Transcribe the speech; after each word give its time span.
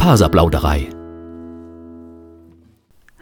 Faserplauderei. 0.00 0.88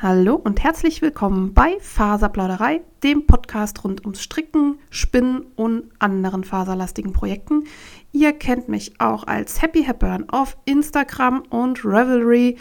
Hallo 0.01 0.37
und 0.37 0.63
herzlich 0.63 1.03
willkommen 1.03 1.53
bei 1.53 1.77
Faserplauderei, 1.81 2.83
dem 3.03 3.27
Podcast 3.27 3.83
rund 3.83 4.05
ums 4.05 4.23
Stricken, 4.23 4.79
Spinnen 4.89 5.45
und 5.57 5.91
anderen 5.99 6.45
faserlastigen 6.45 7.13
Projekten. 7.13 7.65
Ihr 8.13 8.33
kennt 8.33 8.69
mich 8.69 9.01
auch 9.01 9.27
als 9.27 9.61
Happy 9.61 9.83
Hepburn 9.83 10.31
auf 10.31 10.57
Instagram 10.67 11.43
und 11.51 11.85
Revelry 11.85 12.57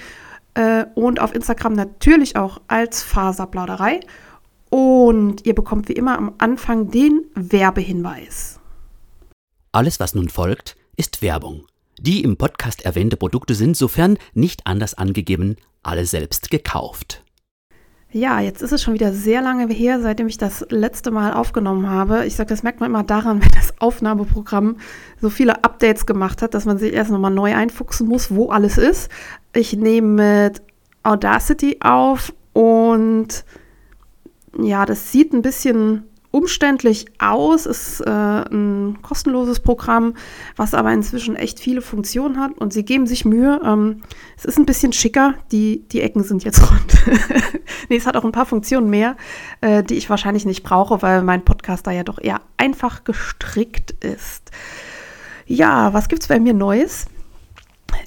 äh, 0.55 0.85
und 0.95 1.21
auf 1.21 1.35
Instagram 1.35 1.73
natürlich 1.73 2.35
auch 2.37 2.59
als 2.67 3.03
Faserplauderei. 3.03 3.99
Und 4.71 5.45
ihr 5.45 5.53
bekommt 5.53 5.89
wie 5.89 5.93
immer 5.93 6.17
am 6.17 6.33
Anfang 6.39 6.89
den 6.89 7.23
Werbehinweis. 7.35 8.59
Alles, 9.71 9.99
was 9.99 10.15
nun 10.15 10.29
folgt, 10.29 10.75
ist 10.95 11.21
Werbung. 11.21 11.67
Die 11.99 12.23
im 12.23 12.37
Podcast 12.37 12.85
erwähnte 12.85 13.17
Produkte 13.17 13.55
sind, 13.55 13.75
sofern 13.75 14.17
nicht 14.35 14.67
anders 14.67 14.93
angegeben, 14.93 15.55
alle 15.81 16.05
selbst 16.05 16.51
gekauft. 16.51 17.23
Ja, 18.11 18.39
jetzt 18.39 18.61
ist 18.61 18.71
es 18.71 18.83
schon 18.83 18.93
wieder 18.93 19.11
sehr 19.11 19.41
lange 19.41 19.71
her, 19.73 19.99
seitdem 19.99 20.27
ich 20.27 20.37
das 20.37 20.65
letzte 20.69 21.11
Mal 21.11 21.33
aufgenommen 21.33 21.89
habe. 21.89 22.25
Ich 22.25 22.35
sage, 22.35 22.49
das 22.49 22.61
merkt 22.61 22.79
man 22.79 22.91
immer 22.91 23.03
daran, 23.03 23.41
wenn 23.41 23.49
das 23.49 23.81
Aufnahmeprogramm 23.81 24.77
so 25.19 25.29
viele 25.29 25.63
Updates 25.63 26.05
gemacht 26.05 26.41
hat, 26.41 26.53
dass 26.53 26.65
man 26.65 26.77
sich 26.77 26.93
erst 26.93 27.11
nochmal 27.11 27.31
neu 27.31 27.55
einfuchsen 27.55 28.07
muss, 28.07 28.29
wo 28.29 28.49
alles 28.49 28.77
ist. 28.77 29.09
Ich 29.53 29.75
nehme 29.75 30.47
mit 30.47 30.61
Audacity 31.03 31.77
auf 31.81 32.33
und 32.53 33.43
ja, 34.59 34.85
das 34.85 35.11
sieht 35.11 35.33
ein 35.33 35.41
bisschen 35.41 36.03
umständlich 36.37 37.07
aus, 37.17 37.65
ist 37.65 37.99
äh, 38.01 38.09
ein 38.09 38.99
kostenloses 39.01 39.59
Programm, 39.59 40.13
was 40.55 40.75
aber 40.75 40.93
inzwischen 40.93 41.35
echt 41.35 41.59
viele 41.59 41.81
Funktionen 41.81 42.39
hat 42.39 42.57
und 42.59 42.71
sie 42.71 42.85
geben 42.85 43.07
sich 43.07 43.25
Mühe. 43.25 43.59
Ähm, 43.65 44.03
es 44.37 44.45
ist 44.45 44.59
ein 44.59 44.67
bisschen 44.67 44.93
schicker, 44.93 45.33
die, 45.51 45.87
die 45.91 46.01
Ecken 46.01 46.23
sind 46.23 46.43
jetzt 46.43 46.61
rund. 46.71 46.93
nee, 47.89 47.97
es 47.97 48.05
hat 48.05 48.15
auch 48.15 48.23
ein 48.23 48.31
paar 48.31 48.45
Funktionen 48.45 48.89
mehr, 48.89 49.17
äh, 49.61 49.83
die 49.83 49.95
ich 49.95 50.11
wahrscheinlich 50.11 50.45
nicht 50.45 50.63
brauche, 50.63 51.01
weil 51.01 51.23
mein 51.23 51.43
Podcast 51.43 51.87
da 51.87 51.91
ja 51.91 52.03
doch 52.03 52.19
eher 52.21 52.41
einfach 52.57 53.03
gestrickt 53.03 53.91
ist. 54.03 54.51
Ja, 55.47 55.91
was 55.93 56.07
gibt 56.07 56.21
es 56.21 56.27
bei 56.27 56.39
mir 56.39 56.53
Neues? 56.53 57.07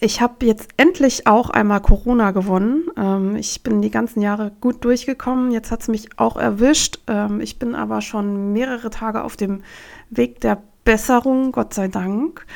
Ich 0.00 0.20
habe 0.20 0.46
jetzt 0.46 0.68
endlich 0.76 1.26
auch 1.26 1.50
einmal 1.50 1.80
Corona 1.80 2.30
gewonnen. 2.30 2.88
Ähm, 2.96 3.36
ich 3.36 3.62
bin 3.62 3.82
die 3.82 3.90
ganzen 3.90 4.22
Jahre 4.22 4.52
gut 4.60 4.84
durchgekommen. 4.84 5.50
Jetzt 5.50 5.70
hat 5.70 5.82
es 5.82 5.88
mich 5.88 6.08
auch 6.18 6.36
erwischt. 6.36 7.00
Ähm, 7.06 7.40
ich 7.40 7.58
bin 7.58 7.74
aber 7.74 8.00
schon 8.00 8.52
mehrere 8.52 8.90
Tage 8.90 9.22
auf 9.22 9.36
dem 9.36 9.62
Weg 10.08 10.40
der 10.40 10.62
Besserung, 10.84 11.52
Gott 11.52 11.74
sei 11.74 11.88
Dank. 11.88 12.46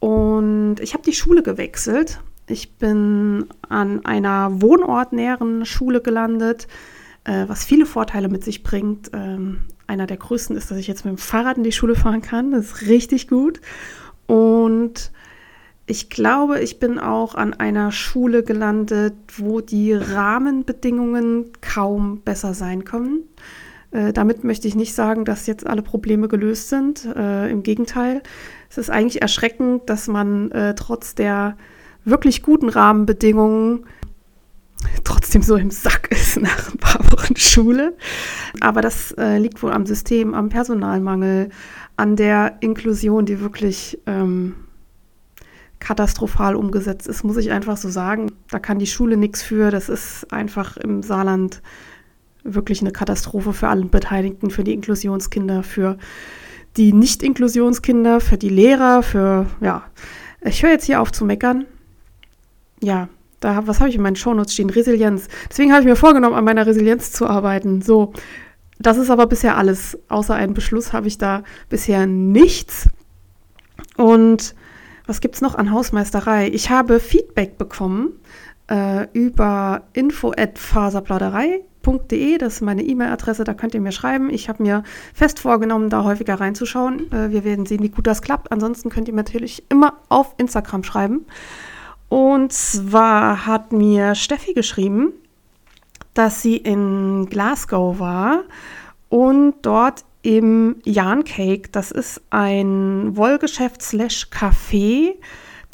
Und 0.00 0.76
ich 0.80 0.94
habe 0.94 1.04
die 1.04 1.12
Schule 1.12 1.42
gewechselt. 1.42 2.20
Ich 2.46 2.74
bin 2.74 3.46
an 3.68 4.04
einer 4.04 4.60
wohnortnäheren 4.60 5.64
Schule 5.64 6.02
gelandet, 6.02 6.66
äh, 7.24 7.44
was 7.46 7.64
viele 7.64 7.86
Vorteile 7.86 8.28
mit 8.28 8.44
sich 8.44 8.62
bringt. 8.62 9.10
Ähm, 9.14 9.60
einer 9.86 10.06
der 10.06 10.16
größten 10.16 10.56
ist, 10.56 10.70
dass 10.70 10.78
ich 10.78 10.88
jetzt 10.88 11.04
mit 11.04 11.14
dem 11.14 11.18
Fahrrad 11.18 11.56
in 11.56 11.64
die 11.64 11.72
Schule 11.72 11.94
fahren 11.94 12.20
kann. 12.20 12.50
Das 12.50 12.66
ist 12.66 12.82
richtig 12.82 13.28
gut. 13.28 13.60
Und 14.26 15.10
ich 15.86 16.08
glaube, 16.08 16.60
ich 16.60 16.78
bin 16.78 16.98
auch 16.98 17.34
an 17.34 17.52
einer 17.52 17.92
Schule 17.92 18.42
gelandet, 18.42 19.14
wo 19.36 19.60
die 19.60 19.92
Rahmenbedingungen 19.92 21.50
kaum 21.60 22.20
besser 22.22 22.54
sein 22.54 22.84
können. 22.84 23.24
Äh, 23.90 24.12
damit 24.12 24.44
möchte 24.44 24.66
ich 24.66 24.74
nicht 24.74 24.94
sagen, 24.94 25.24
dass 25.24 25.46
jetzt 25.46 25.66
alle 25.66 25.82
Probleme 25.82 26.28
gelöst 26.28 26.70
sind. 26.70 27.04
Äh, 27.04 27.50
Im 27.50 27.62
Gegenteil, 27.62 28.22
es 28.70 28.78
ist 28.78 28.90
eigentlich 28.90 29.20
erschreckend, 29.20 29.90
dass 29.90 30.08
man 30.08 30.50
äh, 30.52 30.74
trotz 30.74 31.14
der 31.14 31.56
wirklich 32.04 32.42
guten 32.42 32.68
Rahmenbedingungen 32.70 33.84
trotzdem 35.04 35.42
so 35.42 35.56
im 35.56 35.70
Sack 35.70 36.08
ist 36.10 36.40
nach 36.40 36.72
ein 36.72 36.78
paar 36.78 37.00
Wochen 37.12 37.36
Schule. 37.36 37.94
Aber 38.60 38.80
das 38.80 39.12
äh, 39.12 39.38
liegt 39.38 39.62
wohl 39.62 39.72
am 39.72 39.84
System, 39.84 40.34
am 40.34 40.48
Personalmangel, 40.48 41.50
an 41.96 42.16
der 42.16 42.56
Inklusion, 42.60 43.26
die 43.26 43.40
wirklich 43.40 43.98
ähm, 44.06 44.54
katastrophal 45.84 46.56
umgesetzt 46.56 47.06
ist, 47.06 47.24
muss 47.24 47.36
ich 47.36 47.52
einfach 47.52 47.76
so 47.76 47.90
sagen. 47.90 48.32
Da 48.50 48.58
kann 48.58 48.78
die 48.78 48.86
Schule 48.86 49.18
nichts 49.18 49.42
für. 49.42 49.70
Das 49.70 49.90
ist 49.90 50.32
einfach 50.32 50.78
im 50.78 51.02
Saarland 51.02 51.60
wirklich 52.42 52.80
eine 52.80 52.90
Katastrophe 52.90 53.52
für 53.52 53.68
alle 53.68 53.84
Beteiligten, 53.84 54.50
für 54.50 54.64
die 54.64 54.72
Inklusionskinder, 54.72 55.62
für 55.62 55.98
die 56.78 56.94
Nicht-Inklusionskinder, 56.94 58.20
für 58.20 58.38
die 58.38 58.48
Lehrer, 58.48 59.02
für, 59.02 59.46
ja. 59.60 59.84
Ich 60.40 60.62
höre 60.62 60.70
jetzt 60.70 60.86
hier 60.86 61.00
auf 61.00 61.12
zu 61.12 61.24
meckern. 61.26 61.66
Ja, 62.82 63.08
da, 63.40 63.66
was 63.66 63.80
habe 63.80 63.90
ich 63.90 63.96
in 63.96 64.02
meinen 64.02 64.16
Shownotes 64.16 64.54
stehen? 64.54 64.70
Resilienz. 64.70 65.28
Deswegen 65.50 65.70
habe 65.70 65.82
ich 65.82 65.86
mir 65.86 65.96
vorgenommen, 65.96 66.34
an 66.34 66.44
meiner 66.44 66.66
Resilienz 66.66 67.12
zu 67.12 67.26
arbeiten. 67.26 67.82
So, 67.82 68.14
das 68.78 68.96
ist 68.96 69.10
aber 69.10 69.26
bisher 69.26 69.58
alles. 69.58 69.98
Außer 70.08 70.34
einen 70.34 70.54
Beschluss 70.54 70.94
habe 70.94 71.08
ich 71.08 71.18
da 71.18 71.42
bisher 71.68 72.06
nichts. 72.06 72.88
Und 73.96 74.54
was 75.06 75.20
gibt 75.20 75.36
es 75.36 75.42
noch 75.42 75.54
an 75.54 75.70
Hausmeisterei? 75.70 76.48
Ich 76.48 76.70
habe 76.70 76.98
Feedback 77.00 77.58
bekommen 77.58 78.14
äh, 78.70 79.06
über 79.12 79.82
info@faserplauderei.de. 79.92 82.38
Das 82.38 82.54
ist 82.54 82.62
meine 82.62 82.82
E-Mail-Adresse, 82.82 83.44
da 83.44 83.54
könnt 83.54 83.74
ihr 83.74 83.80
mir 83.80 83.92
schreiben. 83.92 84.30
Ich 84.30 84.48
habe 84.48 84.62
mir 84.62 84.82
fest 85.12 85.40
vorgenommen, 85.40 85.90
da 85.90 86.04
häufiger 86.04 86.40
reinzuschauen. 86.40 87.12
Äh, 87.12 87.30
wir 87.30 87.44
werden 87.44 87.66
sehen, 87.66 87.82
wie 87.82 87.90
gut 87.90 88.06
das 88.06 88.22
klappt. 88.22 88.50
Ansonsten 88.50 88.88
könnt 88.88 89.08
ihr 89.08 89.14
natürlich 89.14 89.64
immer 89.68 89.98
auf 90.08 90.34
Instagram 90.38 90.84
schreiben. 90.84 91.26
Und 92.08 92.52
zwar 92.52 93.44
hat 93.46 93.72
mir 93.72 94.14
Steffi 94.14 94.54
geschrieben, 94.54 95.12
dass 96.14 96.40
sie 96.42 96.56
in 96.56 97.26
Glasgow 97.26 97.98
war 97.98 98.44
und 99.08 99.54
dort 99.62 100.04
im 100.24 100.76
Jan 100.84 101.22
Cake. 101.22 101.68
Das 101.70 101.90
ist 101.90 102.22
ein 102.30 103.16
Wollgeschäft 103.16 103.82
slash 103.82 104.28
Café. 104.32 105.14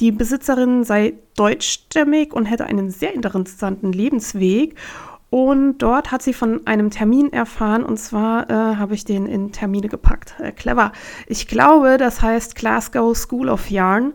Die 0.01 0.11
Besitzerin 0.11 0.83
sei 0.83 1.15
deutschstämmig 1.37 2.33
und 2.35 2.47
hätte 2.47 2.67
einen 2.67 2.91
sehr 2.91 3.15
interessanten 3.15 3.93
Lebensweg. 3.93 4.75
Und 5.31 5.79
dort 5.79 6.11
hat 6.11 6.23
sie 6.23 6.33
von 6.33 6.67
einem 6.67 6.91
Termin 6.91 7.33
erfahren 7.33 7.85
und 7.85 7.99
zwar 7.99 8.51
äh, 8.51 8.77
habe 8.77 8.95
ich 8.95 9.05
den 9.05 9.27
in 9.27 9.53
Termine 9.53 9.89
gepackt. 9.89 10.35
Äh, 10.41 10.51
clever. 10.51 10.91
Ich 11.29 11.47
glaube, 11.47 11.97
das 11.97 12.21
heißt 12.21 12.57
Glasgow 12.57 13.17
School 13.17 13.49
of 13.49 13.71
Yarn. 13.71 14.15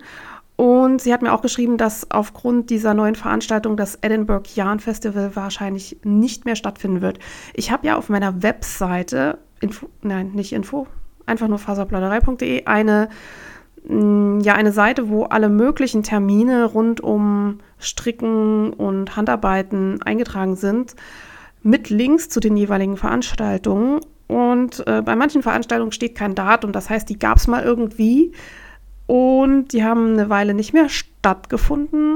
Und 0.58 1.02
sie 1.02 1.14
hat 1.14 1.22
mir 1.22 1.34
auch 1.34 1.42
geschrieben, 1.42 1.78
dass 1.78 2.12
aufgrund 2.12 2.70
dieser 2.70 2.94
neuen 2.94 3.16
Veranstaltung 3.16 3.78
das 3.78 4.00
Edinburgh 4.02 4.50
Yarn 4.56 4.82
Festival 4.82 5.36
wahrscheinlich 5.36 5.98
nicht 6.04 6.44
mehr 6.44 6.56
stattfinden 6.58 7.02
wird. 7.02 7.20
Ich 7.54 7.72
habe 7.72 7.88
ja 7.88 7.98
auf 7.98 8.10
meiner 8.10 8.42
Webseite 8.44 9.38
Info, 9.60 9.90
nein, 10.02 10.32
nicht 10.34 10.54
Info, 10.54 10.88
einfach 11.26 11.48
nur 11.48 11.60
faserplauderei.de, 11.60 12.66
eine, 12.66 13.10
mm, 13.88 14.40
ja, 14.42 14.54
eine 14.54 14.72
Seite, 14.72 15.10
wo 15.10 15.24
alle 15.24 15.50
möglichen 15.50 16.04
Termine 16.04 16.66
rund 16.66 17.02
um 17.02 17.60
Stricken 17.80 18.74
und 18.74 19.16
Handarbeiten 19.16 20.02
eingetragen 20.04 20.56
sind, 20.56 20.96
mit 21.64 21.90
Links 21.90 22.30
zu 22.30 22.40
den 22.40 22.58
jeweiligen 22.58 22.98
Veranstaltungen. 22.98 24.00
Und 24.28 24.86
äh, 24.88 25.02
bei 25.02 25.16
manchen 25.16 25.44
Veranstaltungen 25.44 25.92
steht 25.92 26.16
kein 26.16 26.36
Datum, 26.36 26.72
das 26.72 26.90
heißt, 26.90 27.10
die 27.10 27.20
gab 27.20 27.38
es 27.38 27.48
mal 27.48 27.64
irgendwie 27.64 28.32
und 29.08 29.68
die 29.72 29.84
haben 29.84 30.14
eine 30.14 30.30
Weile 30.30 30.54
nicht 30.54 30.74
mehr 30.74 30.90
stattgefunden. 30.90 31.15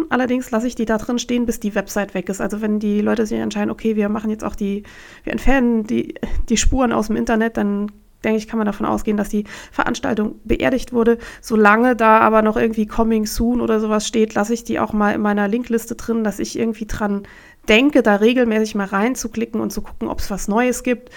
Allerdings 0.09 0.51
lasse 0.51 0.67
ich 0.67 0.75
die 0.75 0.85
da 0.85 0.97
drin 0.97 1.19
stehen, 1.19 1.45
bis 1.45 1.59
die 1.59 1.75
Website 1.75 2.13
weg 2.13 2.29
ist. 2.29 2.41
Also 2.41 2.61
wenn 2.61 2.79
die 2.79 3.01
Leute 3.01 3.25
sich 3.25 3.39
entscheiden, 3.39 3.71
okay, 3.71 3.95
wir 3.95 4.09
machen 4.09 4.29
jetzt 4.29 4.43
auch 4.43 4.55
die, 4.55 4.83
wir 5.23 5.31
entfernen 5.31 5.85
die, 5.85 6.15
die 6.49 6.57
Spuren 6.57 6.91
aus 6.91 7.07
dem 7.07 7.15
Internet, 7.15 7.57
dann 7.57 7.91
denke 8.23 8.37
ich, 8.37 8.47
kann 8.47 8.57
man 8.57 8.65
davon 8.65 8.85
ausgehen, 8.85 9.17
dass 9.17 9.29
die 9.29 9.45
Veranstaltung 9.71 10.39
beerdigt 10.43 10.93
wurde. 10.93 11.17
Solange 11.41 11.95
da 11.95 12.19
aber 12.19 12.41
noch 12.41 12.57
irgendwie 12.57 12.85
Coming 12.85 13.25
Soon 13.25 13.61
oder 13.61 13.79
sowas 13.79 14.07
steht, 14.07 14.33
lasse 14.33 14.53
ich 14.53 14.63
die 14.63 14.79
auch 14.79 14.94
mal 14.94 15.13
in 15.15 15.21
meiner 15.21 15.47
Linkliste 15.47 15.95
drin, 15.95 16.23
dass 16.23 16.39
ich 16.39 16.59
irgendwie 16.59 16.85
dran 16.85 17.23
denke, 17.67 18.03
da 18.03 18.15
regelmäßig 18.15 18.75
mal 18.75 18.88
reinzuklicken 18.88 19.62
und 19.62 19.71
zu 19.71 19.81
gucken, 19.81 20.07
ob 20.07 20.19
es 20.19 20.31
was 20.31 20.47
Neues 20.47 20.83
gibt, 20.83 21.09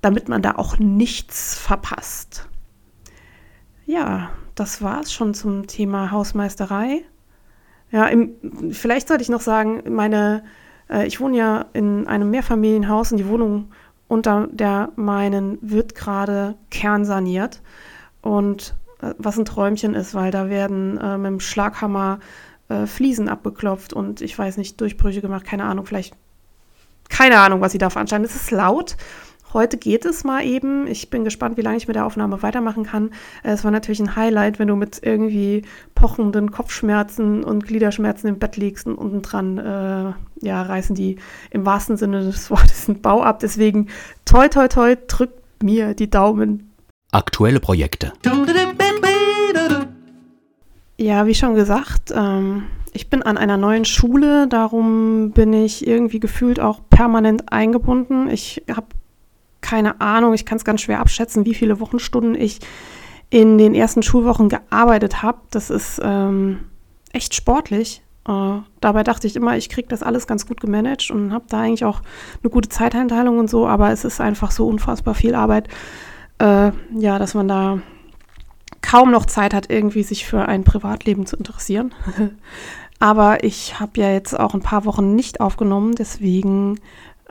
damit 0.00 0.28
man 0.28 0.42
da 0.42 0.56
auch 0.56 0.78
nichts 0.78 1.56
verpasst. 1.56 2.48
Ja, 3.86 4.30
das 4.54 4.82
war 4.82 5.00
es 5.00 5.12
schon 5.12 5.34
zum 5.34 5.66
Thema 5.66 6.10
Hausmeisterei. 6.10 7.04
Ja, 7.90 8.06
im, 8.06 8.34
vielleicht 8.72 9.08
sollte 9.08 9.22
ich 9.22 9.28
noch 9.28 9.40
sagen, 9.40 9.82
meine, 9.88 10.44
äh, 10.90 11.06
ich 11.06 11.20
wohne 11.20 11.36
ja 11.36 11.66
in 11.72 12.06
einem 12.06 12.30
Mehrfamilienhaus 12.30 13.12
und 13.12 13.18
die 13.18 13.28
Wohnung 13.28 13.72
unter 14.08 14.48
der 14.50 14.90
meinen 14.96 15.58
wird 15.60 15.94
gerade 15.94 16.56
kernsaniert. 16.70 17.62
Und 18.22 18.74
äh, 19.00 19.14
was 19.18 19.38
ein 19.38 19.44
Träumchen 19.44 19.94
ist, 19.94 20.14
weil 20.14 20.30
da 20.30 20.48
werden 20.48 20.98
äh, 20.98 21.18
mit 21.18 21.30
dem 21.30 21.40
Schlaghammer 21.40 22.20
äh, 22.68 22.86
Fliesen 22.86 23.28
abgeklopft 23.28 23.92
und 23.92 24.20
ich 24.20 24.38
weiß 24.38 24.56
nicht, 24.56 24.80
Durchbrüche 24.80 25.20
gemacht, 25.20 25.44
keine 25.44 25.64
Ahnung, 25.64 25.86
vielleicht, 25.86 26.14
keine 27.08 27.38
Ahnung, 27.38 27.60
was 27.60 27.72
sie 27.72 27.78
da 27.78 27.90
veranstalten. 27.90 28.24
Es 28.24 28.36
ist 28.36 28.50
laut 28.50 28.96
Heute 29.54 29.78
geht 29.78 30.04
es 30.04 30.24
mal 30.24 30.44
eben. 30.44 30.86
Ich 30.86 31.08
bin 31.08 31.24
gespannt, 31.24 31.56
wie 31.56 31.62
lange 31.62 31.78
ich 31.78 31.88
mit 31.88 31.96
der 31.96 32.04
Aufnahme 32.04 32.42
weitermachen 32.42 32.84
kann. 32.84 33.10
Äh, 33.42 33.52
es 33.52 33.64
war 33.64 33.70
natürlich 33.70 34.00
ein 34.00 34.14
Highlight, 34.14 34.58
wenn 34.58 34.68
du 34.68 34.76
mit 34.76 35.00
irgendwie 35.02 35.62
pochenden 35.94 36.50
Kopfschmerzen 36.50 37.42
und 37.44 37.66
Gliederschmerzen 37.66 38.28
im 38.28 38.38
Bett 38.38 38.56
liegst 38.56 38.86
und 38.86 38.96
unten 38.96 39.22
dran 39.22 39.58
äh, 39.58 40.46
ja, 40.46 40.62
reißen 40.62 40.94
die 40.94 41.16
im 41.50 41.64
wahrsten 41.64 41.96
Sinne 41.96 42.24
des 42.24 42.50
Wortes 42.50 42.86
den 42.86 43.00
Bau 43.00 43.22
ab. 43.22 43.40
Deswegen 43.40 43.88
toi 44.24 44.48
toi 44.48 44.68
toi, 44.68 44.96
drückt 45.06 45.62
mir 45.62 45.94
die 45.94 46.10
Daumen. 46.10 46.70
Aktuelle 47.10 47.60
Projekte. 47.60 48.12
Ja, 50.98 51.26
wie 51.26 51.34
schon 51.34 51.54
gesagt, 51.54 52.12
ähm, 52.14 52.64
ich 52.92 53.08
bin 53.08 53.22
an 53.22 53.38
einer 53.38 53.56
neuen 53.56 53.84
Schule, 53.84 54.48
darum 54.48 55.30
bin 55.30 55.52
ich 55.52 55.86
irgendwie 55.86 56.20
gefühlt 56.20 56.60
auch 56.60 56.80
permanent 56.90 57.52
eingebunden. 57.52 58.28
Ich 58.28 58.64
habe 58.68 58.88
keine 59.60 60.00
Ahnung, 60.00 60.34
ich 60.34 60.46
kann 60.46 60.58
es 60.58 60.64
ganz 60.64 60.82
schwer 60.82 61.00
abschätzen, 61.00 61.44
wie 61.44 61.54
viele 61.54 61.80
Wochenstunden 61.80 62.34
ich 62.34 62.60
in 63.30 63.58
den 63.58 63.74
ersten 63.74 64.02
Schulwochen 64.02 64.48
gearbeitet 64.48 65.22
habe. 65.22 65.38
Das 65.50 65.70
ist 65.70 66.00
ähm, 66.02 66.60
echt 67.12 67.34
sportlich. 67.34 68.02
Äh, 68.26 68.60
dabei 68.80 69.04
dachte 69.04 69.26
ich 69.26 69.36
immer, 69.36 69.56
ich 69.56 69.68
kriege 69.68 69.88
das 69.88 70.02
alles 70.02 70.26
ganz 70.26 70.46
gut 70.46 70.60
gemanagt 70.60 71.10
und 71.10 71.32
habe 71.32 71.44
da 71.48 71.60
eigentlich 71.60 71.84
auch 71.84 72.00
eine 72.42 72.50
gute 72.50 72.68
Zeiteinteilung 72.68 73.38
und 73.38 73.50
so, 73.50 73.66
aber 73.66 73.90
es 73.90 74.04
ist 74.04 74.20
einfach 74.20 74.50
so 74.50 74.66
unfassbar 74.66 75.14
viel 75.14 75.34
Arbeit, 75.34 75.68
äh, 76.38 76.72
ja, 76.94 77.18
dass 77.18 77.34
man 77.34 77.48
da 77.48 77.78
kaum 78.82 79.10
noch 79.10 79.26
Zeit 79.26 79.54
hat, 79.54 79.70
irgendwie 79.70 80.02
sich 80.02 80.26
für 80.26 80.46
ein 80.46 80.64
Privatleben 80.64 81.26
zu 81.26 81.36
interessieren. 81.36 81.94
aber 82.98 83.44
ich 83.44 83.80
habe 83.80 84.00
ja 84.00 84.10
jetzt 84.12 84.38
auch 84.38 84.54
ein 84.54 84.62
paar 84.62 84.84
Wochen 84.84 85.14
nicht 85.14 85.40
aufgenommen, 85.40 85.94
deswegen 85.94 86.78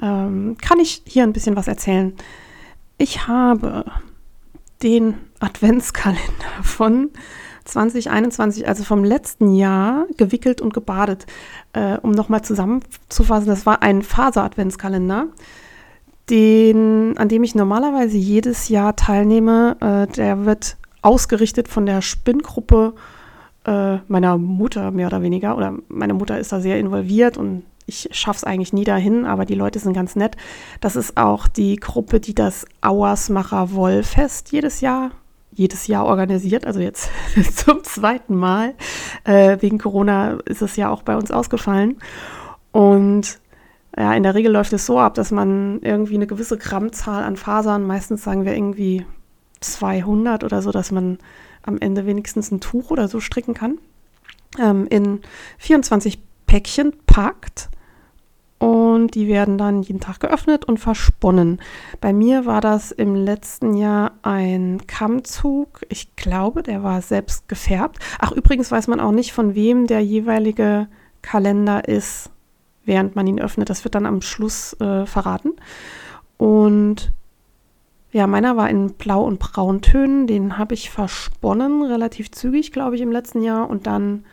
ähm, 0.01 0.57
kann 0.61 0.79
ich 0.79 1.01
hier 1.05 1.23
ein 1.23 1.33
bisschen 1.33 1.55
was 1.55 1.67
erzählen. 1.67 2.13
Ich 2.97 3.27
habe 3.27 3.85
den 4.83 5.15
Adventskalender 5.39 6.21
von 6.63 7.09
2021, 7.65 8.67
also 8.67 8.83
vom 8.83 9.03
letzten 9.03 9.53
Jahr, 9.53 10.05
gewickelt 10.17 10.61
und 10.61 10.73
gebadet. 10.73 11.25
Äh, 11.73 11.97
um 11.97 12.11
nochmal 12.11 12.41
zusammenzufassen, 12.41 13.47
das 13.47 13.65
war 13.65 13.81
ein 13.81 14.01
Faser-Adventskalender, 14.01 15.27
den, 16.29 17.17
an 17.17 17.27
dem 17.27 17.43
ich 17.43 17.55
normalerweise 17.55 18.17
jedes 18.17 18.69
Jahr 18.69 18.95
teilnehme. 18.95 19.77
Äh, 19.81 20.13
der 20.13 20.45
wird 20.45 20.77
ausgerichtet 21.01 21.67
von 21.67 21.85
der 21.85 22.01
Spinngruppe 22.01 22.93
äh, 23.65 23.97
meiner 24.07 24.37
Mutter, 24.37 24.91
mehr 24.91 25.07
oder 25.07 25.21
weniger. 25.21 25.57
Oder 25.57 25.75
meine 25.89 26.13
Mutter 26.13 26.39
ist 26.39 26.51
da 26.51 26.61
sehr 26.61 26.79
involviert 26.79 27.37
und 27.37 27.63
ich 27.87 28.09
schaffe 28.11 28.37
es 28.37 28.43
eigentlich 28.43 28.73
nie 28.73 28.83
dahin, 28.83 29.25
aber 29.25 29.45
die 29.45 29.55
Leute 29.55 29.79
sind 29.79 29.93
ganz 29.93 30.15
nett. 30.15 30.35
Das 30.81 30.95
ist 30.95 31.17
auch 31.17 31.47
die 31.47 31.77
Gruppe, 31.77 32.19
die 32.19 32.35
das 32.35 32.65
Auersmacher 32.81 33.73
Wollfest 33.73 34.51
jedes 34.51 34.81
Jahr 34.81 35.11
jedes 35.57 35.87
Jahr 35.87 36.05
organisiert, 36.05 36.67
also 36.67 36.79
jetzt 36.79 37.09
zum 37.55 37.83
zweiten 37.83 38.35
Mal. 38.35 38.75
Äh, 39.23 39.57
wegen 39.61 39.79
Corona 39.79 40.37
ist 40.45 40.61
es 40.61 40.75
ja 40.75 40.89
auch 40.89 41.01
bei 41.01 41.17
uns 41.17 41.31
ausgefallen. 41.31 41.97
Und 42.71 43.39
ja, 43.97 44.13
in 44.13 44.21
der 44.21 44.35
Regel 44.35 44.51
läuft 44.51 44.71
es 44.73 44.85
so 44.85 44.99
ab, 44.99 45.15
dass 45.15 45.31
man 45.31 45.79
irgendwie 45.81 46.13
eine 46.13 46.27
gewisse 46.27 46.59
Grammzahl 46.59 47.23
an 47.23 47.37
Fasern, 47.37 47.87
meistens 47.87 48.23
sagen 48.23 48.45
wir 48.45 48.55
irgendwie 48.55 49.03
200 49.61 50.43
oder 50.43 50.61
so, 50.61 50.71
dass 50.71 50.91
man 50.91 51.17
am 51.63 51.79
Ende 51.79 52.05
wenigstens 52.05 52.51
ein 52.51 52.61
Tuch 52.61 52.91
oder 52.91 53.07
so 53.07 53.19
stricken 53.19 53.55
kann, 53.55 53.79
ähm, 54.59 54.85
in 54.91 55.21
24 55.57 56.19
Päckchen 56.45 56.93
packt 57.07 57.69
und 58.59 59.13
die 59.13 59.27
werden 59.27 59.57
dann 59.57 59.83
jeden 59.83 59.99
Tag 59.99 60.19
geöffnet 60.19 60.65
und 60.65 60.79
versponnen. 60.79 61.61
Bei 62.01 62.11
mir 62.11 62.45
war 62.45 62.61
das 62.61 62.91
im 62.91 63.13
letzten 63.13 63.75
Jahr 63.75 64.13
ein 64.23 64.81
Kammzug. 64.87 65.81
Ich 65.89 66.15
glaube, 66.15 66.63
der 66.63 66.81
war 66.81 67.01
selbst 67.01 67.47
gefärbt. 67.47 67.99
Ach, 68.19 68.31
übrigens 68.31 68.71
weiß 68.71 68.87
man 68.87 68.99
auch 68.99 69.11
nicht, 69.11 69.31
von 69.31 69.53
wem 69.53 69.85
der 69.85 70.01
jeweilige 70.01 70.87
Kalender 71.21 71.87
ist, 71.87 72.31
während 72.85 73.15
man 73.15 73.27
ihn 73.27 73.39
öffnet. 73.39 73.69
Das 73.69 73.83
wird 73.83 73.93
dann 73.93 74.07
am 74.07 74.21
Schluss 74.21 74.73
äh, 74.79 75.05
verraten. 75.05 75.53
Und 76.37 77.11
ja, 78.11 78.25
meiner 78.25 78.57
war 78.57 78.69
in 78.69 78.93
Blau- 78.93 79.25
und 79.25 79.37
Brauntönen. 79.37 80.25
Den 80.25 80.57
habe 80.57 80.73
ich 80.73 80.89
versponnen, 80.89 81.83
relativ 81.83 82.31
zügig, 82.31 82.71
glaube 82.71 82.95
ich, 82.95 83.01
im 83.01 83.11
letzten 83.11 83.43
Jahr. 83.43 83.69
Und 83.69 83.85
dann 83.85 84.25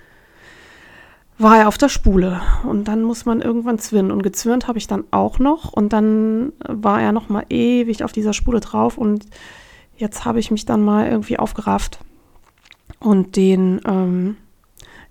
war 1.39 1.59
er 1.59 1.69
auf 1.69 1.79
der 1.79 1.89
Spule. 1.89 2.41
Und 2.65 2.89
dann 2.89 3.03
muss 3.03 3.27
man 3.27 3.41
irgendwann 3.41 3.79
zwirnen. 3.79 4.13
Und 4.13 4.23
gezwirnt 4.23 4.69
habe 4.69 4.79
ich 4.79 4.87
dann 4.87 5.05
auch 5.11 5.39
noch. 5.39 5.73
Und 5.73 5.93
dann 5.93 6.53
war 6.67 7.01
er 7.01 7.13
noch 7.13 7.29
mal 7.29 7.45
ewig 7.49 8.05
auf 8.05 8.13
dieser 8.13 8.33
Spule 8.33 8.61
drauf. 8.61 8.99
Und 8.99 9.27
jetzt 9.97 10.25
habe 10.25 10.41
ich 10.41 10.51
mich 10.51 10.65
dann 10.65 10.83
mal 10.83 11.09
irgendwie 11.09 11.39
aufgerafft 11.39 12.01
und 13.01 13.37
den 13.37 13.81
ähm, 13.87 14.37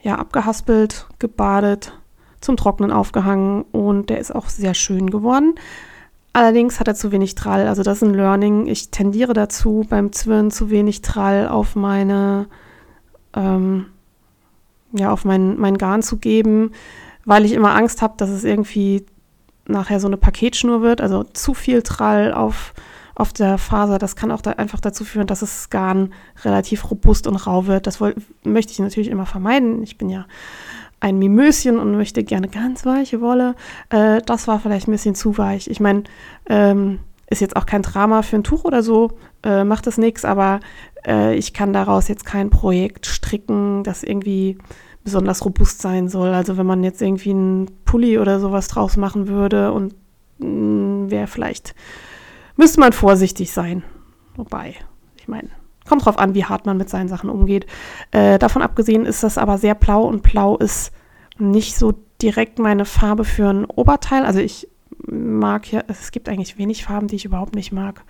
ja 0.01 0.15
abgehaspelt, 0.15 1.07
gebadet, 1.19 1.93
zum 2.41 2.57
Trocknen 2.57 2.91
aufgehangen. 2.91 3.63
Und 3.71 4.09
der 4.09 4.19
ist 4.19 4.33
auch 4.33 4.47
sehr 4.47 4.73
schön 4.73 5.09
geworden. 5.09 5.55
Allerdings 6.35 6.79
hat 6.79 6.87
er 6.87 6.95
zu 6.95 7.11
wenig 7.11 7.35
Trall, 7.35 7.67
also 7.67 7.83
das 7.83 7.97
ist 7.97 8.03
ein 8.03 8.15
Learning. 8.15 8.65
Ich 8.65 8.89
tendiere 8.89 9.33
dazu, 9.33 9.85
beim 9.87 10.11
Zwirnen 10.11 10.49
zu 10.49 10.71
wenig 10.71 11.03
Trall 11.03 11.47
auf 11.47 11.75
meine 11.75 12.47
ähm, 13.35 13.85
ja, 14.93 15.11
auf 15.11 15.25
mein, 15.25 15.59
mein 15.59 15.77
Garn 15.77 16.01
zu 16.01 16.17
geben, 16.17 16.71
weil 17.25 17.45
ich 17.45 17.53
immer 17.53 17.75
Angst 17.75 18.01
habe, 18.01 18.13
dass 18.17 18.29
es 18.29 18.43
irgendwie 18.43 19.05
nachher 19.67 19.99
so 19.99 20.07
eine 20.07 20.17
Paketschnur 20.17 20.81
wird, 20.81 21.01
also 21.01 21.23
zu 21.23 21.53
viel 21.53 21.81
Trall 21.81 22.33
auf, 22.33 22.73
auf 23.15 23.33
der 23.33 23.57
Faser. 23.57 23.97
Das 23.97 24.15
kann 24.15 24.31
auch 24.31 24.41
da 24.41 24.51
einfach 24.51 24.79
dazu 24.79 25.05
führen, 25.05 25.27
dass 25.27 25.39
das 25.39 25.69
Garn 25.69 26.13
relativ 26.43 26.89
robust 26.91 27.27
und 27.27 27.35
rau 27.35 27.65
wird. 27.65 27.87
Das 27.87 28.01
woll, 28.01 28.15
möchte 28.43 28.73
ich 28.73 28.79
natürlich 28.79 29.09
immer 29.09 29.25
vermeiden. 29.25 29.83
Ich 29.83 29.97
bin 29.97 30.09
ja 30.09 30.25
ein 30.99 31.17
Mimöschen 31.17 31.79
und 31.79 31.95
möchte 31.97 32.23
gerne 32.23 32.47
ganz 32.47 32.85
weiche 32.85 33.19
Wolle. 33.19 33.55
Äh, 33.89 34.21
das 34.25 34.47
war 34.47 34.59
vielleicht 34.59 34.87
ein 34.87 34.91
bisschen 34.91 35.15
zu 35.15 35.37
weich. 35.37 35.69
Ich 35.69 35.79
meine, 35.79 36.03
ähm, 36.47 36.99
ist 37.27 37.41
jetzt 37.41 37.55
auch 37.55 37.65
kein 37.65 37.81
Drama 37.81 38.21
für 38.21 38.35
ein 38.35 38.43
Tuch 38.43 38.63
oder 38.63 38.83
so, 38.83 39.11
äh, 39.43 39.63
macht 39.63 39.87
das 39.87 39.97
nichts, 39.97 40.25
aber 40.25 40.59
äh, 41.05 41.35
ich 41.35 41.53
kann 41.53 41.73
daraus 41.73 42.07
jetzt 42.07 42.25
kein 42.25 42.49
Projekt 42.49 43.05
stricken, 43.05 43.83
das 43.83 44.03
irgendwie 44.03 44.57
besonders 45.03 45.43
robust 45.45 45.81
sein 45.81 46.07
soll. 46.07 46.29
Also 46.29 46.57
wenn 46.57 46.65
man 46.65 46.83
jetzt 46.83 47.01
irgendwie 47.01 47.31
einen 47.31 47.71
Pulli 47.85 48.17
oder 48.17 48.39
sowas 48.39 48.67
draus 48.67 48.97
machen 48.97 49.27
würde 49.27 49.71
und 49.71 49.95
mm, 50.39 51.09
wäre 51.09 51.27
vielleicht, 51.27 51.75
müsste 52.55 52.79
man 52.79 52.93
vorsichtig 52.93 53.51
sein. 53.51 53.83
Wobei, 54.35 54.75
ich 55.17 55.27
meine, 55.27 55.49
kommt 55.87 56.05
drauf 56.05 56.17
an, 56.17 56.33
wie 56.33 56.45
hart 56.45 56.65
man 56.65 56.77
mit 56.77 56.89
seinen 56.89 57.09
Sachen 57.09 57.29
umgeht. 57.29 57.67
Äh, 58.11 58.39
davon 58.39 58.61
abgesehen 58.61 59.05
ist 59.05 59.23
das 59.23 59.37
aber 59.37 59.57
sehr 59.57 59.75
blau 59.75 60.03
und 60.03 60.23
blau 60.23 60.57
ist 60.57 60.91
nicht 61.37 61.75
so 61.75 61.93
direkt 62.21 62.59
meine 62.59 62.85
Farbe 62.85 63.25
für 63.25 63.49
ein 63.49 63.65
Oberteil. 63.65 64.25
Also 64.25 64.39
ich 64.39 64.69
mag 65.07 65.71
ja, 65.71 65.83
es 65.87 66.11
gibt 66.11 66.29
eigentlich 66.29 66.57
wenig 66.57 66.85
Farben, 66.85 67.07
die 67.07 67.15
ich 67.15 67.25
überhaupt 67.25 67.55
nicht 67.55 67.71
mag. 67.71 68.03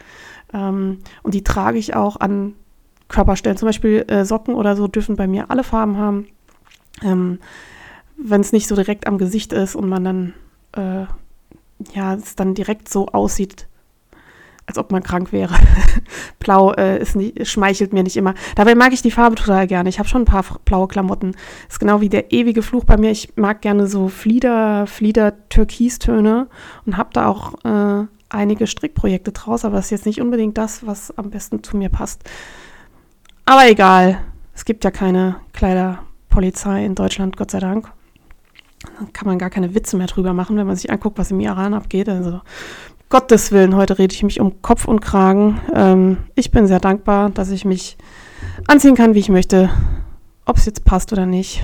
Ähm, 0.54 1.00
und 1.24 1.34
die 1.34 1.44
trage 1.44 1.78
ich 1.78 1.96
auch 1.96 2.18
an 2.18 2.54
Körperstellen. 3.08 3.58
Zum 3.58 3.68
Beispiel 3.68 4.06
äh, 4.08 4.26
Socken 4.26 4.56
oder 4.56 4.76
so 4.76 4.88
dürfen 4.88 5.16
bei 5.16 5.28
mir 5.28 5.50
alle 5.52 5.64
Farben 5.64 5.98
haben. 5.98 6.28
Ähm, 7.02 7.40
Wenn 8.18 8.42
es 8.42 8.52
nicht 8.52 8.68
so 8.68 8.76
direkt 8.76 9.08
am 9.08 9.18
Gesicht 9.18 9.54
ist 9.54 9.76
und 9.76 9.90
man 9.90 10.04
dann, 10.04 10.34
äh, 10.74 11.06
ja, 11.94 12.14
es 12.14 12.36
dann 12.36 12.54
direkt 12.54 12.90
so 12.90 13.08
aussieht, 13.08 13.68
als 14.66 14.78
ob 14.78 14.92
man 14.92 15.04
krank 15.04 15.32
wäre. 15.32 15.56
Blau 16.40 16.74
äh, 16.74 17.02
ist 17.02 17.16
nicht, 17.16 17.48
schmeichelt 17.48 17.94
mir 17.94 18.04
nicht 18.04 18.18
immer. 18.18 18.34
Dabei 18.56 18.76
mag 18.76 18.94
ich 18.94 19.02
die 19.02 19.12
Farbe 19.12 19.36
total 19.36 19.68
gerne. 19.68 19.90
Ich 19.90 20.00
habe 20.00 20.08
schon 20.08 20.22
ein 20.22 20.26
paar 20.26 20.46
blaue 20.66 20.88
Klamotten. 20.88 21.36
Ist 21.70 21.80
genau 21.80 22.02
wie 22.02 22.10
der 22.10 22.32
ewige 22.32 22.62
Fluch 22.62 22.86
bei 22.86 22.98
mir. 22.98 23.12
Ich 23.12 23.34
mag 23.36 23.62
gerne 23.62 23.88
so 23.88 24.08
Flieder, 24.08 24.88
Flieder, 24.88 25.34
Türkistöne 25.50 26.48
und 26.86 26.98
habe 26.98 27.10
da 27.14 27.28
auch 27.28 27.54
äh, 27.66 28.08
einige 28.30 28.68
Strickprojekte 28.68 29.32
draus, 29.32 29.64
aber 29.66 29.78
das 29.78 29.86
ist 29.86 29.92
jetzt 29.92 30.06
nicht 30.06 30.22
unbedingt 30.22 30.58
das, 30.58 30.86
was 30.86 31.16
am 31.18 31.30
besten 31.30 31.64
zu 31.64 31.78
mir 31.78 31.90
passt. 31.90 32.24
Aber 33.46 33.68
egal. 33.70 34.20
Es 34.56 34.66
gibt 34.66 34.84
ja 34.84 34.92
keine 34.92 35.38
Kleiderpolizei 35.54 36.86
in 36.86 36.96
Deutschland, 36.96 37.38
Gott 37.38 37.52
sei 37.52 37.60
Dank. 37.60 37.92
Da 38.84 39.08
kann 39.14 39.28
man 39.28 39.40
gar 39.40 39.50
keine 39.50 39.74
Witze 39.74 39.98
mehr 39.98 40.08
drüber 40.08 40.34
machen, 40.34 40.58
wenn 40.58 40.68
man 40.68 40.76
sich 40.76 40.92
anguckt, 40.92 41.18
was 41.18 41.32
im 41.32 41.40
Iran 41.40 41.74
abgeht. 41.74 42.10
Also 42.10 42.42
Gottes 43.14 43.52
Willen, 43.52 43.76
heute 43.76 44.00
rede 44.00 44.12
ich 44.12 44.24
mich 44.24 44.40
um 44.40 44.64
Kopf 44.64 44.86
und 44.86 45.00
Kragen. 45.00 45.62
Ähm, 45.72 46.18
ich 46.34 46.50
bin 46.50 46.66
sehr 46.66 46.80
dankbar, 46.80 47.30
dass 47.30 47.52
ich 47.52 47.64
mich 47.64 47.96
anziehen 48.66 48.96
kann, 48.96 49.14
wie 49.14 49.20
ich 49.20 49.30
möchte. 49.30 49.70
Ob 50.48 50.58
es 50.58 50.66
jetzt 50.66 50.84
passt 50.84 51.14
oder 51.14 51.28
nicht. 51.28 51.64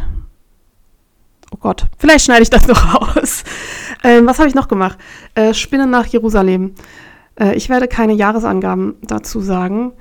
Oh 1.51 1.58
Gott, 1.60 1.88
vielleicht 1.98 2.25
schneide 2.25 2.44
ich 2.44 2.51
das 2.51 2.68
noch 2.68 3.15
aus. 3.15 3.44
Ähm, 4.03 4.27
was 4.27 4.38
habe 4.38 4.48
ich 4.48 4.53
noch 4.53 4.68
gemacht? 4.68 5.00
Äh, 5.34 5.56
Spinnen 5.56 5.89
nach 5.89 6.06
Jerusalem. 6.06 6.75
Äh, 7.34 7.56
ich 7.56 7.68
werde 7.68 7.88
keine 7.88 8.13
Jahresangaben 8.13 8.98
dazu 9.01 9.41
sagen. 9.41 9.94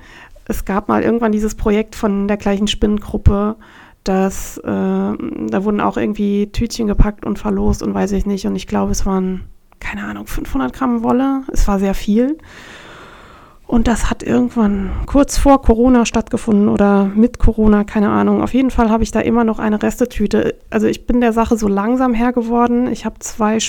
Es 0.45 0.65
gab 0.65 0.87
mal 0.87 1.01
irgendwann 1.01 1.31
dieses 1.31 1.55
Projekt 1.55 1.95
von 1.95 2.27
der 2.27 2.37
gleichen 2.37 2.67
Spinnengruppe, 2.67 3.55
dass 4.03 4.59
äh, 4.59 4.67
da 4.67 5.63
wurden 5.63 5.81
auch 5.81 5.97
irgendwie 5.97 6.51
Tütchen 6.51 6.85
gepackt 6.85 7.25
und 7.25 7.39
verlost 7.39 7.81
und 7.81 7.95
weiß 7.95 8.11
ich 8.11 8.27
nicht. 8.27 8.45
Und 8.45 8.55
ich 8.55 8.67
glaube, 8.67 8.91
es 8.91 9.07
waren 9.07 9.45
keine 9.79 10.05
Ahnung, 10.05 10.27
500 10.27 10.73
Gramm 10.73 11.03
Wolle. 11.03 11.43
Es 11.51 11.67
war 11.67 11.79
sehr 11.79 11.93
viel. 11.93 12.37
Und 13.69 13.87
das 13.87 14.09
hat 14.09 14.23
irgendwann 14.23 14.89
kurz 15.05 15.37
vor 15.37 15.61
Corona 15.61 16.03
stattgefunden 16.03 16.69
oder 16.69 17.05
mit 17.05 17.37
Corona, 17.37 17.83
keine 17.83 18.09
Ahnung. 18.09 18.41
Auf 18.41 18.55
jeden 18.55 18.71
Fall 18.71 18.89
habe 18.89 19.03
ich 19.03 19.11
da 19.11 19.19
immer 19.19 19.43
noch 19.43 19.59
eine 19.59 19.83
Restetüte. 19.83 20.55
Also 20.71 20.87
ich 20.87 21.05
bin 21.05 21.21
der 21.21 21.33
Sache 21.33 21.55
so 21.55 21.67
langsam 21.67 22.15
Herr 22.15 22.33
geworden. 22.33 22.87
Ich 22.87 23.05
habe 23.05 23.19
zwei, 23.19 23.59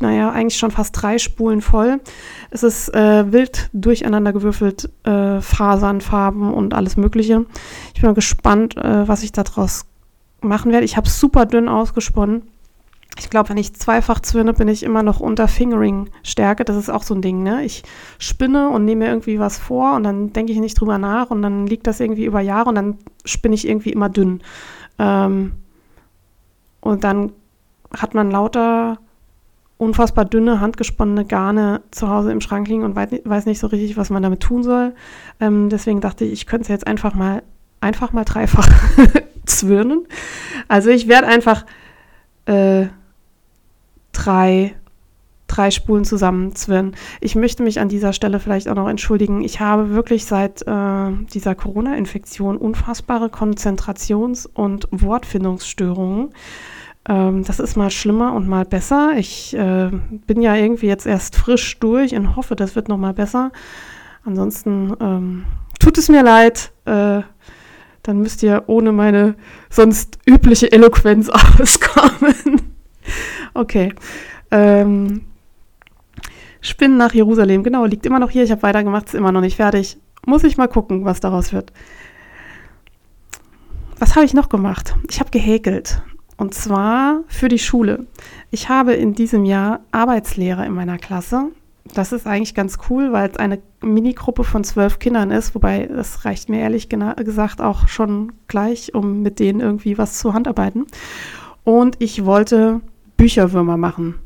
naja, 0.00 0.30
eigentlich 0.30 0.56
schon 0.56 0.70
fast 0.70 1.00
drei 1.00 1.18
Spulen 1.18 1.60
voll. 1.60 2.00
Es 2.50 2.62
ist 2.62 2.94
äh, 2.94 3.30
wild 3.32 3.68
durcheinander 3.74 4.32
gewürfelt, 4.32 4.88
äh, 5.04 5.42
Fasern, 5.42 6.00
Farben 6.00 6.54
und 6.54 6.72
alles 6.72 6.96
Mögliche. 6.96 7.44
Ich 7.94 8.00
bin 8.00 8.08
mal 8.08 8.14
gespannt, 8.14 8.78
äh, 8.78 9.06
was 9.06 9.22
ich 9.22 9.32
daraus 9.32 9.84
machen 10.40 10.72
werde. 10.72 10.86
Ich 10.86 10.96
habe 10.96 11.10
super 11.10 11.44
dünn 11.44 11.68
ausgesponnen 11.68 12.44
ich 13.18 13.30
glaube, 13.30 13.50
wenn 13.50 13.56
ich 13.56 13.74
zweifach 13.74 14.20
zwirne, 14.20 14.54
bin 14.54 14.68
ich 14.68 14.82
immer 14.82 15.02
noch 15.02 15.20
unter 15.20 15.46
Fingering-Stärke. 15.46 16.64
Das 16.64 16.76
ist 16.76 16.90
auch 16.90 17.04
so 17.04 17.14
ein 17.14 17.22
Ding, 17.22 17.42
ne? 17.42 17.64
Ich 17.64 17.84
spinne 18.18 18.70
und 18.70 18.84
nehme 18.84 19.04
mir 19.04 19.10
irgendwie 19.10 19.38
was 19.38 19.56
vor 19.58 19.94
und 19.94 20.02
dann 20.02 20.32
denke 20.32 20.52
ich 20.52 20.58
nicht 20.58 20.80
drüber 20.80 20.98
nach 20.98 21.30
und 21.30 21.42
dann 21.42 21.66
liegt 21.66 21.86
das 21.86 22.00
irgendwie 22.00 22.24
über 22.24 22.40
Jahre 22.40 22.68
und 22.68 22.74
dann 22.74 22.98
spinne 23.24 23.54
ich 23.54 23.68
irgendwie 23.68 23.92
immer 23.92 24.08
dünn. 24.08 24.40
Ähm, 24.98 25.52
und 26.80 27.04
dann 27.04 27.32
hat 27.96 28.14
man 28.14 28.30
lauter 28.30 28.98
unfassbar 29.76 30.24
dünne, 30.24 30.60
handgesponnene 30.60 31.24
Garne 31.24 31.82
zu 31.90 32.08
Hause 32.08 32.32
im 32.32 32.40
Schrank 32.40 32.68
liegen 32.68 32.82
und 32.82 32.96
weiß 32.96 33.46
nicht 33.46 33.58
so 33.58 33.66
richtig, 33.68 33.96
was 33.96 34.10
man 34.10 34.22
damit 34.22 34.40
tun 34.40 34.62
soll. 34.62 34.94
Ähm, 35.40 35.68
deswegen 35.68 36.00
dachte 36.00 36.24
ich, 36.24 36.32
ich 36.32 36.46
könnte 36.46 36.62
es 36.62 36.68
jetzt 36.68 36.86
einfach 36.86 37.14
mal, 37.14 37.42
einfach 37.80 38.12
mal 38.12 38.24
dreifach 38.24 38.68
zwirnen. 39.46 40.06
Also 40.68 40.90
ich 40.90 41.08
werde 41.08 41.26
einfach 41.26 41.64
äh, 42.46 42.86
drei, 44.14 44.74
drei 45.46 45.70
Spulen 45.70 46.04
zusammenzwirren. 46.04 46.96
Ich 47.20 47.34
möchte 47.34 47.62
mich 47.62 47.80
an 47.80 47.88
dieser 47.88 48.12
Stelle 48.12 48.40
vielleicht 48.40 48.68
auch 48.68 48.74
noch 48.74 48.88
entschuldigen. 48.88 49.42
Ich 49.42 49.60
habe 49.60 49.90
wirklich 49.90 50.24
seit 50.24 50.62
äh, 50.62 51.10
dieser 51.32 51.54
Corona-Infektion 51.54 52.56
unfassbare 52.56 53.26
Konzentrations- 53.26 54.46
und 54.46 54.88
Wortfindungsstörungen. 54.90 56.30
Ähm, 57.08 57.44
das 57.44 57.60
ist 57.60 57.76
mal 57.76 57.90
schlimmer 57.90 58.34
und 58.34 58.48
mal 58.48 58.64
besser. 58.64 59.12
Ich 59.18 59.54
äh, 59.54 59.90
bin 60.26 60.40
ja 60.40 60.54
irgendwie 60.54 60.86
jetzt 60.86 61.06
erst 61.06 61.36
frisch 61.36 61.78
durch 61.78 62.14
und 62.14 62.36
hoffe, 62.36 62.56
das 62.56 62.74
wird 62.74 62.88
noch 62.88 62.98
mal 62.98 63.12
besser. 63.12 63.52
Ansonsten 64.24 64.94
ähm, 65.00 65.44
tut 65.78 65.98
es 65.98 66.08
mir 66.08 66.22
leid. 66.22 66.72
Äh, 66.86 67.22
dann 68.02 68.18
müsst 68.18 68.42
ihr 68.42 68.64
ohne 68.66 68.92
meine 68.92 69.34
sonst 69.70 70.18
übliche 70.26 70.70
Eloquenz 70.70 71.28
auskommen. 71.60 72.73
Okay. 73.54 73.94
Ähm, 74.50 75.22
Spinnen 76.60 76.96
nach 76.96 77.14
Jerusalem. 77.14 77.62
Genau, 77.62 77.84
liegt 77.84 78.06
immer 78.06 78.18
noch 78.18 78.30
hier. 78.30 78.44
Ich 78.44 78.50
habe 78.50 78.62
weitergemacht, 78.62 79.06
ist 79.06 79.14
immer 79.14 79.32
noch 79.32 79.40
nicht 79.40 79.56
fertig. 79.56 79.98
Muss 80.26 80.44
ich 80.44 80.56
mal 80.56 80.68
gucken, 80.68 81.04
was 81.04 81.20
daraus 81.20 81.52
wird. 81.52 81.72
Was 83.98 84.16
habe 84.16 84.24
ich 84.24 84.34
noch 84.34 84.48
gemacht? 84.48 84.96
Ich 85.10 85.20
habe 85.20 85.30
gehäkelt. 85.30 86.02
Und 86.36 86.54
zwar 86.54 87.20
für 87.28 87.48
die 87.48 87.58
Schule. 87.58 88.06
Ich 88.50 88.68
habe 88.68 88.94
in 88.94 89.14
diesem 89.14 89.44
Jahr 89.44 89.80
Arbeitslehre 89.92 90.66
in 90.66 90.72
meiner 90.72 90.98
Klasse. 90.98 91.50
Das 91.92 92.12
ist 92.12 92.26
eigentlich 92.26 92.54
ganz 92.54 92.78
cool, 92.88 93.12
weil 93.12 93.30
es 93.30 93.36
eine 93.36 93.60
Minigruppe 93.82 94.42
von 94.42 94.64
zwölf 94.64 94.98
Kindern 94.98 95.30
ist, 95.30 95.54
wobei 95.54 95.86
das 95.86 96.24
reicht 96.24 96.48
mir 96.48 96.60
ehrlich 96.60 96.88
gesagt 96.88 97.60
auch 97.60 97.88
schon 97.88 98.32
gleich, 98.48 98.94
um 98.94 99.22
mit 99.22 99.38
denen 99.38 99.60
irgendwie 99.60 99.98
was 99.98 100.18
zu 100.18 100.32
handarbeiten. 100.32 100.86
Und 101.62 101.96
ich 101.98 102.24
wollte 102.24 102.80
Bücherwürmer 103.16 103.76
machen. 103.76 104.16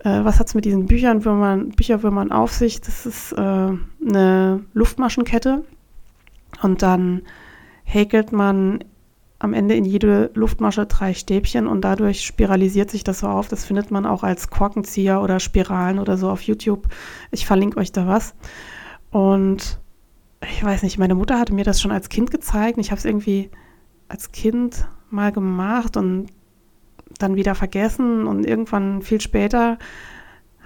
Äh, 0.00 0.24
was 0.24 0.38
hat 0.38 0.48
es 0.48 0.54
mit 0.54 0.64
diesen 0.64 0.86
Büchernwürmern, 0.86 1.70
Bücherwürmern 1.70 2.32
auf 2.32 2.52
sich? 2.52 2.80
Das 2.80 3.06
ist 3.06 3.32
äh, 3.32 3.36
eine 3.40 4.64
Luftmaschenkette 4.72 5.64
und 6.62 6.82
dann 6.82 7.22
häkelt 7.84 8.32
man 8.32 8.84
am 9.40 9.54
Ende 9.54 9.74
in 9.74 9.84
jede 9.84 10.30
Luftmasche 10.34 10.86
drei 10.86 11.14
Stäbchen 11.14 11.68
und 11.68 11.82
dadurch 11.82 12.24
spiralisiert 12.24 12.90
sich 12.90 13.04
das 13.04 13.20
so 13.20 13.28
auf. 13.28 13.48
Das 13.48 13.64
findet 13.64 13.90
man 13.90 14.04
auch 14.04 14.24
als 14.24 14.50
Korkenzieher 14.50 15.22
oder 15.22 15.38
Spiralen 15.38 16.00
oder 16.00 16.16
so 16.16 16.28
auf 16.28 16.42
YouTube. 16.42 16.88
Ich 17.30 17.46
verlinke 17.46 17.78
euch 17.78 17.92
da 17.92 18.08
was. 18.08 18.34
Und 19.10 19.78
ich 20.42 20.62
weiß 20.62 20.82
nicht, 20.82 20.98
meine 20.98 21.14
Mutter 21.14 21.38
hatte 21.38 21.54
mir 21.54 21.64
das 21.64 21.80
schon 21.80 21.92
als 21.92 22.08
Kind 22.08 22.30
gezeigt. 22.32 22.78
Ich 22.78 22.90
habe 22.90 22.98
es 22.98 23.04
irgendwie 23.04 23.50
als 24.08 24.32
Kind 24.32 24.88
mal 25.10 25.30
gemacht 25.30 25.96
und 25.96 26.26
dann 27.18 27.36
wieder 27.36 27.54
vergessen 27.54 28.26
und 28.26 28.44
irgendwann 28.46 29.02
viel 29.02 29.20
später 29.20 29.78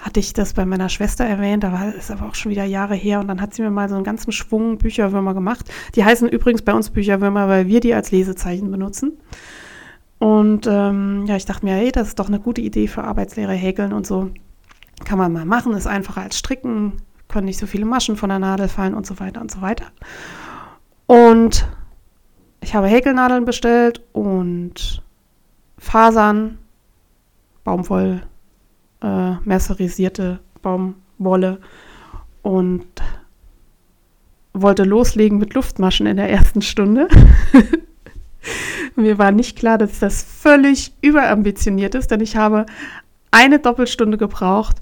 hatte 0.02 0.18
ich 0.18 0.32
das 0.32 0.52
bei 0.52 0.66
meiner 0.66 0.88
Schwester 0.88 1.24
erwähnt, 1.24 1.62
da 1.62 1.72
war 1.72 1.94
es 1.96 2.10
aber 2.10 2.26
auch 2.26 2.34
schon 2.34 2.50
wieder 2.50 2.64
Jahre 2.64 2.96
her 2.96 3.20
und 3.20 3.28
dann 3.28 3.40
hat 3.40 3.54
sie 3.54 3.62
mir 3.62 3.70
mal 3.70 3.88
so 3.88 3.94
einen 3.94 4.04
ganzen 4.04 4.32
Schwung 4.32 4.78
Bücherwürmer 4.78 5.32
gemacht. 5.32 5.72
Die 5.94 6.04
heißen 6.04 6.28
übrigens 6.28 6.62
bei 6.62 6.74
uns 6.74 6.90
Bücherwürmer, 6.90 7.48
weil 7.48 7.68
wir 7.68 7.78
die 7.78 7.94
als 7.94 8.10
Lesezeichen 8.10 8.70
benutzen. 8.70 9.18
Und 10.18 10.66
ähm, 10.68 11.24
ja, 11.26 11.36
ich 11.36 11.46
dachte 11.46 11.64
mir, 11.64 11.74
hey, 11.74 11.92
das 11.92 12.08
ist 12.08 12.18
doch 12.18 12.28
eine 12.28 12.40
gute 12.40 12.60
Idee 12.60 12.88
für 12.88 13.04
Arbeitslehre 13.04 13.52
häkeln 13.52 13.92
und 13.92 14.06
so. 14.06 14.30
Kann 15.04 15.18
man 15.18 15.32
mal 15.32 15.44
machen, 15.44 15.72
ist 15.72 15.86
einfacher 15.86 16.22
als 16.22 16.36
stricken, 16.36 16.94
können 17.28 17.46
nicht 17.46 17.58
so 17.58 17.66
viele 17.66 17.86
Maschen 17.86 18.16
von 18.16 18.28
der 18.28 18.38
Nadel 18.40 18.68
fallen 18.68 18.94
und 18.94 19.06
so 19.06 19.20
weiter 19.20 19.40
und 19.40 19.52
so 19.52 19.62
weiter. 19.62 19.86
Und 21.06 21.68
ich 22.60 22.74
habe 22.74 22.86
Häkelnadeln 22.88 23.44
bestellt 23.44 24.02
und 24.12 25.01
Fasern, 25.82 26.58
Baumwoll, 27.64 28.22
äh, 29.02 29.32
mercerisierte 29.44 30.38
Baumwolle 30.62 31.58
und 32.42 32.86
wollte 34.54 34.84
loslegen 34.84 35.38
mit 35.38 35.54
Luftmaschen 35.54 36.06
in 36.06 36.16
der 36.16 36.30
ersten 36.30 36.62
Stunde. 36.62 37.08
Mir 38.96 39.18
war 39.18 39.32
nicht 39.32 39.58
klar, 39.58 39.76
dass 39.76 39.98
das 39.98 40.22
völlig 40.22 40.92
überambitioniert 41.02 41.96
ist, 41.96 42.10
denn 42.12 42.20
ich 42.20 42.36
habe 42.36 42.64
eine 43.32 43.58
Doppelstunde 43.58 44.18
gebraucht, 44.18 44.76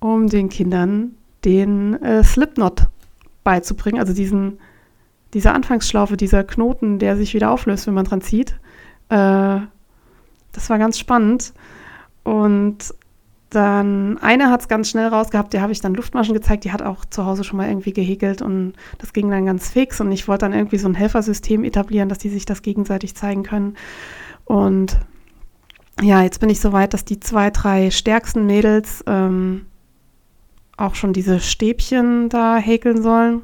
um 0.00 0.28
den 0.28 0.48
Kindern 0.48 1.12
den 1.44 2.02
äh, 2.02 2.24
Slipknot 2.24 2.88
beizubringen, 3.44 4.00
also 4.00 4.12
diesen, 4.12 4.58
diese 5.32 5.52
Anfangsschlaufe, 5.52 6.16
dieser 6.16 6.42
Knoten, 6.42 6.98
der 6.98 7.16
sich 7.16 7.34
wieder 7.34 7.50
auflöst, 7.50 7.86
wenn 7.86 7.94
man 7.94 8.04
dran 8.06 8.20
zieht. 8.20 8.58
Äh, 9.10 9.60
das 10.54 10.70
war 10.70 10.78
ganz 10.78 10.98
spannend. 10.98 11.52
Und 12.22 12.94
dann 13.50 14.18
eine 14.18 14.50
hat 14.50 14.62
es 14.62 14.68
ganz 14.68 14.90
schnell 14.90 15.08
rausgehabt, 15.08 15.52
der 15.52 15.60
habe 15.60 15.72
ich 15.72 15.80
dann 15.80 15.94
Luftmaschen 15.94 16.34
gezeigt, 16.34 16.64
die 16.64 16.72
hat 16.72 16.82
auch 16.82 17.04
zu 17.04 17.24
Hause 17.24 17.44
schon 17.44 17.56
mal 17.56 17.68
irgendwie 17.68 17.92
gehäkelt 17.92 18.42
und 18.42 18.72
das 18.98 19.12
ging 19.12 19.30
dann 19.30 19.46
ganz 19.46 19.68
fix 19.68 20.00
und 20.00 20.10
ich 20.10 20.26
wollte 20.26 20.46
dann 20.46 20.52
irgendwie 20.52 20.78
so 20.78 20.88
ein 20.88 20.94
Helfersystem 20.94 21.62
etablieren, 21.62 22.08
dass 22.08 22.18
die 22.18 22.30
sich 22.30 22.46
das 22.46 22.62
gegenseitig 22.62 23.14
zeigen 23.14 23.44
können. 23.44 23.76
Und 24.44 24.98
ja, 26.02 26.22
jetzt 26.22 26.40
bin 26.40 26.50
ich 26.50 26.60
so 26.60 26.72
weit, 26.72 26.94
dass 26.94 27.04
die 27.04 27.20
zwei, 27.20 27.50
drei 27.50 27.90
stärksten 27.90 28.46
Mädels 28.46 29.04
ähm, 29.06 29.66
auch 30.76 30.96
schon 30.96 31.12
diese 31.12 31.38
Stäbchen 31.38 32.28
da 32.28 32.56
häkeln 32.56 33.02
sollen. 33.02 33.42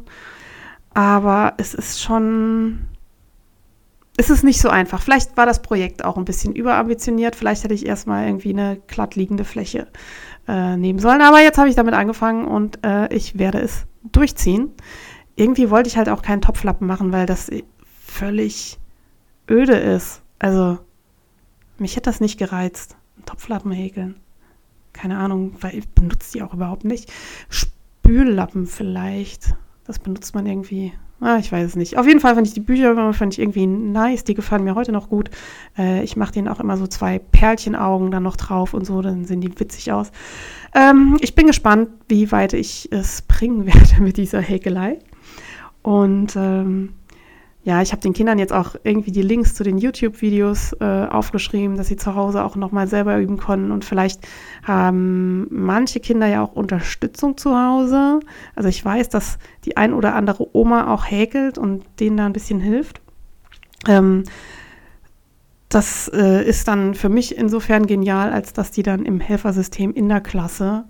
Aber 0.92 1.54
es 1.58 1.74
ist 1.74 2.02
schon 2.02 2.89
es 4.20 4.28
ist 4.28 4.44
nicht 4.44 4.60
so 4.60 4.68
einfach. 4.68 5.00
Vielleicht 5.00 5.38
war 5.38 5.46
das 5.46 5.62
Projekt 5.62 6.04
auch 6.04 6.18
ein 6.18 6.26
bisschen 6.26 6.54
überambitioniert. 6.54 7.34
Vielleicht 7.34 7.64
hätte 7.64 7.72
ich 7.72 7.86
erstmal 7.86 8.26
irgendwie 8.26 8.50
eine 8.50 8.78
glatt 8.86 9.14
liegende 9.14 9.44
Fläche 9.44 9.86
äh, 10.46 10.76
nehmen 10.76 10.98
sollen. 10.98 11.22
Aber 11.22 11.40
jetzt 11.40 11.56
habe 11.56 11.70
ich 11.70 11.74
damit 11.74 11.94
angefangen 11.94 12.46
und 12.46 12.84
äh, 12.84 13.12
ich 13.14 13.38
werde 13.38 13.60
es 13.60 13.86
durchziehen. 14.02 14.72
Irgendwie 15.36 15.70
wollte 15.70 15.88
ich 15.88 15.96
halt 15.96 16.10
auch 16.10 16.20
keinen 16.20 16.42
Topflappen 16.42 16.86
machen, 16.86 17.12
weil 17.12 17.24
das 17.24 17.50
völlig 17.98 18.78
öde 19.48 19.76
ist. 19.76 20.20
Also, 20.38 20.78
mich 21.78 21.96
hätte 21.96 22.10
das 22.10 22.20
nicht 22.20 22.38
gereizt. 22.38 22.98
Topflappen 23.24 23.72
häkeln. 23.72 24.20
Keine 24.92 25.16
Ahnung, 25.16 25.56
weil 25.62 25.78
ich 25.78 25.88
benutze 25.88 26.32
die 26.32 26.42
auch 26.42 26.52
überhaupt 26.52 26.84
nicht. 26.84 27.10
Spüllappen 27.48 28.66
vielleicht. 28.66 29.54
Das 29.86 29.98
benutzt 29.98 30.34
man 30.34 30.44
irgendwie 30.44 30.92
Ah, 31.20 31.36
ich 31.38 31.52
weiß 31.52 31.66
es 31.66 31.76
nicht. 31.76 31.98
Auf 31.98 32.06
jeden 32.06 32.20
Fall 32.20 32.34
fand 32.34 32.46
ich 32.46 32.54
die 32.54 32.60
Bücher 32.60 33.12
fand 33.12 33.34
ich 33.34 33.40
irgendwie 33.40 33.66
nice. 33.66 34.24
Die 34.24 34.34
gefallen 34.34 34.64
mir 34.64 34.74
heute 34.74 34.90
noch 34.90 35.10
gut. 35.10 35.28
Äh, 35.76 36.02
ich 36.02 36.16
mache 36.16 36.32
denen 36.32 36.48
auch 36.48 36.60
immer 36.60 36.78
so 36.78 36.86
zwei 36.86 37.18
Perlchenaugen 37.18 38.10
dann 38.10 38.22
noch 38.22 38.36
drauf 38.36 38.72
und 38.72 38.86
so. 38.86 39.02
Dann 39.02 39.26
sehen 39.26 39.42
die 39.42 39.60
witzig 39.60 39.92
aus. 39.92 40.12
Ähm, 40.74 41.18
ich 41.20 41.34
bin 41.34 41.46
gespannt, 41.46 41.90
wie 42.08 42.32
weit 42.32 42.54
ich 42.54 42.88
es 42.90 43.22
bringen 43.22 43.66
werde 43.66 44.02
mit 44.02 44.16
dieser 44.16 44.40
Häkelei. 44.40 44.98
Und 45.82 46.36
ähm, 46.36 46.94
ja, 47.62 47.82
ich 47.82 47.92
habe 47.92 48.00
den 48.00 48.14
Kindern 48.14 48.38
jetzt 48.38 48.54
auch 48.54 48.74
irgendwie 48.84 49.12
die 49.12 49.22
Links 49.22 49.54
zu 49.54 49.64
den 49.64 49.76
YouTube-Videos 49.76 50.76
äh, 50.80 51.06
aufgeschrieben, 51.06 51.76
dass 51.76 51.88
sie 51.88 51.96
zu 51.96 52.14
Hause 52.14 52.42
auch 52.42 52.56
nochmal 52.56 52.86
selber 52.86 53.18
üben 53.18 53.36
können. 53.36 53.70
Und 53.70 53.84
vielleicht 53.84 54.26
haben 54.62 55.46
manche 55.50 56.00
Kinder 56.00 56.26
ja 56.26 56.42
auch 56.42 56.52
Unterstützung 56.52 57.36
zu 57.36 57.54
Hause. 57.54 58.20
Also 58.56 58.70
ich 58.70 58.82
weiß, 58.82 59.10
dass 59.10 59.38
die 59.66 59.76
ein 59.76 59.92
oder 59.92 60.14
andere 60.14 60.56
Oma 60.56 60.92
auch 60.92 61.10
häkelt 61.10 61.58
und 61.58 61.84
denen 62.00 62.16
da 62.16 62.24
ein 62.24 62.32
bisschen 62.32 62.60
hilft. 62.60 63.02
Ähm, 63.86 64.24
das 65.68 66.08
äh, 66.08 66.42
ist 66.42 66.66
dann 66.66 66.94
für 66.94 67.10
mich 67.10 67.36
insofern 67.36 67.86
genial, 67.86 68.32
als 68.32 68.54
dass 68.54 68.70
die 68.70 68.82
dann 68.82 69.04
im 69.04 69.20
Helfersystem 69.20 69.92
in 69.92 70.08
der 70.08 70.22
Klasse 70.22 70.84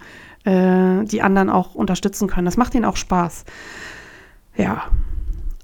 äh, 0.45 1.05
die 1.05 1.21
anderen 1.21 1.51
auch 1.51 1.75
unterstützen 1.75 2.29
können. 2.29 2.47
Das 2.47 2.57
macht 2.57 2.77
ihnen 2.77 2.85
auch 2.85 2.97
Spaß. 2.97 3.45
Ja, 4.57 4.85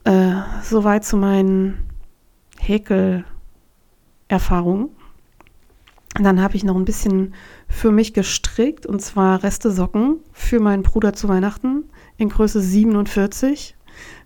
äh, 0.07 0.43
soweit 0.63 1.05
zu 1.05 1.17
meinen 1.17 1.79
Häkel-Erfahrungen. 2.59 4.91
Dann 6.15 6.41
habe 6.41 6.57
ich 6.57 6.65
noch 6.65 6.77
ein 6.77 6.87
bisschen 6.87 7.35
für 7.69 7.91
mich 7.91 8.15
gestrickt 8.15 8.87
und 8.87 9.03
zwar 9.03 9.43
Reste 9.43 9.71
Socken 9.71 10.21
für 10.33 10.61
meinen 10.61 10.83
Bruder 10.83 11.13
zu 11.13 11.29
Weihnachten 11.29 11.85
in 12.17 12.31
Größe 12.31 12.61
47. 12.61 13.77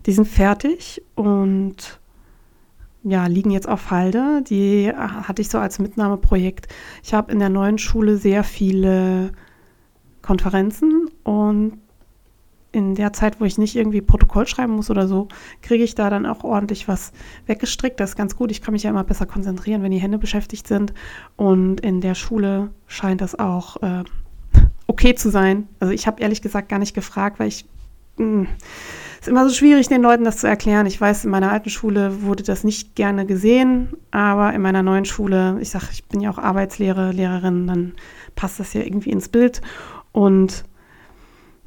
Die 0.05 0.13
sind 0.13 0.27
fertig 0.27 1.01
und 1.15 1.99
ja, 3.03 3.25
liegen 3.25 3.49
jetzt 3.49 3.67
auf 3.67 3.89
Halde. 3.89 4.43
Die 4.47 4.93
hatte 4.93 5.41
ich 5.41 5.49
so 5.49 5.57
als 5.57 5.79
Mitnahmeprojekt. 5.79 6.67
Ich 7.03 7.15
habe 7.15 7.31
in 7.31 7.39
der 7.39 7.49
neuen 7.49 7.79
Schule 7.79 8.17
sehr 8.17 8.43
viele 8.43 9.31
Konferenzen 10.21 11.09
und 11.23 11.79
in 12.71 12.95
der 12.95 13.13
Zeit, 13.13 13.41
wo 13.41 13.45
ich 13.45 13.57
nicht 13.57 13.75
irgendwie 13.75 14.01
Protokoll 14.01 14.47
schreiben 14.47 14.73
muss 14.73 14.89
oder 14.89 15.07
so, 15.07 15.27
kriege 15.61 15.83
ich 15.83 15.95
da 15.95 16.09
dann 16.09 16.25
auch 16.25 16.43
ordentlich 16.43 16.87
was 16.87 17.11
weggestrickt. 17.45 17.99
Das 17.99 18.11
ist 18.11 18.15
ganz 18.15 18.35
gut. 18.35 18.51
Ich 18.51 18.61
kann 18.61 18.73
mich 18.73 18.83
ja 18.83 18.89
immer 18.89 19.03
besser 19.03 19.25
konzentrieren, 19.25 19.83
wenn 19.83 19.91
die 19.91 19.99
Hände 19.99 20.17
beschäftigt 20.17 20.67
sind. 20.67 20.93
Und 21.35 21.81
in 21.81 22.01
der 22.01 22.15
Schule 22.15 22.69
scheint 22.87 23.21
das 23.21 23.37
auch 23.37 23.81
äh, 23.81 24.03
okay 24.87 25.15
zu 25.15 25.29
sein. 25.29 25.67
Also 25.79 25.93
ich 25.93 26.07
habe 26.07 26.21
ehrlich 26.21 26.41
gesagt 26.41 26.69
gar 26.69 26.79
nicht 26.79 26.93
gefragt, 26.93 27.39
weil 27.39 27.49
ich 27.49 27.65
hm, 28.17 28.47
es 29.21 29.27
ist 29.27 29.31
immer 29.31 29.47
so 29.47 29.53
schwierig, 29.53 29.87
den 29.87 30.01
Leuten 30.01 30.23
das 30.23 30.37
zu 30.37 30.47
erklären. 30.47 30.87
Ich 30.87 30.99
weiß, 30.99 31.25
in 31.25 31.31
meiner 31.31 31.51
alten 31.51 31.69
Schule 31.69 32.23
wurde 32.23 32.43
das 32.43 32.63
nicht 32.63 32.95
gerne 32.95 33.25
gesehen, 33.25 33.89
aber 34.09 34.53
in 34.53 34.61
meiner 34.61 34.81
neuen 34.81 35.05
Schule, 35.05 35.57
ich 35.61 35.69
sage, 35.69 35.85
ich 35.91 36.05
bin 36.05 36.21
ja 36.21 36.31
auch 36.31 36.39
Arbeitslehre, 36.39 37.11
Lehrerin, 37.11 37.67
dann 37.67 37.93
passt 38.35 38.59
das 38.59 38.73
ja 38.73 38.81
irgendwie 38.81 39.11
ins 39.11 39.29
Bild. 39.29 39.61
Und 40.11 40.63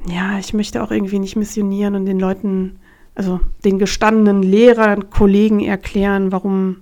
ja, 0.07 0.39
ich 0.39 0.53
möchte 0.53 0.83
auch 0.83 0.91
irgendwie 0.91 1.19
nicht 1.19 1.37
missionieren 1.37 1.95
und 1.95 2.07
den 2.07 2.21
Leuten, 2.21 2.79
also 3.15 3.41
den 3.65 3.79
gestandenen 3.79 4.43
Lehrern, 4.43 5.11
Kollegen 5.11 5.61
erklären, 5.61 6.33
warum, 6.33 6.79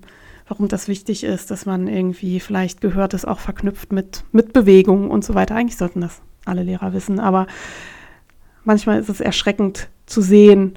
warum 0.48 0.68
das 0.68 0.88
wichtig 0.88 1.24
ist, 1.24 1.50
dass 1.50 1.66
man 1.66 1.88
irgendwie 1.88 2.40
vielleicht 2.40 2.80
gehört 2.80 3.14
es 3.14 3.24
auch 3.24 3.38
verknüpft 3.38 3.92
mit, 3.92 4.24
mit 4.32 4.52
Bewegung 4.52 5.10
und 5.10 5.24
so 5.24 5.34
weiter. 5.34 5.54
Eigentlich 5.54 5.76
sollten 5.76 6.00
das 6.00 6.20
alle 6.44 6.62
Lehrer 6.62 6.92
wissen, 6.92 7.20
aber 7.20 7.46
manchmal 8.64 8.98
ist 8.98 9.08
es 9.08 9.20
erschreckend 9.20 9.88
zu 10.06 10.20
sehen, 10.20 10.74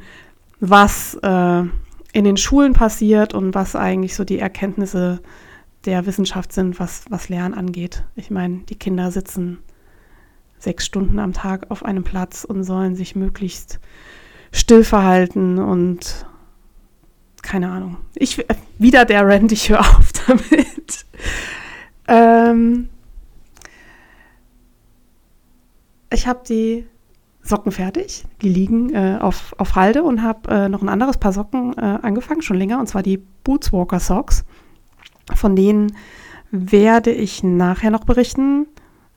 was 0.59 1.15
äh, 1.23 1.63
in 2.13 2.23
den 2.23 2.37
Schulen 2.37 2.73
passiert 2.73 3.33
und 3.33 3.55
was 3.55 3.75
eigentlich 3.75 4.15
so 4.15 4.23
die 4.23 4.39
Erkenntnisse 4.39 5.19
der 5.85 6.05
Wissenschaft 6.05 6.53
sind, 6.53 6.79
was, 6.79 7.05
was 7.09 7.29
Lernen 7.29 7.53
angeht. 7.53 8.03
Ich 8.15 8.31
meine, 8.31 8.59
die 8.69 8.75
Kinder 8.75 9.11
sitzen 9.11 9.59
sechs 10.59 10.85
Stunden 10.85 11.19
am 11.19 11.33
Tag 11.33 11.69
auf 11.69 11.85
einem 11.85 12.03
Platz 12.03 12.43
und 12.43 12.63
sollen 12.63 12.95
sich 12.95 13.15
möglichst 13.15 13.79
still 14.51 14.83
verhalten 14.83 15.59
und 15.59 16.25
keine 17.41 17.69
Ahnung. 17.69 17.97
Ich 18.15 18.43
wieder 18.79 19.05
der 19.05 19.27
Rand, 19.27 19.51
ich 19.51 19.69
höre 19.69 19.81
auf 19.81 20.12
damit. 20.27 21.05
ähm, 22.07 22.89
ich 26.12 26.27
habe 26.27 26.41
die 26.47 26.88
Socken 27.45 27.71
fertig. 27.71 28.25
Die 28.41 28.50
liegen 28.50 28.93
äh, 28.93 29.19
auf, 29.21 29.53
auf 29.59 29.75
Halde 29.75 30.01
und 30.03 30.24
habe 30.24 30.50
äh, 30.50 30.69
noch 30.69 30.81
ein 30.81 30.89
anderes 30.89 31.17
Paar 31.17 31.31
Socken 31.31 31.77
äh, 31.77 32.00
angefangen, 32.01 32.41
schon 32.41 32.57
länger, 32.57 32.79
und 32.79 32.88
zwar 32.88 33.03
die 33.03 33.21
Bootswalker 33.43 34.00
Socks. 34.00 34.43
Von 35.35 35.55
denen 35.55 35.95
werde 36.50 37.12
ich 37.12 37.43
nachher 37.43 37.91
noch 37.91 38.05
berichten, 38.05 38.67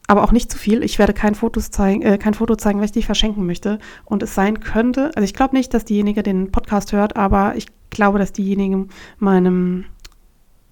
aber 0.08 0.24
auch 0.24 0.32
nicht 0.32 0.50
zu 0.50 0.58
viel. 0.58 0.82
Ich 0.82 0.98
werde 0.98 1.12
kein, 1.12 1.34
Fotos 1.34 1.70
zeigen, 1.70 2.02
äh, 2.02 2.18
kein 2.18 2.34
Foto 2.34 2.56
zeigen, 2.56 2.78
weil 2.80 2.86
ich 2.86 2.92
die 2.92 3.02
verschenken 3.02 3.46
möchte. 3.46 3.78
Und 4.06 4.22
es 4.22 4.34
sein 4.34 4.58
könnte, 4.58 5.12
also 5.14 5.22
ich 5.22 5.34
glaube 5.34 5.54
nicht, 5.54 5.72
dass 5.74 5.84
diejenige 5.84 6.22
den 6.22 6.50
Podcast 6.50 6.92
hört, 6.92 7.16
aber 7.16 7.54
ich 7.56 7.66
glaube, 7.90 8.18
dass 8.18 8.32
diejenige 8.32 8.86
meinem 9.18 9.84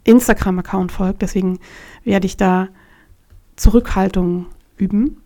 Instagram-Account 0.04 0.90
folgt. 0.90 1.22
Deswegen 1.22 1.58
werde 2.02 2.26
ich 2.26 2.38
da 2.38 2.68
Zurückhaltung 3.56 4.46
üben. 4.78 5.20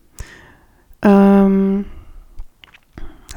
Ähm, 1.02 1.84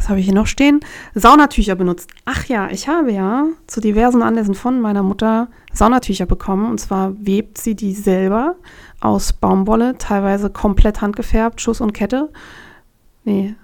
was 0.04 0.10
habe 0.10 0.20
ich 0.20 0.26
hier 0.26 0.36
noch 0.36 0.48
stehen? 0.48 0.82
Saunatücher 1.16 1.76
benutzt. 1.76 2.12
Ach 2.26 2.44
ja, 2.46 2.70
ich 2.70 2.90
habe 2.90 3.14
ja 3.14 3.46
zu 3.68 3.80
diversen 3.80 4.22
Anlässen 4.22 4.54
von 4.54 4.82
meiner 4.82 5.02
Mutter 5.02 5.48
Saunatücher 5.72 6.26
bekommen. 6.26 6.70
Und 6.70 6.78
zwar 6.80 7.14
webt 7.26 7.58
sie 7.58 7.74
die 7.74 7.94
selber 7.94 8.58
aus 9.00 9.32
Baumwolle, 9.32 9.98
teilweise 9.98 10.50
komplett 10.50 11.00
handgefärbt, 11.00 11.62
Schuss 11.62 11.80
und 11.80 11.94
Kette. 11.94 12.30
Nee, 13.24 13.56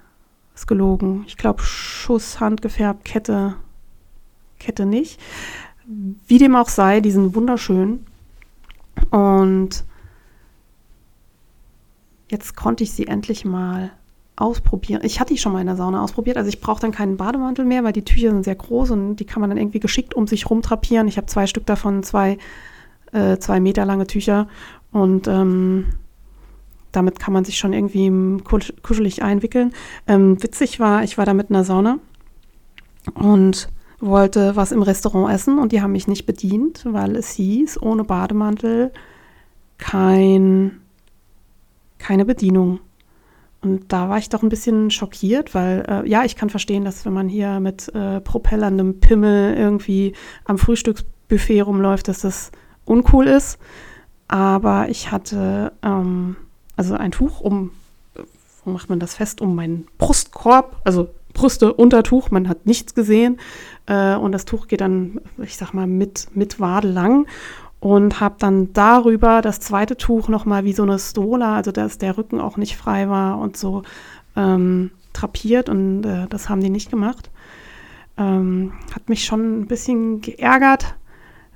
ist 0.56 0.65
gelogen. 0.65 1.25
Ich 1.28 1.36
glaube, 1.36 1.62
Schuss, 1.62 2.39
handgefärbt, 2.39 3.04
Kette, 3.04 3.56
Kette 4.60 4.86
nicht. 4.86 5.19
Wie 5.86 6.38
dem 6.38 6.56
auch 6.56 6.69
sei, 6.69 7.02
die 7.02 7.12
sind 7.12 7.36
wunderschön. 7.36 8.06
Und 9.10 9.84
jetzt 12.30 12.56
konnte 12.56 12.86
ich 12.86 12.93
sie 12.93 13.08
endlich 13.08 13.43
mal 13.43 13.91
ausprobieren. 14.39 15.02
Ich 15.04 15.19
hatte 15.19 15.34
die 15.34 15.39
schon 15.39 15.52
mal 15.52 15.62
in 15.62 15.67
der 15.67 15.75
Sauna 15.75 16.02
ausprobiert. 16.02 16.38
Also 16.38 16.49
ich 16.49 16.62
brauche 16.62 16.82
dann 16.82 16.91
keinen 16.91 17.17
Bademantel 17.17 17.65
mehr, 17.65 17.84
weil 17.84 17.93
die 17.93 18.06
Tücher 18.06 18.32
sind 18.32 18.45
sehr 18.45 18.56
groß 18.56 18.91
und 18.91 19.17
die 19.17 19.25
kann 19.25 19.41
man 19.41 19.49
dann 19.49 19.58
irgendwie 19.58 19.80
geschickt 19.80 20.13
um 20.13 20.28
sich 20.28 20.49
rumtrapieren. 20.49 21.08
Ich 21.08 21.17
habe 21.17 21.28
zwei 21.28 21.45
Stück 21.45 21.65
davon, 21.65 22.04
zwei, 22.04 22.38
äh, 23.12 23.38
zwei 23.38 23.60
Meter 23.60 23.86
lange 23.86 24.08
Tücher. 24.08 24.47
Und 24.91 25.28
ähm, 25.28 25.88
damit 26.91 27.19
kann 27.19 27.34
man 27.34 27.43
sich 27.43 27.58
schon 27.58 27.73
irgendwie 27.73 28.41
kuschelig 28.82 29.21
einwickeln. 29.21 29.73
Ähm, 30.08 30.41
witzig 30.41 30.80
war, 30.80 31.04
ich 31.04 31.17
war 31.17 31.25
da 31.25 31.34
mit 31.34 31.49
einer 31.49 31.63
Sauna 31.63 31.99
und 33.13 33.69
wollte 33.99 34.56
was 34.56 34.71
im 34.71 34.82
Restaurant 34.82 35.34
essen 35.34 35.60
und 35.60 35.73
die 35.73 35.82
haben 35.82 35.91
mich 35.91 36.08
nicht 36.08 36.25
bedient, 36.25 36.86
weil 36.86 37.17
es 37.17 37.32
hieß, 37.32 37.82
ohne 37.82 38.06
Bademantel 38.06 38.91
kein, 39.78 40.80
keine 41.97 42.23
Bedienung. 42.23 42.80
Und 43.62 43.91
da 43.91 44.10
war 44.10 44.17
ich 44.17 44.30
doch 44.30 44.41
ein 44.41 44.50
bisschen 44.50 44.89
schockiert, 44.89 45.54
weil 45.54 45.86
äh, 45.88 46.10
ja, 46.10 46.24
ich 46.24 46.36
kann 46.36 46.50
verstehen, 46.50 46.86
dass 46.86 47.06
wenn 47.06 47.13
man 47.13 47.28
hier 47.28 47.60
mit 47.60 47.93
äh, 47.93 48.22
propellerndem 48.22 49.00
Pimmel 49.02 49.56
irgendwie 49.56 50.13
am 50.45 50.58
Frühstücksbuffet 50.58 51.62
rumläuft, 51.62 52.08
dass 52.08 52.22
das 52.22 52.52
uncool 52.86 53.28
ist. 53.28 53.60
Aber 54.30 54.88
ich 54.89 55.12
hatte 55.12 55.74
ähm, 55.84 56.38
also 56.78 56.93
ein 56.93 57.12
Tuch 57.12 57.41
um, 57.41 57.72
wo 58.63 58.72
macht 58.72 58.89
man 58.89 59.00
das 59.00 59.15
fest, 59.15 59.41
um 59.41 59.56
meinen 59.56 59.88
Brustkorb, 59.98 60.78
also 60.86 61.10
Brüste, 61.34 61.74
Untertuch, 61.74 62.32
man 62.32 62.48
hat 62.48 62.65
nichts 62.65 62.95
gesehen. 62.95 63.39
Äh, 63.86 64.15
und 64.15 64.32
das 64.32 64.45
Tuch 64.45 64.67
geht 64.67 64.82
dann, 64.82 65.19
ich 65.43 65.58
sag 65.58 65.74
mal, 65.74 65.88
mit, 65.88 66.28
mit 66.34 66.60
Wade 66.60 66.88
lang 66.88 67.28
und 67.80 68.20
habe 68.20 68.36
dann 68.39 68.74
darüber 68.74 69.42
das 69.42 69.60
zweite 69.60 69.96
Tuch 69.96 70.28
nochmal 70.28 70.65
wie 70.65 70.74
so 70.74 70.84
eine 70.84 71.00
Stola, 71.00 71.56
also 71.56 71.72
dass 71.72 71.98
der 71.98 72.18
Rücken 72.18 72.42
auch 72.42 72.58
nicht 72.58 72.76
frei 72.76 73.10
war 73.10 73.39
und 73.39 73.56
so 73.56 73.84
ähm, 74.36 74.92
trapiert 75.13 75.70
und 75.70 76.04
äh, 76.04 76.28
das 76.28 76.50
haben 76.50 76.62
die 76.62 76.70
nicht 76.70 76.89
gemacht. 76.89 77.30
Ähm, 78.18 78.74
hat 78.94 79.08
mich 79.08 79.24
schon 79.24 79.62
ein 79.62 79.68
bisschen 79.68 80.20
geärgert. 80.20 80.96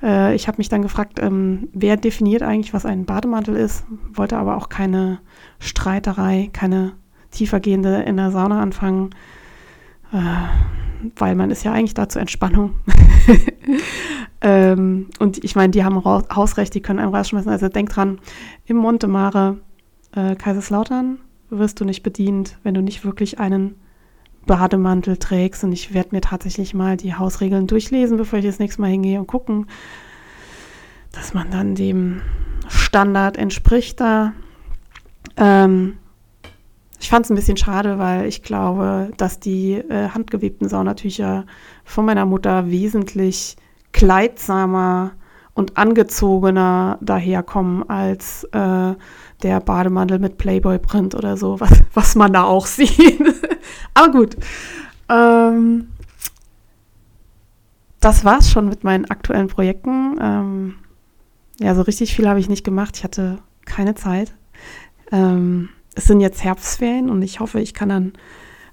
Äh, 0.01 0.33
ich 0.35 0.47
habe 0.47 0.59
mich 0.59 0.69
dann 0.69 0.81
gefragt, 0.81 1.19
ähm, 1.21 1.67
wer 1.73 1.97
definiert 1.97 2.41
eigentlich, 2.41 2.73
was 2.73 2.85
ein 2.85 3.05
Bademantel 3.05 3.55
ist, 3.55 3.85
wollte 4.13 4.37
aber 4.37 4.55
auch 4.55 4.69
keine 4.69 5.19
Streiterei, 5.59 6.49
keine 6.53 6.93
tiefergehende 7.31 8.03
in 8.03 8.15
der 8.15 8.31
Sauna 8.31 8.61
anfangen, 8.61 9.09
äh, 10.13 10.82
weil 11.15 11.35
man 11.35 11.51
ist 11.51 11.63
ja 11.63 11.71
eigentlich 11.71 11.93
da 11.93 12.09
zur 12.09 12.21
Entspannung. 12.21 12.75
Ähm, 14.43 15.07
und 15.19 15.41
ich 15.43 15.55
meine, 15.55 15.71
die 15.71 15.85
haben 15.85 16.03
Hausrecht, 16.03 16.75
die 16.75 16.81
können 16.81 16.99
einen 16.99 17.15
rausschmeißen. 17.15 17.49
Also 17.49 17.69
denk 17.69 17.89
dran, 17.89 18.19
im 18.65 18.75
Monte 18.75 19.07
Mare 19.07 19.61
äh, 20.13 20.35
Kaiserslautern 20.35 21.17
wirst 21.49 21.79
du 21.79 21.85
nicht 21.85 22.03
bedient, 22.03 22.57
wenn 22.63 22.73
du 22.73 22.81
nicht 22.81 23.05
wirklich 23.05 23.39
einen 23.39 23.75
Bademantel 24.45 25.15
trägst. 25.15 25.63
Und 25.63 25.71
ich 25.71 25.93
werde 25.93 26.09
mir 26.11 26.19
tatsächlich 26.19 26.73
mal 26.73 26.97
die 26.97 27.15
Hausregeln 27.15 27.67
durchlesen, 27.67 28.17
bevor 28.17 28.39
ich 28.39 28.45
das 28.45 28.59
nächste 28.59 28.81
Mal 28.81 28.89
hingehe 28.91 29.17
und 29.17 29.27
gucken, 29.27 29.67
dass 31.13 31.33
man 31.33 31.49
dann 31.49 31.73
dem 31.73 32.21
Standard 32.67 33.37
entspricht 33.37 34.01
da. 34.01 34.33
Ähm, 35.37 35.97
ich 37.03 37.09
fand 37.09 37.25
es 37.25 37.29
ein 37.29 37.35
bisschen 37.35 37.57
schade, 37.57 37.99
weil 37.99 38.27
ich 38.27 38.43
glaube, 38.43 39.11
dass 39.17 39.37
die 39.37 39.73
äh, 39.73 40.07
handgewebten 40.07 40.69
Saunatücher 40.69 41.45
von 41.83 42.05
meiner 42.05 42.25
Mutter 42.25 42.71
wesentlich 42.71 43.57
kleidsamer 43.91 45.11
und 45.53 45.75
angezogener 45.75 46.97
daherkommen 47.01 47.89
als 47.89 48.45
äh, 48.53 48.93
der 49.41 49.59
Bademantel 49.59 50.17
mit 50.17 50.37
Playboy-Print 50.37 51.13
oder 51.13 51.35
so, 51.35 51.59
was, 51.59 51.83
was 51.93 52.15
man 52.15 52.31
da 52.31 52.43
auch 52.43 52.65
sieht. 52.67 53.21
Aber 53.93 54.09
gut. 54.13 54.37
Ähm, 55.09 55.89
das 57.99 58.23
war's 58.23 58.49
schon 58.49 58.69
mit 58.69 58.85
meinen 58.85 59.11
aktuellen 59.11 59.49
Projekten. 59.49 60.15
Ähm, 60.21 60.75
ja, 61.59 61.75
so 61.75 61.81
richtig 61.81 62.15
viel 62.15 62.29
habe 62.29 62.39
ich 62.39 62.47
nicht 62.47 62.63
gemacht. 62.63 62.95
Ich 62.95 63.03
hatte 63.03 63.39
keine 63.65 63.93
Zeit. 63.93 64.33
Ähm, 65.11 65.67
es 65.95 66.05
sind 66.05 66.21
jetzt 66.21 66.43
Herbstferien 66.43 67.09
und 67.09 67.21
ich 67.21 67.39
hoffe, 67.39 67.59
ich 67.59 67.73
kann 67.73 67.89
dann 67.89 68.13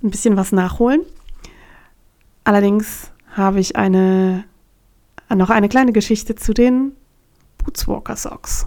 ein 0.02 0.10
bisschen 0.10 0.36
was 0.36 0.52
nachholen. 0.52 1.02
Allerdings 2.44 3.10
habe 3.32 3.60
ich 3.60 3.76
eine, 3.76 4.44
noch 5.34 5.50
eine 5.50 5.68
kleine 5.68 5.92
Geschichte 5.92 6.34
zu 6.34 6.54
den 6.54 6.92
Bootswalker 7.58 8.16
Socks. 8.16 8.66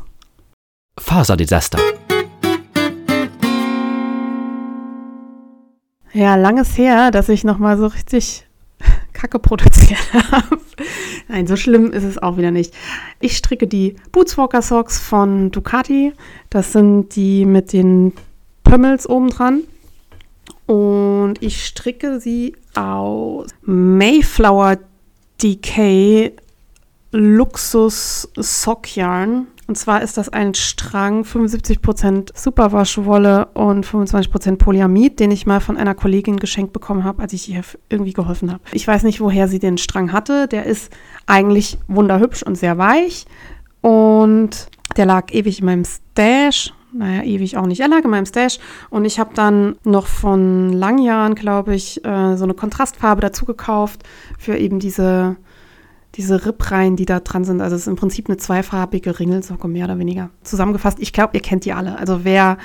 Faserdesaster. 0.99 1.79
Ja, 6.13 6.35
langes 6.35 6.77
her, 6.77 7.09
dass 7.09 7.29
ich 7.29 7.43
nochmal 7.43 7.77
so 7.77 7.87
richtig 7.87 8.45
Kacke 9.13 9.39
produziert 9.39 10.13
habe. 10.31 10.59
Nein, 11.27 11.47
so 11.47 11.55
schlimm 11.55 11.91
ist 11.91 12.03
es 12.03 12.19
auch 12.19 12.37
wieder 12.37 12.51
nicht. 12.51 12.75
Ich 13.19 13.35
stricke 13.35 13.65
die 13.65 13.95
Bootswalker 14.11 14.61
Socks 14.61 14.99
von 14.99 15.49
Ducati. 15.49 16.13
Das 16.51 16.71
sind 16.71 17.15
die 17.15 17.45
mit 17.45 17.73
den 17.73 18.13
Pömmels 18.63 19.07
oben 19.07 19.29
dran. 19.29 19.61
Und 20.65 21.35
ich 21.41 21.65
stricke 21.65 22.19
sie 22.19 22.55
aus 22.75 23.47
Mayflower 23.63 24.77
Decay 25.41 26.33
Luxus 27.11 28.29
Sockjarn. 28.35 29.47
Und 29.67 29.77
zwar 29.77 30.01
ist 30.01 30.17
das 30.17 30.29
ein 30.29 30.53
Strang 30.55 31.23
75% 31.23 32.31
Superwaschwolle 32.35 33.45
und 33.53 33.85
25% 33.85 34.57
Polyamid, 34.57 35.19
den 35.19 35.31
ich 35.31 35.45
mal 35.45 35.61
von 35.61 35.77
einer 35.77 35.95
Kollegin 35.95 36.37
geschenkt 36.37 36.73
bekommen 36.73 37.03
habe, 37.03 37.21
als 37.21 37.33
ich 37.33 37.49
ihr 37.49 37.61
irgendwie 37.89 38.13
geholfen 38.13 38.51
habe. 38.51 38.61
Ich 38.73 38.85
weiß 38.87 39.03
nicht, 39.03 39.21
woher 39.21 39.47
sie 39.47 39.59
den 39.59 39.77
Strang 39.77 40.11
hatte. 40.11 40.47
Der 40.47 40.65
ist 40.65 40.91
eigentlich 41.27 41.77
wunderhübsch 41.87 42.43
und 42.43 42.55
sehr 42.55 42.77
weich. 42.77 43.25
Und 43.81 44.67
der 44.97 45.05
lag 45.05 45.31
ewig 45.31 45.59
in 45.59 45.65
meinem 45.65 45.85
Stash. 45.85 46.73
Naja, 46.93 47.23
ewig 47.23 47.57
auch 47.57 47.65
nicht. 47.65 47.79
Er 47.79 47.87
lag 47.87 48.03
in 48.03 48.09
meinem 48.09 48.25
Stash. 48.25 48.59
Und 48.89 49.05
ich 49.05 49.19
habe 49.19 49.33
dann 49.33 49.75
noch 49.83 50.07
von 50.07 50.71
langen 50.71 51.03
Jahren, 51.03 51.35
glaube 51.35 51.73
ich, 51.75 52.03
äh, 52.05 52.35
so 52.37 52.43
eine 52.43 52.53
Kontrastfarbe 52.53 53.21
dazu 53.21 53.45
gekauft 53.45 54.03
für 54.37 54.55
eben 54.57 54.79
diese 54.79 55.37
diese 56.15 56.45
Rippreihen, 56.45 56.95
die 56.95 57.05
da 57.05 57.19
dran 57.19 57.43
sind. 57.43 57.61
Also 57.61 57.75
es 57.75 57.83
ist 57.83 57.87
im 57.87 57.95
Prinzip 57.95 58.29
eine 58.29 58.37
zweifarbige 58.37 59.19
Ringelsocke, 59.19 59.67
mehr 59.67 59.85
oder 59.85 59.97
weniger. 59.97 60.29
Zusammengefasst, 60.43 60.99
ich 60.99 61.13
glaube, 61.13 61.31
ihr 61.33 61.41
kennt 61.41 61.65
die 61.65 61.73
alle. 61.73 61.97
Also 61.97 62.23
wer, 62.23 62.57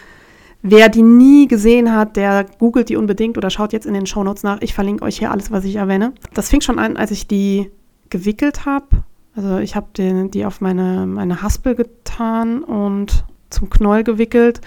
wer 0.62 0.88
die 0.88 1.03
nie 1.03 1.49
gesehen 1.49 1.93
hat, 1.93 2.17
der 2.17 2.45
googelt 2.59 2.88
die 2.88 2.97
unbedingt 2.97 3.38
oder 3.38 3.51
schaut 3.51 3.73
jetzt 3.73 3.87
in 3.87 3.95
den 3.95 4.07
Shownotes 4.07 4.43
nach. 4.43 4.61
Ich 4.61 4.75
verlinke 4.75 5.05
euch 5.05 5.19
hier 5.19 5.31
alles, 5.31 5.51
was 5.51 5.64
ich 5.64 5.77
erwähne. 5.77 6.12
Das 6.35 6.51
fing 6.51 6.61
schon 6.61 6.79
an, 6.79 6.97
als 6.97 7.11
ich 7.11 7.27
die 7.27 7.71
gewickelt 8.11 8.67
habe. 8.67 8.88
Also 9.35 9.59
ich 9.59 9.77
habe 9.77 9.87
die 9.95 10.45
auf 10.45 10.61
meine, 10.61 11.07
meine 11.07 11.43
Haspel 11.43 11.75
getan 11.75 12.62
und 12.62 13.25
zum 13.51 13.71
Knäuel 13.71 14.05
gewickelt. 14.05 14.61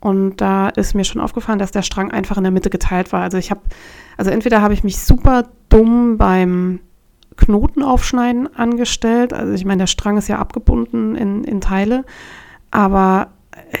Und 0.00 0.40
da 0.40 0.70
ist 0.70 0.94
mir 0.94 1.04
schon 1.04 1.20
aufgefallen, 1.20 1.58
dass 1.58 1.72
der 1.72 1.82
Strang 1.82 2.10
einfach 2.10 2.38
in 2.38 2.42
der 2.42 2.52
Mitte 2.52 2.70
geteilt 2.70 3.12
war. 3.12 3.22
Also 3.22 3.36
ich 3.36 3.50
habe, 3.50 3.60
also 4.16 4.30
entweder 4.30 4.62
habe 4.62 4.72
ich 4.72 4.82
mich 4.82 4.98
super 4.98 5.44
dumm 5.68 6.16
beim 6.16 6.80
Knoten 7.36 7.82
aufschneiden 7.82 8.54
angestellt. 8.56 9.32
Also 9.32 9.52
ich 9.52 9.64
meine, 9.64 9.80
der 9.80 9.86
Strang 9.86 10.16
ist 10.16 10.28
ja 10.28 10.38
abgebunden 10.38 11.16
in, 11.16 11.44
in 11.44 11.60
Teile, 11.60 12.04
aber 12.70 13.28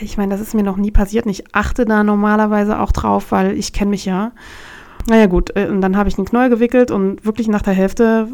ich 0.00 0.18
meine, 0.18 0.32
das 0.32 0.40
ist 0.40 0.54
mir 0.54 0.62
noch 0.62 0.76
nie 0.76 0.90
passiert 0.90 1.26
und 1.26 1.30
ich 1.30 1.54
achte 1.54 1.84
da 1.84 2.04
normalerweise 2.04 2.80
auch 2.80 2.92
drauf, 2.92 3.32
weil 3.32 3.56
ich 3.56 3.72
kenne 3.72 3.90
mich 3.90 4.04
ja. 4.04 4.32
Naja 5.06 5.26
gut, 5.26 5.56
äh, 5.56 5.66
und 5.66 5.80
dann 5.80 5.96
habe 5.96 6.08
ich 6.08 6.16
den 6.16 6.24
Knäuel 6.24 6.50
gewickelt 6.50 6.90
und 6.90 7.24
wirklich 7.24 7.48
nach 7.48 7.62
der 7.62 7.72
Hälfte 7.72 8.28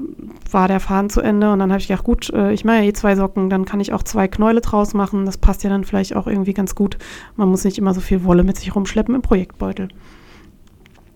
war 0.50 0.68
der 0.68 0.80
Faden 0.80 1.10
zu 1.10 1.20
Ende 1.20 1.52
und 1.52 1.58
dann 1.58 1.70
habe 1.70 1.80
ich 1.80 1.88
gedacht, 1.88 2.04
gut, 2.04 2.30
äh, 2.30 2.52
ich 2.52 2.64
mache 2.64 2.78
ja 2.78 2.82
eh 2.82 2.92
zwei 2.92 3.16
Socken, 3.16 3.50
dann 3.50 3.64
kann 3.64 3.80
ich 3.80 3.92
auch 3.92 4.02
zwei 4.02 4.28
Knäule 4.28 4.60
draus 4.60 4.94
machen. 4.94 5.26
Das 5.26 5.38
passt 5.38 5.62
ja 5.64 5.70
dann 5.70 5.84
vielleicht 5.84 6.16
auch 6.16 6.26
irgendwie 6.26 6.54
ganz 6.54 6.74
gut. 6.74 6.98
Man 7.36 7.48
muss 7.48 7.64
nicht 7.64 7.78
immer 7.78 7.94
so 7.94 8.00
viel 8.00 8.24
Wolle 8.24 8.42
mit 8.42 8.56
sich 8.56 8.74
rumschleppen 8.74 9.14
im 9.14 9.22
Projektbeutel. 9.22 9.88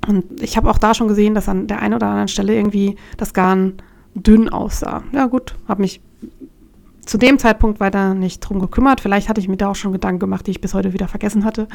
Und 0.09 0.41
ich 0.41 0.57
habe 0.57 0.71
auch 0.71 0.79
da 0.79 0.95
schon 0.95 1.09
gesehen, 1.09 1.35
dass 1.35 1.49
an 1.49 1.67
der 1.67 1.81
einen 1.81 1.95
oder 1.95 2.07
anderen 2.07 2.29
Stelle 2.29 2.55
irgendwie 2.55 2.97
das 3.17 3.35
Garn 3.35 3.75
dünn 4.15 4.49
aussah. 4.49 5.03
Ja 5.13 5.27
gut, 5.27 5.55
habe 5.69 5.83
mich 5.83 6.01
zu 7.05 7.19
dem 7.19 7.39
Zeitpunkt 7.39 7.81
weiter 7.81 8.15
nicht 8.15 8.41
drum 8.41 8.61
gekümmert. 8.61 9.01
Vielleicht 9.01 9.29
hatte 9.29 9.41
ich 9.41 9.49
mir 9.49 9.57
da 9.57 9.69
auch 9.69 9.77
schon 9.77 9.93
Gedanken 9.93 10.21
gemacht, 10.21 10.47
die 10.47 10.53
ich 10.53 10.61
bis 10.61 10.75
heute 10.75 10.93
wieder 10.93 11.09
vergessen 11.09 11.45
hatte. 11.45 11.69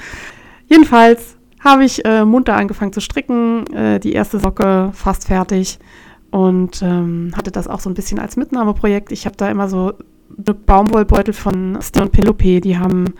Jedenfalls 0.68 1.38
habe 1.66 1.84
ich 1.84 2.06
äh, 2.06 2.24
munter 2.24 2.56
angefangen 2.56 2.94
zu 2.94 3.02
stricken, 3.02 3.68
äh, 3.74 4.00
die 4.00 4.14
erste 4.14 4.40
Socke 4.40 4.92
fast 4.94 5.28
fertig 5.28 5.80
und 6.32 6.82
ähm, 6.82 7.32
hatte 7.36 7.52
das 7.52 7.68
auch 7.68 7.80
so 7.80 7.90
ein 7.90 7.96
bisschen 7.96 8.20
als 8.20 8.38
Mitnahmeprojekt. 8.38 9.12
Ich 9.12 9.26
habe 9.26 9.36
da 9.36 9.50
immer 9.50 9.68
so 9.68 9.94
Baumwollbeutel 10.38 11.34
von 11.34 11.80
Stone 11.82 12.10
Pelope, 12.10 12.62
die 12.62 12.78
haben 12.78 13.16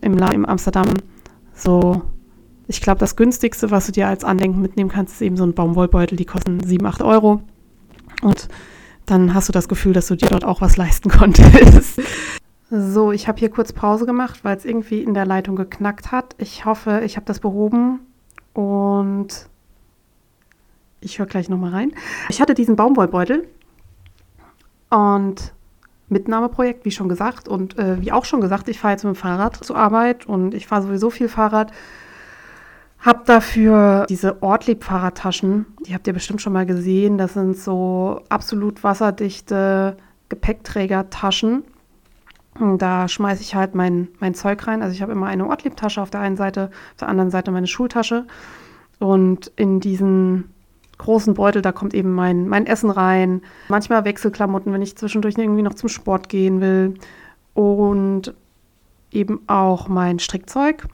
im, 0.00 0.16
La 0.18 0.30
im 0.30 0.44
Amsterdam 0.44 0.86
so, 1.54 2.02
ich 2.66 2.80
glaube, 2.80 2.98
das 2.98 3.16
günstigste, 3.16 3.70
was 3.70 3.86
du 3.86 3.92
dir 3.92 4.08
als 4.08 4.24
Andenken 4.24 4.60
mitnehmen 4.60 4.90
kannst, 4.90 5.14
ist 5.14 5.22
eben 5.22 5.36
so 5.36 5.44
ein 5.44 5.54
Baumwollbeutel, 5.54 6.16
die 6.16 6.24
kosten 6.24 6.60
7, 6.62 6.84
8 6.84 7.02
Euro. 7.02 7.42
Und 8.22 8.48
dann 9.06 9.34
hast 9.34 9.48
du 9.48 9.52
das 9.52 9.68
Gefühl, 9.68 9.92
dass 9.92 10.08
du 10.08 10.16
dir 10.16 10.28
dort 10.28 10.44
auch 10.44 10.60
was 10.60 10.76
leisten 10.76 11.10
konntest. 11.10 12.00
So, 12.70 13.12
ich 13.12 13.28
habe 13.28 13.38
hier 13.38 13.50
kurz 13.50 13.72
Pause 13.72 14.06
gemacht, 14.06 14.40
weil 14.42 14.56
es 14.56 14.64
irgendwie 14.64 15.02
in 15.02 15.14
der 15.14 15.26
Leitung 15.26 15.54
geknackt 15.54 16.12
hat. 16.12 16.34
Ich 16.38 16.64
hoffe, 16.64 17.02
ich 17.04 17.16
habe 17.16 17.26
das 17.26 17.40
behoben 17.40 18.00
und 18.54 19.48
ich 21.00 21.18
höre 21.18 21.26
gleich 21.26 21.48
nochmal 21.48 21.72
rein. 21.72 21.92
Ich 22.30 22.40
hatte 22.40 22.54
diesen 22.54 22.76
Baumwollbeutel 22.76 23.46
und 24.90 25.52
Mitnahmeprojekt, 26.08 26.86
wie 26.86 26.90
schon 26.90 27.08
gesagt. 27.08 27.48
Und 27.48 27.78
äh, 27.78 28.00
wie 28.00 28.12
auch 28.12 28.24
schon 28.24 28.40
gesagt, 28.40 28.68
ich 28.68 28.78
fahre 28.78 28.92
jetzt 28.92 29.04
mit 29.04 29.14
dem 29.14 29.18
Fahrrad 29.18 29.62
zur 29.62 29.76
Arbeit 29.76 30.26
und 30.26 30.54
ich 30.54 30.66
fahre 30.66 30.82
sowieso 30.82 31.10
viel 31.10 31.28
Fahrrad. 31.28 31.72
Hab 32.98 33.26
dafür 33.26 34.06
diese 34.08 34.42
Ortlieb-Fahrradtaschen, 34.42 35.66
die 35.86 35.92
habt 35.92 36.06
ihr 36.06 36.14
bestimmt 36.14 36.40
schon 36.40 36.54
mal 36.54 36.64
gesehen. 36.64 37.18
Das 37.18 37.34
sind 37.34 37.58
so 37.58 38.22
absolut 38.30 38.82
wasserdichte 38.82 39.98
Gepäckträgertaschen. 40.30 41.64
Da 42.78 43.08
schmeiße 43.08 43.42
ich 43.42 43.54
halt 43.54 43.74
mein, 43.74 44.08
mein 44.20 44.34
Zeug 44.34 44.66
rein. 44.66 44.82
Also 44.82 44.94
ich 44.94 45.02
habe 45.02 45.12
immer 45.12 45.26
eine 45.26 45.48
Ortlieb-Tasche 45.48 46.00
auf 46.00 46.10
der 46.10 46.20
einen 46.20 46.36
Seite, 46.36 46.70
auf 46.92 46.98
der 47.00 47.08
anderen 47.08 47.30
Seite 47.30 47.50
meine 47.50 47.66
Schultasche. 47.66 48.26
Und 49.00 49.50
in 49.56 49.80
diesen 49.80 50.52
großen 50.98 51.34
Beutel, 51.34 51.62
da 51.62 51.72
kommt 51.72 51.94
eben 51.94 52.12
mein, 52.12 52.48
mein 52.48 52.66
Essen 52.66 52.90
rein. 52.90 53.42
Manchmal 53.68 54.04
Wechselklamotten, 54.04 54.72
wenn 54.72 54.82
ich 54.82 54.96
zwischendurch 54.96 55.36
irgendwie 55.36 55.62
noch 55.62 55.74
zum 55.74 55.88
Sport 55.88 56.28
gehen 56.28 56.60
will. 56.60 56.94
Und 57.54 58.34
eben 59.10 59.40
auch 59.46 59.88
mein 59.88 60.18
Strickzeug 60.18 60.84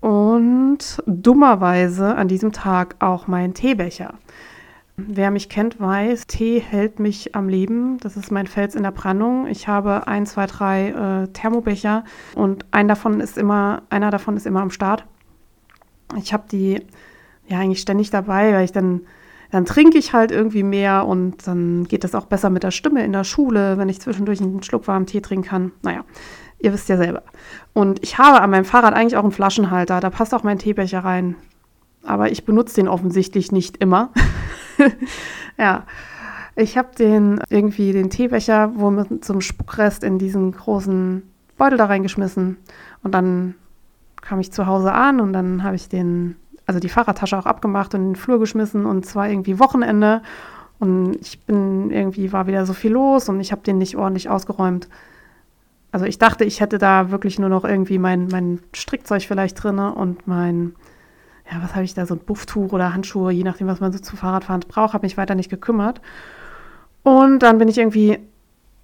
und 0.00 1.02
dummerweise 1.06 2.16
an 2.16 2.28
diesem 2.28 2.52
Tag 2.52 2.96
auch 2.98 3.26
mein 3.26 3.54
Teebecher. 3.54 4.14
Wer 5.08 5.30
mich 5.30 5.48
kennt, 5.48 5.80
weiß, 5.80 6.26
Tee 6.26 6.60
hält 6.60 6.98
mich 6.98 7.34
am 7.34 7.48
Leben. 7.48 7.98
Das 7.98 8.16
ist 8.16 8.30
mein 8.30 8.46
Fels 8.46 8.74
in 8.74 8.82
der 8.82 8.90
Brandung. 8.90 9.46
Ich 9.46 9.68
habe 9.68 10.06
ein, 10.06 10.26
zwei, 10.26 10.46
drei 10.46 10.88
äh, 11.24 11.28
Thermobecher 11.28 12.04
und 12.34 12.64
ein 12.70 12.88
davon 12.88 13.20
ist 13.20 13.38
immer, 13.38 13.82
einer 13.90 14.10
davon 14.10 14.36
ist 14.36 14.46
immer 14.46 14.60
am 14.60 14.70
Start. 14.70 15.04
Ich 16.16 16.32
habe 16.32 16.44
die 16.50 16.82
ja 17.46 17.58
eigentlich 17.58 17.80
ständig 17.80 18.10
dabei, 18.10 18.52
weil 18.52 18.64
ich 18.64 18.72
dann, 18.72 19.02
dann 19.50 19.64
trinke 19.64 19.98
ich 19.98 20.12
halt 20.12 20.30
irgendwie 20.30 20.62
mehr 20.62 21.06
und 21.06 21.46
dann 21.46 21.84
geht 21.84 22.04
es 22.04 22.14
auch 22.14 22.26
besser 22.26 22.50
mit 22.50 22.62
der 22.62 22.70
Stimme 22.70 23.04
in 23.04 23.12
der 23.12 23.24
Schule, 23.24 23.78
wenn 23.78 23.88
ich 23.88 24.00
zwischendurch 24.00 24.40
einen 24.40 24.62
Schluck 24.62 24.86
warmen 24.88 25.06
Tee 25.06 25.20
trinken 25.20 25.48
kann. 25.48 25.72
Naja, 25.82 26.04
Ihr 26.62 26.72
wisst 26.72 26.88
ja 26.88 26.96
selber. 26.96 27.24
Und 27.72 28.02
ich 28.04 28.18
habe 28.18 28.40
an 28.40 28.50
meinem 28.50 28.64
Fahrrad 28.64 28.94
eigentlich 28.94 29.16
auch 29.16 29.24
einen 29.24 29.32
Flaschenhalter. 29.32 29.98
Da 29.98 30.10
passt 30.10 30.32
auch 30.32 30.44
mein 30.44 30.58
Teebecher 30.58 31.00
rein. 31.00 31.34
Aber 32.04 32.30
ich 32.30 32.44
benutze 32.44 32.76
den 32.76 32.86
offensichtlich 32.88 33.50
nicht 33.50 33.78
immer. 33.78 34.10
ja. 35.58 35.84
Ich 36.54 36.76
habe 36.76 36.94
den 36.98 37.40
irgendwie 37.48 37.92
den 37.92 38.10
Teebecher 38.10 38.72
wo 38.74 38.90
mit 38.90 39.24
zum 39.24 39.40
Spuckrest 39.40 40.04
in 40.04 40.18
diesen 40.18 40.52
großen 40.52 41.22
Beutel 41.56 41.78
da 41.78 41.86
reingeschmissen. 41.86 42.58
Und 43.02 43.14
dann 43.14 43.54
kam 44.20 44.40
ich 44.40 44.52
zu 44.52 44.66
Hause 44.66 44.92
an 44.92 45.20
und 45.20 45.32
dann 45.32 45.62
habe 45.62 45.76
ich 45.76 45.88
den, 45.88 46.36
also 46.66 46.78
die 46.78 46.88
Fahrradtasche 46.88 47.38
auch 47.38 47.46
abgemacht 47.46 47.94
und 47.94 48.00
in 48.02 48.08
den 48.10 48.16
Flur 48.16 48.38
geschmissen 48.38 48.84
und 48.84 49.06
zwar 49.06 49.28
irgendwie 49.28 49.58
Wochenende. 49.58 50.22
Und 50.78 51.16
ich 51.20 51.40
bin 51.44 51.90
irgendwie, 51.90 52.32
war 52.32 52.46
wieder 52.46 52.66
so 52.66 52.72
viel 52.72 52.92
los 52.92 53.28
und 53.28 53.40
ich 53.40 53.52
habe 53.52 53.62
den 53.62 53.78
nicht 53.78 53.96
ordentlich 53.96 54.28
ausgeräumt. 54.28 54.88
Also 55.92 56.06
ich 56.06 56.18
dachte, 56.18 56.44
ich 56.44 56.60
hätte 56.60 56.78
da 56.78 57.10
wirklich 57.10 57.38
nur 57.38 57.50
noch 57.50 57.64
irgendwie 57.64 57.98
mein, 57.98 58.28
mein 58.28 58.60
Strickzeug 58.74 59.22
vielleicht 59.22 59.62
drin 59.62 59.78
und 59.78 60.26
mein, 60.26 60.74
ja, 61.52 61.62
was 61.62 61.74
habe 61.74 61.84
ich 61.84 61.94
da, 61.94 62.06
so 62.06 62.14
ein 62.14 62.20
Bufftuch 62.20 62.72
oder 62.72 62.94
Handschuhe, 62.94 63.30
je 63.30 63.44
nachdem, 63.44 63.66
was 63.66 63.80
man 63.80 63.92
so 63.92 63.98
zu 63.98 64.16
Fahrradfahren 64.16 64.60
braucht, 64.66 64.94
habe 64.94 65.04
mich 65.04 65.18
weiter 65.18 65.34
nicht 65.34 65.50
gekümmert. 65.50 66.00
Und 67.02 67.40
dann 67.40 67.58
bin 67.58 67.68
ich 67.68 67.78
irgendwie 67.78 68.18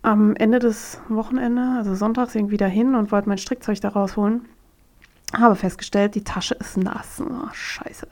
am 0.02 0.36
Ende 0.36 0.58
des 0.58 1.00
Wochenende, 1.08 1.76
also 1.78 1.94
sonntags, 1.94 2.34
irgendwie 2.34 2.56
dahin 2.56 2.94
und 2.94 3.10
wollte 3.10 3.28
mein 3.28 3.38
Strickzeug 3.38 3.80
da 3.80 3.88
rausholen. 3.88 4.42
Habe 5.36 5.56
festgestellt, 5.56 6.14
die 6.14 6.24
Tasche 6.24 6.54
ist 6.54 6.76
nass. 6.76 7.20
Oh, 7.20 7.48
scheiße. 7.52 8.06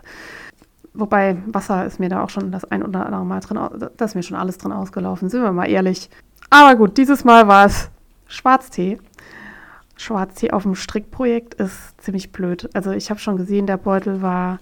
Wobei 0.94 1.36
Wasser 1.46 1.84
ist 1.84 2.00
mir 2.00 2.08
da 2.08 2.22
auch 2.22 2.30
schon 2.30 2.50
das 2.50 2.64
ein 2.64 2.82
oder 2.82 3.04
andere 3.04 3.24
Mal 3.24 3.40
drin, 3.40 3.58
da 3.96 4.04
ist 4.04 4.14
mir 4.14 4.22
schon 4.22 4.36
alles 4.36 4.56
drin 4.56 4.72
ausgelaufen, 4.72 5.28
sind 5.28 5.42
wir 5.42 5.52
mal 5.52 5.68
ehrlich. 5.68 6.08
Aber 6.48 6.76
gut, 6.76 6.96
dieses 6.96 7.24
Mal 7.24 7.46
war 7.48 7.66
es 7.66 7.90
Schwarztee. 8.26 8.98
Schwarztee 9.96 10.50
auf 10.50 10.64
dem 10.64 10.74
Strickprojekt 10.74 11.54
ist 11.54 12.00
ziemlich 12.00 12.32
blöd. 12.32 12.68
Also 12.74 12.90
ich 12.92 13.10
habe 13.10 13.20
schon 13.20 13.36
gesehen, 13.36 13.66
der 13.66 13.78
Beutel 13.78 14.22
war 14.22 14.58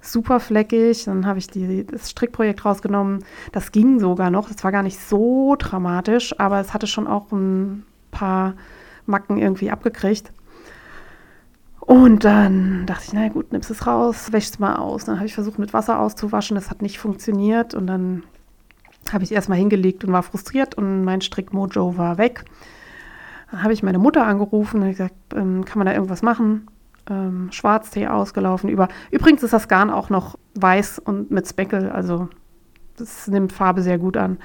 super 0.00 0.40
fleckig. 0.40 1.04
Dann 1.04 1.26
habe 1.26 1.38
ich 1.38 1.48
die, 1.48 1.84
das 1.84 2.10
Strickprojekt 2.10 2.64
rausgenommen. 2.64 3.24
Das 3.52 3.72
ging 3.72 3.98
sogar 3.98 4.30
noch. 4.30 4.48
Das 4.48 4.62
war 4.64 4.72
gar 4.72 4.82
nicht 4.82 5.00
so 5.00 5.56
dramatisch, 5.58 6.38
aber 6.38 6.60
es 6.60 6.72
hatte 6.72 6.86
schon 6.86 7.06
auch 7.06 7.32
ein 7.32 7.84
paar 8.10 8.54
Macken 9.06 9.38
irgendwie 9.38 9.70
abgekriegt. 9.70 10.32
Und 11.80 12.24
dann 12.24 12.84
dachte 12.86 13.04
ich, 13.06 13.12
na 13.12 13.28
gut, 13.28 13.52
nimmst 13.52 13.70
es 13.70 13.86
raus, 13.86 14.32
wäschst 14.32 14.54
es 14.54 14.58
mal 14.58 14.76
aus. 14.76 15.04
Dann 15.04 15.16
habe 15.16 15.26
ich 15.26 15.34
versucht, 15.34 15.58
mit 15.58 15.72
Wasser 15.72 16.00
auszuwaschen. 16.00 16.56
Das 16.56 16.70
hat 16.70 16.82
nicht 16.82 16.98
funktioniert. 16.98 17.74
Und 17.74 17.86
dann 17.86 18.24
habe 19.12 19.22
ich 19.22 19.32
erstmal 19.32 19.58
hingelegt 19.58 20.04
und 20.04 20.12
war 20.12 20.24
frustriert 20.24 20.76
und 20.76 21.04
mein 21.04 21.20
Strickmojo 21.20 21.96
war 21.96 22.18
weg. 22.18 22.44
Habe 23.48 23.72
ich 23.72 23.82
meine 23.82 23.98
Mutter 23.98 24.26
angerufen 24.26 24.82
und 24.82 24.90
gesagt, 24.90 25.14
ähm, 25.34 25.64
kann 25.64 25.78
man 25.78 25.86
da 25.86 25.94
irgendwas 25.94 26.22
machen? 26.22 26.68
Ähm, 27.08 27.48
Schwarztee 27.52 28.08
ausgelaufen. 28.08 28.68
Über. 28.68 28.88
Übrigens 29.10 29.42
ist 29.42 29.52
das 29.52 29.68
Garn 29.68 29.90
auch 29.90 30.10
noch 30.10 30.38
weiß 30.54 30.98
und 30.98 31.30
mit 31.30 31.46
Speckle, 31.46 31.94
also 31.94 32.28
das 32.96 33.28
nimmt 33.28 33.52
Farbe 33.52 33.82
sehr 33.82 33.98
gut 33.98 34.16
an. 34.16 34.32
Und 34.32 34.38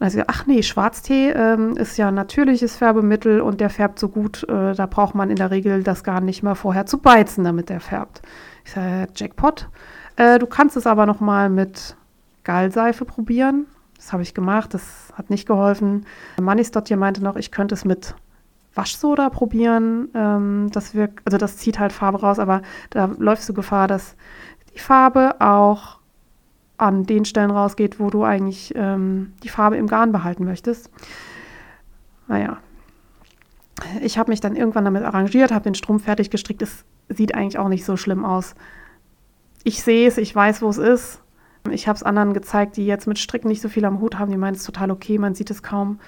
dann 0.00 0.06
hat 0.06 0.12
sie 0.12 0.18
gesagt, 0.18 0.30
ach 0.34 0.46
nee, 0.46 0.62
Schwarztee 0.62 1.30
ähm, 1.30 1.76
ist 1.76 1.96
ja 1.96 2.08
ein 2.08 2.14
natürliches 2.14 2.76
Färbemittel 2.76 3.40
und 3.40 3.60
der 3.60 3.70
färbt 3.70 4.00
so 4.00 4.08
gut, 4.08 4.42
äh, 4.48 4.74
da 4.74 4.86
braucht 4.86 5.14
man 5.14 5.30
in 5.30 5.36
der 5.36 5.52
Regel 5.52 5.84
das 5.84 6.02
Garn 6.02 6.24
nicht 6.24 6.42
mal 6.42 6.56
vorher 6.56 6.86
zu 6.86 6.98
beizen, 6.98 7.44
damit 7.44 7.68
der 7.68 7.78
färbt. 7.78 8.22
Ich 8.64 8.72
sage, 8.72 9.06
Jackpot. 9.14 9.68
Äh, 10.16 10.40
du 10.40 10.46
kannst 10.46 10.76
es 10.76 10.88
aber 10.88 11.06
noch 11.06 11.20
mal 11.20 11.48
mit 11.48 11.96
Gallseife 12.42 13.04
probieren. 13.04 13.66
Das 13.96 14.12
habe 14.12 14.22
ich 14.22 14.34
gemacht, 14.34 14.74
das 14.74 15.12
hat 15.14 15.30
nicht 15.30 15.46
geholfen. 15.46 16.04
Manis 16.40 16.72
dort 16.72 16.88
hier 16.88 16.96
meinte 16.96 17.22
noch, 17.22 17.36
ich 17.36 17.52
könnte 17.52 17.74
es 17.74 17.84
mit 17.84 18.14
Waschsoda 18.74 19.30
probieren. 19.30 20.08
Ähm, 20.14 20.68
das 20.72 20.94
wirkt, 20.94 21.20
also 21.24 21.38
das 21.38 21.56
zieht 21.56 21.78
halt 21.78 21.92
Farbe 21.92 22.20
raus, 22.20 22.38
aber 22.38 22.62
da 22.90 23.10
läufst 23.18 23.48
du 23.48 23.54
Gefahr, 23.54 23.88
dass 23.88 24.16
die 24.74 24.80
Farbe 24.80 25.40
auch 25.40 25.98
an 26.76 27.04
den 27.04 27.24
Stellen 27.24 27.50
rausgeht, 27.50 28.00
wo 28.00 28.10
du 28.10 28.24
eigentlich 28.24 28.72
ähm, 28.74 29.32
die 29.42 29.48
Farbe 29.48 29.76
im 29.76 29.86
Garn 29.86 30.12
behalten 30.12 30.44
möchtest. 30.44 30.90
Naja. 32.26 32.58
Ich 34.02 34.18
habe 34.18 34.30
mich 34.30 34.40
dann 34.40 34.56
irgendwann 34.56 34.84
damit 34.84 35.02
arrangiert, 35.02 35.52
habe 35.52 35.64
den 35.64 35.74
Strumpf 35.74 36.04
fertig 36.04 36.30
gestrickt. 36.30 36.62
Es 36.62 36.84
sieht 37.08 37.34
eigentlich 37.34 37.58
auch 37.58 37.68
nicht 37.68 37.84
so 37.84 37.96
schlimm 37.96 38.24
aus. 38.24 38.54
Ich 39.62 39.82
sehe 39.82 40.06
es, 40.06 40.18
ich 40.18 40.34
weiß, 40.34 40.62
wo 40.62 40.68
es 40.68 40.78
ist. 40.78 41.20
Ich 41.70 41.88
habe 41.88 41.96
es 41.96 42.02
anderen 42.02 42.34
gezeigt, 42.34 42.76
die 42.76 42.86
jetzt 42.86 43.06
mit 43.06 43.18
Stricken 43.18 43.48
nicht 43.48 43.62
so 43.62 43.68
viel 43.68 43.84
am 43.84 44.00
Hut 44.00 44.18
haben. 44.18 44.30
Die 44.30 44.36
meinen 44.36 44.54
es 44.54 44.64
total 44.64 44.90
okay, 44.90 45.18
man 45.18 45.34
sieht 45.34 45.50
es 45.50 45.62
kaum. 45.62 45.98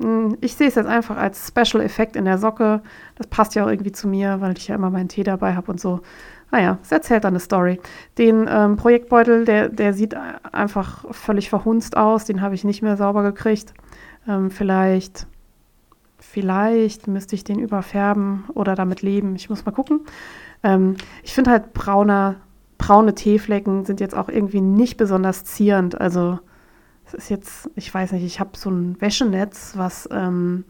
Hm, 0.00 0.36
ich 0.40 0.54
sehe 0.56 0.68
es 0.68 0.74
jetzt 0.74 0.86
einfach 0.86 1.16
als 1.16 1.48
Special 1.48 1.82
Effekt 1.82 2.16
in 2.16 2.24
der 2.24 2.38
Socke. 2.38 2.82
Das 3.16 3.26
passt 3.26 3.54
ja 3.54 3.64
auch 3.64 3.70
irgendwie 3.70 3.92
zu 3.92 4.08
mir, 4.08 4.40
weil 4.40 4.56
ich 4.56 4.68
ja 4.68 4.74
immer 4.74 4.90
meinen 4.90 5.08
Tee 5.08 5.22
dabei 5.24 5.54
habe 5.54 5.70
und 5.70 5.80
so. 5.80 6.00
Naja, 6.50 6.78
es 6.82 6.92
erzählt 6.92 7.24
dann 7.24 7.32
eine 7.32 7.40
Story. 7.40 7.80
Den 8.18 8.46
ähm, 8.48 8.76
Projektbeutel, 8.76 9.46
der, 9.46 9.68
der 9.70 9.94
sieht 9.94 10.14
einfach 10.52 11.06
völlig 11.10 11.48
verhunzt 11.48 11.96
aus. 11.96 12.26
Den 12.26 12.42
habe 12.42 12.54
ich 12.54 12.64
nicht 12.64 12.82
mehr 12.82 12.96
sauber 12.96 13.22
gekriegt. 13.22 13.72
Ähm, 14.28 14.50
vielleicht, 14.50 15.26
vielleicht 16.18 17.08
müsste 17.08 17.34
ich 17.34 17.44
den 17.44 17.58
überfärben 17.58 18.44
oder 18.54 18.74
damit 18.74 19.00
leben. 19.00 19.34
Ich 19.34 19.48
muss 19.48 19.64
mal 19.64 19.72
gucken. 19.72 20.00
Ähm, 20.62 20.96
ich 21.22 21.32
finde 21.32 21.50
halt 21.50 21.72
brauner, 21.72 22.36
braune 22.76 23.14
Teeflecken 23.14 23.86
sind 23.86 24.00
jetzt 24.00 24.14
auch 24.14 24.28
irgendwie 24.28 24.60
nicht 24.60 24.98
besonders 24.98 25.44
zierend. 25.44 26.00
Also 26.00 26.38
es 27.14 27.24
ist 27.24 27.30
jetzt, 27.30 27.70
ich 27.74 27.92
weiß 27.92 28.12
nicht, 28.12 28.24
ich 28.24 28.40
habe 28.40 28.56
so 28.56 28.70
ein 28.70 29.00
Wäschenetz, 29.00 29.72
was 29.76 30.08
ähm, 30.12 30.64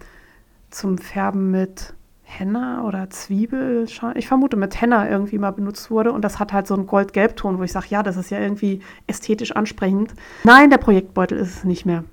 zum 0.70 0.98
Färben 0.98 1.50
mit 1.50 1.94
Henna 2.24 2.84
oder 2.84 3.10
Zwiebel, 3.10 3.86
ich 4.14 4.26
vermute 4.26 4.56
mit 4.56 4.80
Henna 4.80 5.08
irgendwie 5.08 5.38
mal 5.38 5.50
benutzt 5.50 5.90
wurde 5.90 6.12
und 6.12 6.22
das 6.22 6.38
hat 6.38 6.52
halt 6.52 6.66
so 6.66 6.74
einen 6.74 6.86
Gold-Gelb-Ton, 6.86 7.58
wo 7.58 7.62
ich 7.62 7.72
sage, 7.72 7.86
ja, 7.90 8.02
das 8.02 8.16
ist 8.16 8.30
ja 8.30 8.40
irgendwie 8.40 8.80
ästhetisch 9.06 9.52
ansprechend. 9.52 10.14
Nein, 10.44 10.70
der 10.70 10.78
Projektbeutel 10.78 11.36
ist 11.36 11.56
es 11.56 11.64
nicht 11.64 11.84
mehr. 11.84 12.04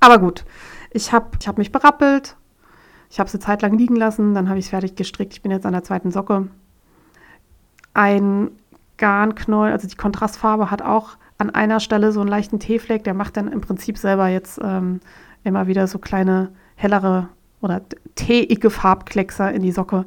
Aber 0.00 0.18
gut, 0.18 0.44
ich 0.90 1.12
habe 1.12 1.30
ich 1.38 1.46
hab 1.46 1.58
mich 1.58 1.70
berappelt, 1.70 2.36
ich 3.10 3.20
habe 3.20 3.28
es 3.28 3.34
eine 3.34 3.42
Zeit 3.42 3.62
lang 3.62 3.76
liegen 3.76 3.96
lassen, 3.96 4.34
dann 4.34 4.48
habe 4.48 4.58
ich 4.58 4.66
es 4.66 4.70
fertig 4.70 4.96
gestrickt. 4.96 5.34
Ich 5.34 5.42
bin 5.42 5.52
jetzt 5.52 5.66
an 5.66 5.72
der 5.72 5.84
zweiten 5.84 6.10
Socke. 6.10 6.48
Ein 7.92 8.50
Garnknäuel, 8.96 9.72
also 9.72 9.86
die 9.86 9.96
Kontrastfarbe 9.96 10.70
hat 10.70 10.82
auch 10.82 11.16
an 11.38 11.50
einer 11.50 11.80
Stelle 11.80 12.12
so 12.12 12.20
einen 12.20 12.28
leichten 12.28 12.58
Teefleck, 12.58 13.04
der 13.04 13.14
macht 13.14 13.36
dann 13.36 13.48
im 13.48 13.60
Prinzip 13.60 13.98
selber 13.98 14.28
jetzt 14.28 14.60
ähm, 14.62 15.00
immer 15.42 15.66
wieder 15.66 15.86
so 15.86 15.98
kleine 15.98 16.52
hellere 16.76 17.28
oder 17.60 17.82
teeige 18.14 18.70
Farbkleckser 18.70 19.52
in 19.52 19.62
die 19.62 19.72
Socke. 19.72 20.04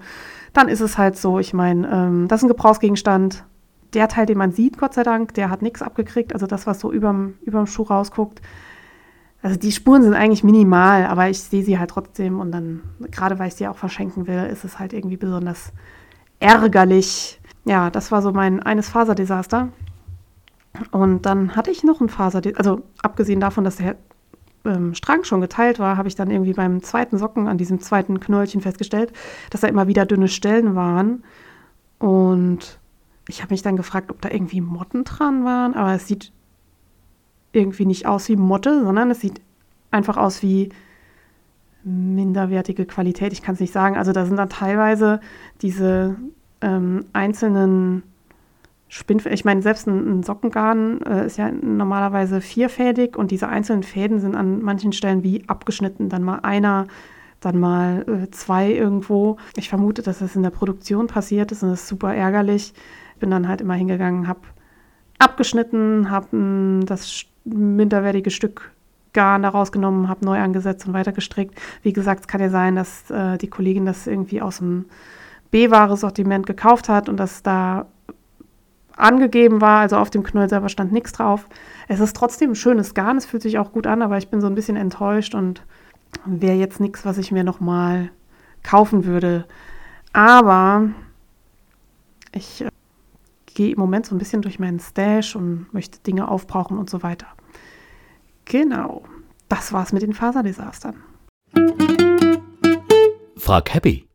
Dann 0.54 0.70
ist 0.70 0.82
es 0.82 0.98
halt 0.98 1.18
so, 1.18 1.40
ich 1.40 1.54
meine, 1.54 1.88
ähm, 1.92 2.28
das 2.28 2.40
ist 2.40 2.46
ein 2.46 2.50
Gebrauchsgegenstand. 2.50 3.44
Der 3.94 4.08
Teil, 4.08 4.26
den 4.26 4.38
man 4.38 4.52
sieht, 4.52 4.78
Gott 4.78 4.94
sei 4.94 5.04
Dank, 5.04 5.34
der 5.34 5.50
hat 5.50 5.62
nichts 5.62 5.82
abgekriegt. 5.82 6.34
Also 6.34 6.46
das, 6.46 6.68
was 6.68 6.80
so 6.80 6.92
überm, 6.92 7.36
überm 7.42 7.68
Schuh 7.68 7.84
rausguckt. 7.84 8.42
Also 9.42 9.58
die 9.58 9.72
Spuren 9.72 10.04
sind 10.04 10.14
eigentlich 10.14 10.44
minimal, 10.44 11.06
aber 11.06 11.30
ich 11.30 11.42
sehe 11.42 11.64
sie 11.64 11.80
halt 11.80 11.92
trotzdem. 11.92 12.40
Und 12.40 12.52
dann, 12.52 12.82
gerade 13.12 13.40
weil 13.40 13.48
ich 13.48 13.56
sie 13.56 13.68
auch 13.68 13.78
verschenken 13.78 14.28
will, 14.28 14.50
ist 14.52 14.64
es 14.66 14.80
halt 14.80 14.94
irgendwie 14.94 15.18
besonders 15.18 15.72
ärgerlich. 16.40 17.40
Ja, 17.66 17.90
das 17.90 18.12
war 18.12 18.22
so 18.22 18.32
mein 18.32 18.62
eines 18.62 18.90
Faserdesaster. 18.90 19.70
Und 20.92 21.26
dann 21.26 21.56
hatte 21.56 21.72
ich 21.72 21.84
noch 21.84 22.02
ein 22.02 22.10
Faser, 22.10 22.42
also 22.56 22.82
abgesehen 23.02 23.40
davon, 23.40 23.64
dass 23.64 23.78
der 23.78 23.96
ähm, 24.66 24.94
Strang 24.94 25.24
schon 25.24 25.42
geteilt 25.42 25.80
war, 25.80 25.98
habe 25.98 26.08
ich 26.08 26.16
dann 26.16 26.30
irgendwie 26.30 26.54
beim 26.54 26.84
zweiten 26.84 27.18
Socken 27.18 27.48
an 27.48 27.58
diesem 27.58 27.80
zweiten 27.80 28.20
Knöllchen 28.20 28.62
festgestellt, 28.62 29.14
dass 29.50 29.62
da 29.62 29.68
immer 29.68 29.88
wieder 29.88 30.06
dünne 30.06 30.28
Stellen 30.28 30.76
waren. 30.76 31.24
Und 32.00 32.80
ich 33.28 33.42
habe 33.42 33.54
mich 33.54 33.62
dann 33.62 33.78
gefragt, 33.78 34.12
ob 34.12 34.22
da 34.22 34.30
irgendwie 34.30 34.62
Motten 34.62 35.04
dran 35.04 35.46
waren, 35.46 35.74
aber 35.74 35.94
es 35.94 36.08
sieht 36.08 36.32
irgendwie 37.52 37.86
nicht 37.86 38.06
aus 38.06 38.30
wie 38.30 38.36
Motte, 38.36 38.84
sondern 38.84 39.10
es 39.10 39.22
sieht 39.22 39.42
einfach 39.92 40.18
aus 40.18 40.42
wie 40.42 40.70
minderwertige 41.84 42.86
Qualität. 42.86 43.34
Ich 43.34 43.42
kann 43.42 43.56
es 43.56 43.62
nicht 43.62 43.74
sagen. 43.74 43.96
Also 43.98 44.12
da 44.12 44.26
sind 44.26 44.38
dann 44.38 44.50
teilweise 44.50 45.22
diese 45.62 46.18
ähm, 46.62 47.06
einzelnen 47.14 48.04
Spinnfäden, 48.90 49.34
ich 49.34 49.46
meine, 49.46 49.62
selbst 49.62 49.88
ein, 49.88 50.20
ein 50.20 50.24
Sockengarn 50.24 51.02
äh, 51.02 51.26
ist 51.26 51.38
ja 51.38 51.52
normalerweise 51.52 52.40
vierfädig 52.40 53.18
und 53.18 53.32
diese 53.32 53.50
einzelnen 53.50 53.84
Fäden 53.84 54.20
sind 54.20 54.36
an 54.36 54.62
manchen 54.62 54.94
Stellen 54.94 55.24
wie 55.24 55.44
abgeschnitten. 55.48 56.10
Dann 56.10 56.24
mal 56.24 56.40
einer, 56.44 56.88
dann 57.42 57.60
mal 57.60 58.06
äh, 58.08 58.32
zwei 58.32 58.72
irgendwo. 58.72 59.38
Ich 59.58 59.70
vermute, 59.70 60.02
dass 60.02 60.20
das 60.20 60.36
in 60.36 60.44
der 60.44 60.52
Produktion 60.52 61.08
passiert 61.08 61.52
ist 61.52 61.64
und 61.64 61.70
das 61.70 61.82
ist 61.82 61.88
super 61.90 62.14
ärgerlich. 62.16 62.74
Ich 63.14 63.20
bin 63.20 63.32
dann 63.32 63.48
halt 63.48 63.62
immer 63.62 63.74
hingegangen, 63.74 64.28
habe 64.28 64.42
abgeschnitten, 65.20 66.10
habe 66.10 66.86
das 66.86 67.26
minderwertige 67.44 68.30
Stück 68.30 68.72
Garn 69.14 69.42
daraus 69.42 69.72
genommen, 69.72 70.10
habe 70.10 70.24
neu 70.24 70.40
angesetzt 70.40 70.88
und 70.88 70.94
weiter 70.94 71.12
gestrickt. 71.12 71.60
Wie 71.82 71.92
gesagt, 71.92 72.22
es 72.22 72.28
kann 72.28 72.40
ja 72.40 72.50
sein, 72.50 72.76
dass 72.76 73.10
äh, 73.10 73.38
die 73.38 73.50
Kollegin 73.50 73.86
das 73.86 74.06
irgendwie 74.06 74.42
aus 74.42 74.60
dem 74.60 74.86
B-Ware-Sortiment 75.50 76.46
gekauft 76.46 76.88
hat 76.88 77.10
und 77.10 77.18
dass 77.18 77.42
da 77.42 77.88
angegeben 78.98 79.62
war, 79.62 79.80
also 79.82 79.98
auf 79.98 80.10
dem 80.10 80.24
Knöll 80.24 80.50
selber 80.50 80.70
stand 80.70 80.92
nichts 80.92 81.14
drauf. 81.14 81.48
Es 81.88 82.00
ist 82.00 82.16
trotzdem 82.16 82.52
ein 82.52 82.56
schönes 82.56 82.94
Garn, 82.94 83.18
es 83.18 83.26
fühlt 83.26 83.44
sich 83.44 83.60
auch 83.60 83.72
gut 83.72 83.88
an, 83.88 84.02
aber 84.02 84.18
ich 84.18 84.30
bin 84.30 84.42
so 84.42 84.48
ein 84.48 84.56
bisschen 84.56 84.76
enttäuscht 84.76 85.36
und 85.36 85.64
wäre 86.26 86.56
jetzt 86.56 86.80
nichts, 86.80 87.06
was 87.06 87.18
ich 87.18 87.32
mir 87.32 87.44
nochmal 87.44 88.10
kaufen 88.64 89.06
würde. 89.06 89.46
Aber 90.14 90.90
ich 92.32 92.62
äh, 92.62 92.70
gehe 93.46 93.72
im 93.72 93.80
Moment 93.80 94.06
so 94.06 94.16
ein 94.16 94.18
bisschen 94.20 94.42
durch 94.42 94.60
meinen 94.60 94.80
Stash 94.80 95.36
und 95.36 95.74
möchte 95.74 96.00
Dinge 96.00 96.28
aufbrauchen 96.28 96.78
und 96.78 96.90
so 96.90 97.04
weiter. 97.04 97.28
Genau, 98.46 99.04
das 99.50 99.74
war's 99.74 99.94
mit 99.94 100.02
den 100.02 100.14
Faserdesastern. 100.14 100.96
Frag 103.38 103.74
Happy. 103.74 104.08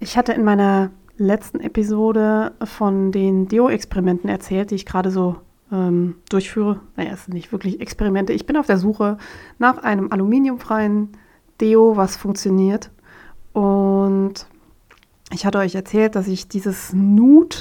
Ich 0.00 0.16
hatte 0.16 0.32
in 0.32 0.44
meiner 0.44 0.90
letzten 1.16 1.60
Episode 1.60 2.52
von 2.64 3.12
den 3.12 3.48
Deo-Experimenten 3.48 4.28
erzählt, 4.28 4.70
die 4.70 4.76
ich 4.76 4.86
gerade 4.86 5.10
so 5.10 5.36
ähm, 5.70 6.16
durchführe. 6.28 6.80
Naja, 6.96 7.12
es 7.12 7.24
sind 7.24 7.34
nicht 7.34 7.52
wirklich 7.52 7.80
Experimente. 7.80 8.32
Ich 8.32 8.46
bin 8.46 8.56
auf 8.56 8.66
der 8.66 8.78
Suche 8.78 9.18
nach 9.58 9.78
einem 9.78 10.10
aluminiumfreien 10.10 11.10
Deo, 11.60 11.96
was 11.96 12.16
funktioniert. 12.16 12.90
Und 13.52 14.46
ich 15.32 15.46
hatte 15.46 15.58
euch 15.58 15.74
erzählt, 15.74 16.14
dass 16.14 16.28
ich 16.28 16.48
dieses 16.48 16.92
Nude 16.92 17.56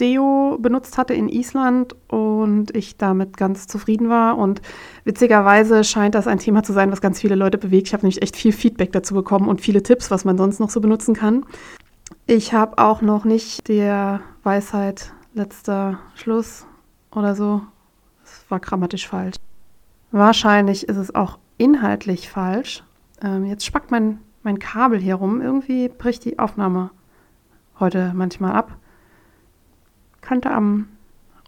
Deo 0.00 0.58
benutzt 0.60 0.96
hatte 0.96 1.14
in 1.14 1.28
Island 1.28 1.96
und 2.08 2.74
ich 2.76 2.96
damit 2.96 3.36
ganz 3.36 3.66
zufrieden 3.66 4.08
war. 4.08 4.38
Und 4.38 4.62
witzigerweise 5.04 5.84
scheint 5.84 6.14
das 6.14 6.26
ein 6.26 6.38
Thema 6.38 6.62
zu 6.62 6.72
sein, 6.72 6.92
was 6.92 7.00
ganz 7.00 7.20
viele 7.20 7.34
Leute 7.34 7.58
bewegt. 7.58 7.88
Ich 7.88 7.92
habe 7.92 8.04
nämlich 8.04 8.22
echt 8.22 8.36
viel 8.36 8.52
Feedback 8.52 8.92
dazu 8.92 9.14
bekommen 9.14 9.48
und 9.48 9.60
viele 9.60 9.82
Tipps, 9.82 10.10
was 10.10 10.24
man 10.24 10.38
sonst 10.38 10.60
noch 10.60 10.70
so 10.70 10.80
benutzen 10.80 11.14
kann. 11.14 11.44
Ich 12.30 12.52
habe 12.52 12.76
auch 12.76 13.00
noch 13.00 13.24
nicht 13.24 13.68
der 13.68 14.20
Weisheit 14.42 15.14
letzter 15.32 15.98
Schluss 16.14 16.66
oder 17.10 17.34
so. 17.34 17.62
Das 18.20 18.44
war 18.50 18.60
grammatisch 18.60 19.08
falsch. 19.08 19.36
Wahrscheinlich 20.10 20.86
ist 20.90 20.98
es 20.98 21.14
auch 21.14 21.38
inhaltlich 21.56 22.28
falsch. 22.28 22.84
Ähm, 23.22 23.46
jetzt 23.46 23.64
spackt 23.64 23.90
mein, 23.90 24.18
mein 24.42 24.58
Kabel 24.58 25.00
hier 25.00 25.14
rum. 25.14 25.40
Irgendwie 25.40 25.88
bricht 25.88 26.26
die 26.26 26.38
Aufnahme 26.38 26.90
heute 27.80 28.12
manchmal 28.14 28.52
ab. 28.52 28.76
Könnte 30.20 30.50
am 30.50 30.88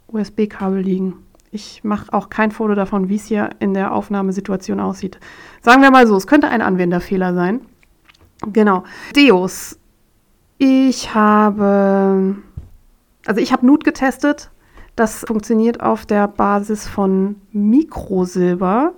USB-Kabel 0.06 0.80
liegen. 0.80 1.26
Ich 1.50 1.84
mache 1.84 2.10
auch 2.10 2.30
kein 2.30 2.52
Foto 2.52 2.74
davon, 2.74 3.10
wie 3.10 3.16
es 3.16 3.26
hier 3.26 3.50
in 3.58 3.74
der 3.74 3.92
Aufnahmesituation 3.92 4.80
aussieht. 4.80 5.20
Sagen 5.60 5.82
wir 5.82 5.90
mal 5.90 6.06
so, 6.06 6.16
es 6.16 6.26
könnte 6.26 6.48
ein 6.48 6.62
Anwenderfehler 6.62 7.34
sein. 7.34 7.60
Genau. 8.50 8.84
Deos. 9.14 9.76
Ich 10.62 11.14
habe, 11.14 12.36
also 13.24 13.40
ich 13.40 13.50
habe 13.50 13.64
Nut 13.64 13.82
getestet. 13.82 14.50
Das 14.94 15.24
funktioniert 15.26 15.80
auf 15.80 16.04
der 16.04 16.28
Basis 16.28 16.86
von 16.86 17.36
Mikrosilber. 17.50 18.92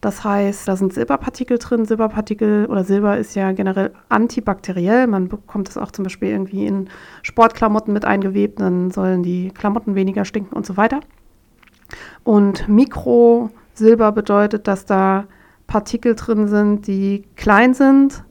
Das 0.00 0.24
heißt, 0.24 0.66
da 0.66 0.76
sind 0.76 0.94
Silberpartikel 0.94 1.58
drin. 1.58 1.84
Silberpartikel 1.84 2.64
oder 2.70 2.84
Silber 2.84 3.18
ist 3.18 3.34
ja 3.36 3.52
generell 3.52 3.92
antibakteriell. 4.08 5.06
Man 5.08 5.28
bekommt 5.28 5.68
es 5.68 5.76
auch 5.76 5.90
zum 5.90 6.04
Beispiel 6.04 6.30
irgendwie 6.30 6.64
in 6.64 6.88
Sportklamotten 7.20 7.92
mit 7.92 8.06
eingewebt, 8.06 8.60
dann 8.60 8.90
sollen 8.90 9.22
die 9.22 9.50
Klamotten 9.50 9.94
weniger 9.94 10.24
stinken 10.24 10.56
und 10.56 10.64
so 10.64 10.78
weiter. 10.78 11.00
Und 12.24 12.66
Mikrosilber 12.66 14.12
bedeutet, 14.12 14.68
dass 14.68 14.86
da 14.86 15.26
Partikel 15.66 16.14
drin 16.14 16.48
sind, 16.48 16.86
die 16.86 17.26
klein 17.36 17.74
sind, 17.74 18.24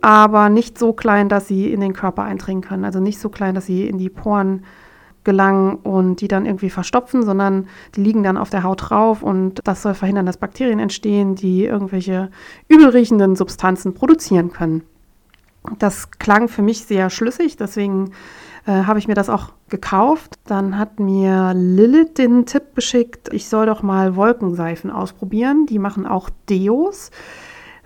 aber 0.00 0.48
nicht 0.48 0.78
so 0.78 0.92
klein, 0.92 1.28
dass 1.28 1.48
sie 1.48 1.72
in 1.72 1.80
den 1.80 1.92
Körper 1.92 2.22
eindringen 2.22 2.62
können. 2.62 2.84
Also 2.84 3.00
nicht 3.00 3.18
so 3.18 3.28
klein, 3.28 3.54
dass 3.54 3.66
sie 3.66 3.86
in 3.88 3.98
die 3.98 4.10
Poren 4.10 4.64
gelangen 5.24 5.74
und 5.74 6.20
die 6.20 6.28
dann 6.28 6.46
irgendwie 6.46 6.70
verstopfen, 6.70 7.24
sondern 7.24 7.66
die 7.96 8.02
liegen 8.02 8.22
dann 8.22 8.36
auf 8.36 8.48
der 8.48 8.62
Haut 8.62 8.88
drauf 8.88 9.22
und 9.22 9.60
das 9.64 9.82
soll 9.82 9.94
verhindern, 9.94 10.24
dass 10.24 10.36
Bakterien 10.36 10.78
entstehen, 10.78 11.34
die 11.34 11.64
irgendwelche 11.64 12.30
übelriechenden 12.68 13.34
Substanzen 13.34 13.92
produzieren 13.92 14.52
können. 14.52 14.82
Das 15.80 16.10
klang 16.12 16.46
für 16.46 16.62
mich 16.62 16.84
sehr 16.84 17.10
schlüssig, 17.10 17.56
deswegen 17.56 18.12
äh, 18.66 18.84
habe 18.84 19.00
ich 19.00 19.08
mir 19.08 19.14
das 19.14 19.28
auch 19.28 19.52
gekauft. 19.68 20.36
Dann 20.46 20.78
hat 20.78 21.00
mir 21.00 21.52
Lilith 21.54 22.18
den 22.18 22.46
Tipp 22.46 22.74
geschickt, 22.74 23.28
ich 23.32 23.48
soll 23.48 23.66
doch 23.66 23.82
mal 23.82 24.14
Wolkenseifen 24.16 24.90
ausprobieren. 24.90 25.66
Die 25.66 25.80
machen 25.80 26.06
auch 26.06 26.30
Deos. 26.48 27.10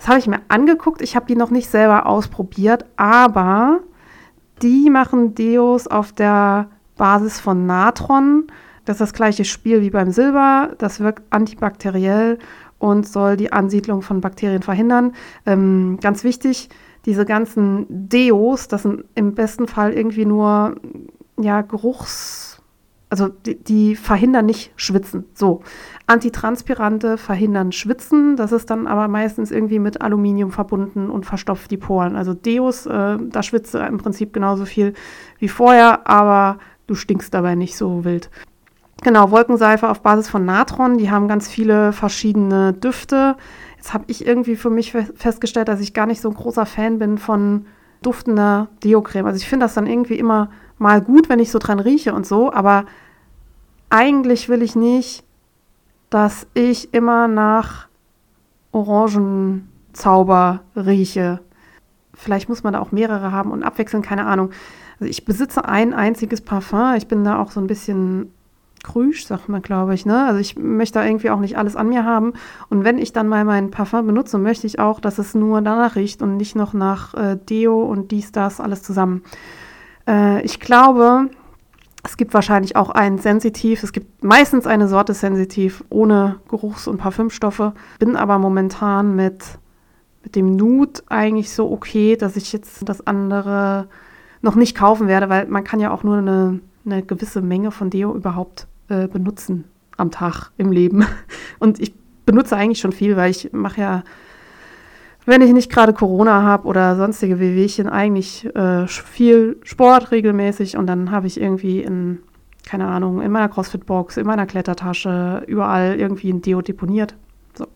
Das 0.00 0.08
habe 0.08 0.18
ich 0.18 0.26
mir 0.26 0.40
angeguckt. 0.48 1.02
Ich 1.02 1.14
habe 1.14 1.26
die 1.26 1.36
noch 1.36 1.50
nicht 1.50 1.68
selber 1.68 2.06
ausprobiert, 2.06 2.86
aber 2.96 3.80
die 4.62 4.88
machen 4.88 5.34
Deos 5.34 5.86
auf 5.86 6.12
der 6.12 6.70
Basis 6.96 7.38
von 7.38 7.66
Natron. 7.66 8.46
Das 8.86 8.94
ist 8.94 9.00
das 9.00 9.12
gleiche 9.12 9.44
Spiel 9.44 9.82
wie 9.82 9.90
beim 9.90 10.10
Silber. 10.10 10.70
Das 10.78 11.00
wirkt 11.00 11.22
antibakteriell 11.28 12.38
und 12.78 13.06
soll 13.06 13.36
die 13.36 13.52
Ansiedlung 13.52 14.00
von 14.00 14.22
Bakterien 14.22 14.62
verhindern. 14.62 15.12
Ähm, 15.44 15.98
ganz 16.00 16.24
wichtig, 16.24 16.70
diese 17.04 17.26
ganzen 17.26 17.84
Deos, 17.90 18.68
das 18.68 18.84
sind 18.84 19.04
im 19.14 19.34
besten 19.34 19.68
Fall 19.68 19.92
irgendwie 19.92 20.24
nur 20.24 20.76
ja, 21.38 21.60
Geruchs, 21.60 22.62
also 23.10 23.28
die, 23.28 23.62
die, 23.62 23.96
verhindern 23.96 24.46
nicht 24.46 24.72
Schwitzen. 24.76 25.26
So, 25.34 25.60
Antitranspirante 26.10 27.16
verhindern 27.18 27.70
Schwitzen, 27.70 28.34
das 28.34 28.50
ist 28.50 28.68
dann 28.68 28.88
aber 28.88 29.06
meistens 29.06 29.52
irgendwie 29.52 29.78
mit 29.78 30.02
Aluminium 30.02 30.50
verbunden 30.50 31.08
und 31.08 31.24
verstopft 31.24 31.70
die 31.70 31.76
Poren. 31.76 32.16
Also 32.16 32.34
Deos, 32.34 32.84
äh, 32.86 33.16
da 33.20 33.42
schwitzt 33.44 33.76
im 33.76 33.98
Prinzip 33.98 34.32
genauso 34.32 34.64
viel 34.64 34.94
wie 35.38 35.46
vorher, 35.46 36.08
aber 36.08 36.58
du 36.88 36.96
stinkst 36.96 37.32
dabei 37.32 37.54
nicht 37.54 37.76
so 37.76 38.04
wild. 38.04 38.28
Genau, 39.04 39.30
Wolkenseife 39.30 39.88
auf 39.88 40.00
Basis 40.02 40.28
von 40.28 40.44
Natron, 40.44 40.98
die 40.98 41.12
haben 41.12 41.28
ganz 41.28 41.48
viele 41.48 41.92
verschiedene 41.92 42.72
Düfte. 42.72 43.36
Jetzt 43.76 43.94
habe 43.94 44.04
ich 44.08 44.26
irgendwie 44.26 44.56
für 44.56 44.68
mich 44.68 44.90
festgestellt, 44.90 45.68
dass 45.68 45.80
ich 45.80 45.94
gar 45.94 46.06
nicht 46.06 46.20
so 46.20 46.28
ein 46.28 46.34
großer 46.34 46.66
Fan 46.66 46.98
bin 46.98 47.18
von 47.18 47.66
duftender 48.02 48.66
Deo-Creme. 48.82 49.26
Also 49.26 49.36
ich 49.36 49.48
finde 49.48 49.64
das 49.64 49.74
dann 49.74 49.86
irgendwie 49.86 50.18
immer 50.18 50.50
mal 50.76 51.00
gut, 51.00 51.28
wenn 51.28 51.38
ich 51.38 51.52
so 51.52 51.60
dran 51.60 51.78
rieche 51.78 52.12
und 52.14 52.26
so, 52.26 52.52
aber 52.52 52.84
eigentlich 53.90 54.48
will 54.48 54.62
ich 54.62 54.74
nicht, 54.74 55.22
dass 56.10 56.46
ich 56.54 56.92
immer 56.92 57.28
nach 57.28 57.86
Orangenzauber 58.72 60.60
rieche. 60.76 61.40
Vielleicht 62.14 62.48
muss 62.48 62.62
man 62.62 62.74
da 62.74 62.80
auch 62.80 62.92
mehrere 62.92 63.32
haben 63.32 63.50
und 63.50 63.62
abwechseln, 63.62 64.02
keine 64.02 64.26
Ahnung. 64.26 64.50
Also 64.98 65.10
ich 65.10 65.24
besitze 65.24 65.64
ein 65.64 65.94
einziges 65.94 66.42
Parfum. 66.42 66.94
Ich 66.96 67.08
bin 67.08 67.24
da 67.24 67.40
auch 67.40 67.50
so 67.50 67.60
ein 67.60 67.66
bisschen 67.66 68.32
krüsch, 68.82 69.26
sagt 69.26 69.48
man, 69.48 69.62
glaube 69.62 69.94
ich. 69.94 70.04
Ne? 70.04 70.24
Also 70.26 70.40
ich 70.40 70.56
möchte 70.56 70.98
da 70.98 71.04
irgendwie 71.04 71.30
auch 71.30 71.40
nicht 71.40 71.56
alles 71.56 71.76
an 71.76 71.88
mir 71.88 72.04
haben. 72.04 72.34
Und 72.68 72.84
wenn 72.84 72.98
ich 72.98 73.12
dann 73.12 73.28
mal 73.28 73.44
mein 73.44 73.70
Parfum 73.70 74.06
benutze, 74.06 74.38
möchte 74.38 74.66
ich 74.66 74.78
auch, 74.78 75.00
dass 75.00 75.18
es 75.18 75.34
nur 75.34 75.62
danach 75.62 75.96
riecht 75.96 76.22
und 76.22 76.36
nicht 76.36 76.56
noch 76.56 76.72
nach 76.72 77.14
äh, 77.14 77.36
Deo 77.36 77.82
und 77.82 78.10
dies, 78.10 78.32
das, 78.32 78.60
alles 78.60 78.82
zusammen. 78.82 79.22
Äh, 80.06 80.42
ich 80.42 80.60
glaube, 80.60 81.30
es 82.02 82.16
gibt 82.16 82.34
wahrscheinlich 82.34 82.76
auch 82.76 82.90
ein 82.90 83.18
Sensitiv. 83.18 83.82
Es 83.82 83.92
gibt 83.92 84.24
meistens 84.24 84.66
eine 84.66 84.88
Sorte 84.88 85.14
Sensitiv 85.14 85.84
ohne 85.90 86.40
Geruchs- 86.48 86.88
und 86.88 86.98
Parfümstoffe. 86.98 87.72
Bin 87.98 88.16
aber 88.16 88.38
momentan 88.38 89.16
mit, 89.16 89.44
mit 90.22 90.36
dem 90.36 90.56
Nude 90.56 91.02
eigentlich 91.08 91.50
so 91.52 91.70
okay, 91.70 92.16
dass 92.16 92.36
ich 92.36 92.52
jetzt 92.52 92.88
das 92.88 93.06
andere 93.06 93.88
noch 94.42 94.54
nicht 94.54 94.76
kaufen 94.76 95.08
werde, 95.08 95.28
weil 95.28 95.46
man 95.46 95.64
kann 95.64 95.80
ja 95.80 95.90
auch 95.90 96.02
nur 96.02 96.16
eine, 96.16 96.60
eine 96.86 97.02
gewisse 97.02 97.42
Menge 97.42 97.70
von 97.70 97.90
Deo 97.90 98.14
überhaupt 98.14 98.66
äh, 98.88 99.06
benutzen 99.06 99.64
am 99.96 100.10
Tag 100.10 100.50
im 100.56 100.72
Leben. 100.72 101.04
Und 101.58 101.78
ich 101.80 101.94
benutze 102.24 102.56
eigentlich 102.56 102.80
schon 102.80 102.92
viel, 102.92 103.16
weil 103.16 103.30
ich 103.30 103.52
mache 103.52 103.80
ja, 103.80 104.02
wenn 105.30 105.42
ich 105.42 105.52
nicht 105.52 105.70
gerade 105.70 105.92
Corona 105.92 106.42
habe 106.42 106.66
oder 106.66 106.96
sonstige 106.96 107.38
Wehwehchen, 107.38 107.88
eigentlich 107.88 108.44
äh, 108.56 108.86
viel 108.88 109.58
Sport 109.62 110.10
regelmäßig 110.10 110.76
und 110.76 110.86
dann 110.86 111.10
habe 111.10 111.28
ich 111.28 111.40
irgendwie 111.40 111.80
in, 111.80 112.18
keine 112.66 112.86
Ahnung, 112.86 113.22
in 113.22 113.30
meiner 113.30 113.48
CrossFit-Box, 113.48 114.16
in 114.16 114.26
meiner 114.26 114.46
Klettertasche, 114.46 115.44
überall 115.46 115.98
irgendwie 115.98 116.32
ein 116.32 116.42
Deo 116.42 116.62
deponiert. 116.62 117.14
So. 117.54 117.66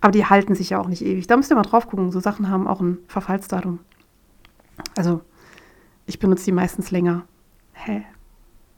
Aber 0.00 0.10
die 0.10 0.26
halten 0.26 0.54
sich 0.54 0.70
ja 0.70 0.80
auch 0.80 0.88
nicht 0.88 1.02
ewig. 1.04 1.26
Da 1.26 1.36
müsst 1.36 1.50
ihr 1.50 1.56
mal 1.56 1.62
drauf 1.62 1.88
gucken. 1.88 2.10
So 2.10 2.20
Sachen 2.20 2.50
haben 2.50 2.66
auch 2.66 2.80
ein 2.80 2.98
Verfallsdatum. 3.06 3.78
Also 4.96 5.20
ich 6.06 6.18
benutze 6.18 6.44
die 6.46 6.52
meistens 6.52 6.90
länger. 6.90 7.22
Hä? 7.72 8.02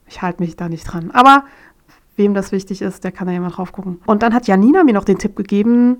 Ich 0.06 0.22
halte 0.22 0.42
mich 0.42 0.56
da 0.56 0.68
nicht 0.68 0.84
dran. 0.84 1.10
Aber 1.12 1.44
wem 2.16 2.34
das 2.34 2.52
wichtig 2.52 2.82
ist, 2.82 3.04
der 3.04 3.12
kann 3.12 3.26
da 3.26 3.32
ja 3.32 3.40
mal 3.40 3.50
drauf 3.50 3.72
gucken. 3.72 4.00
Und 4.06 4.22
dann 4.22 4.34
hat 4.34 4.46
Janina 4.46 4.84
mir 4.84 4.94
noch 4.94 5.04
den 5.04 5.18
Tipp 5.18 5.36
gegeben, 5.36 5.98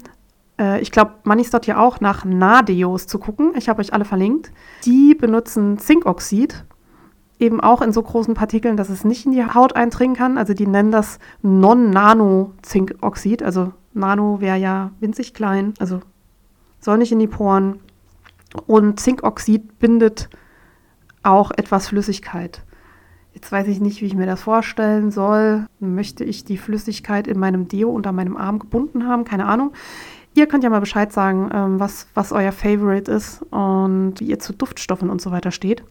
äh, 0.59 0.81
ich 0.81 0.91
glaube, 0.91 1.13
Manis 1.25 1.51
dort 1.51 1.67
ja 1.67 1.79
auch 1.79 2.01
nach 2.01 2.25
Nadeos 2.25 3.07
zu 3.07 3.19
gucken. 3.19 3.53
Ich 3.57 3.69
habe 3.69 3.81
euch 3.81 3.93
alle 3.93 4.05
verlinkt. 4.05 4.53
Die 4.85 5.15
benutzen 5.15 5.79
Zinkoxid, 5.79 6.65
eben 7.39 7.61
auch 7.61 7.83
in 7.83 7.93
so 7.93 8.03
großen 8.03 8.35
Partikeln, 8.35 8.77
dass 8.77 8.89
es 8.89 9.05
nicht 9.05 9.27
in 9.27 9.33
die 9.33 9.45
Haut 9.45 9.77
eindringen 9.77 10.17
kann. 10.17 10.39
Also 10.39 10.55
die 10.55 10.67
nennen 10.67 10.91
das 10.91 11.19
Non-Nano-Zinkoxid. 11.43 13.43
Also 13.43 13.73
Nano 13.95 14.41
wäre 14.41 14.59
ja 14.59 14.91
winzig 15.01 15.35
klein, 15.35 15.75
also 15.79 16.01
soll 16.81 16.99
nicht 16.99 17.13
in 17.13 17.19
die 17.19 17.27
Poren. 17.27 17.81
Und 18.67 19.01
Zinkoxid 19.01 19.79
bindet 19.79 20.29
auch 21.23 21.51
etwas 21.57 21.89
Flüssigkeit. 21.89 22.63
Jetzt 23.35 23.53
weiß 23.53 23.69
ich 23.69 23.81
nicht, 23.81 24.01
wie 24.01 24.07
ich 24.07 24.15
mir 24.15 24.27
das 24.27 24.43
vorstellen 24.43 25.11
soll. 25.11 25.67
Möchte 25.79 26.25
ich 26.25 26.45
die 26.45 26.57
Flüssigkeit 26.57 27.29
in 27.29 27.39
meinem 27.39 27.69
Deo 27.69 27.91
unter 27.91 28.11
meinem 28.11 28.37
Arm 28.37 28.59
gebunden 28.59 29.07
haben? 29.07 29.25
Keine 29.25 29.47
Ahnung. 29.47 29.73
Ihr 30.35 30.47
könnt 30.47 30.65
ja 30.65 30.71
mal 30.71 30.81
Bescheid 30.81 31.13
sagen, 31.13 31.51
ähm, 31.53 31.81
was, 31.81 32.07
was 32.15 32.33
euer 32.33 32.53
Favorite 32.53 33.11
ist 33.11 33.43
und 33.51 34.15
wie 34.19 34.27
ihr 34.27 34.39
zu 34.39 34.53
Duftstoffen 34.53 35.11
und 35.11 35.21
so 35.21 35.31
weiter 35.31 35.51
steht. 35.51 35.83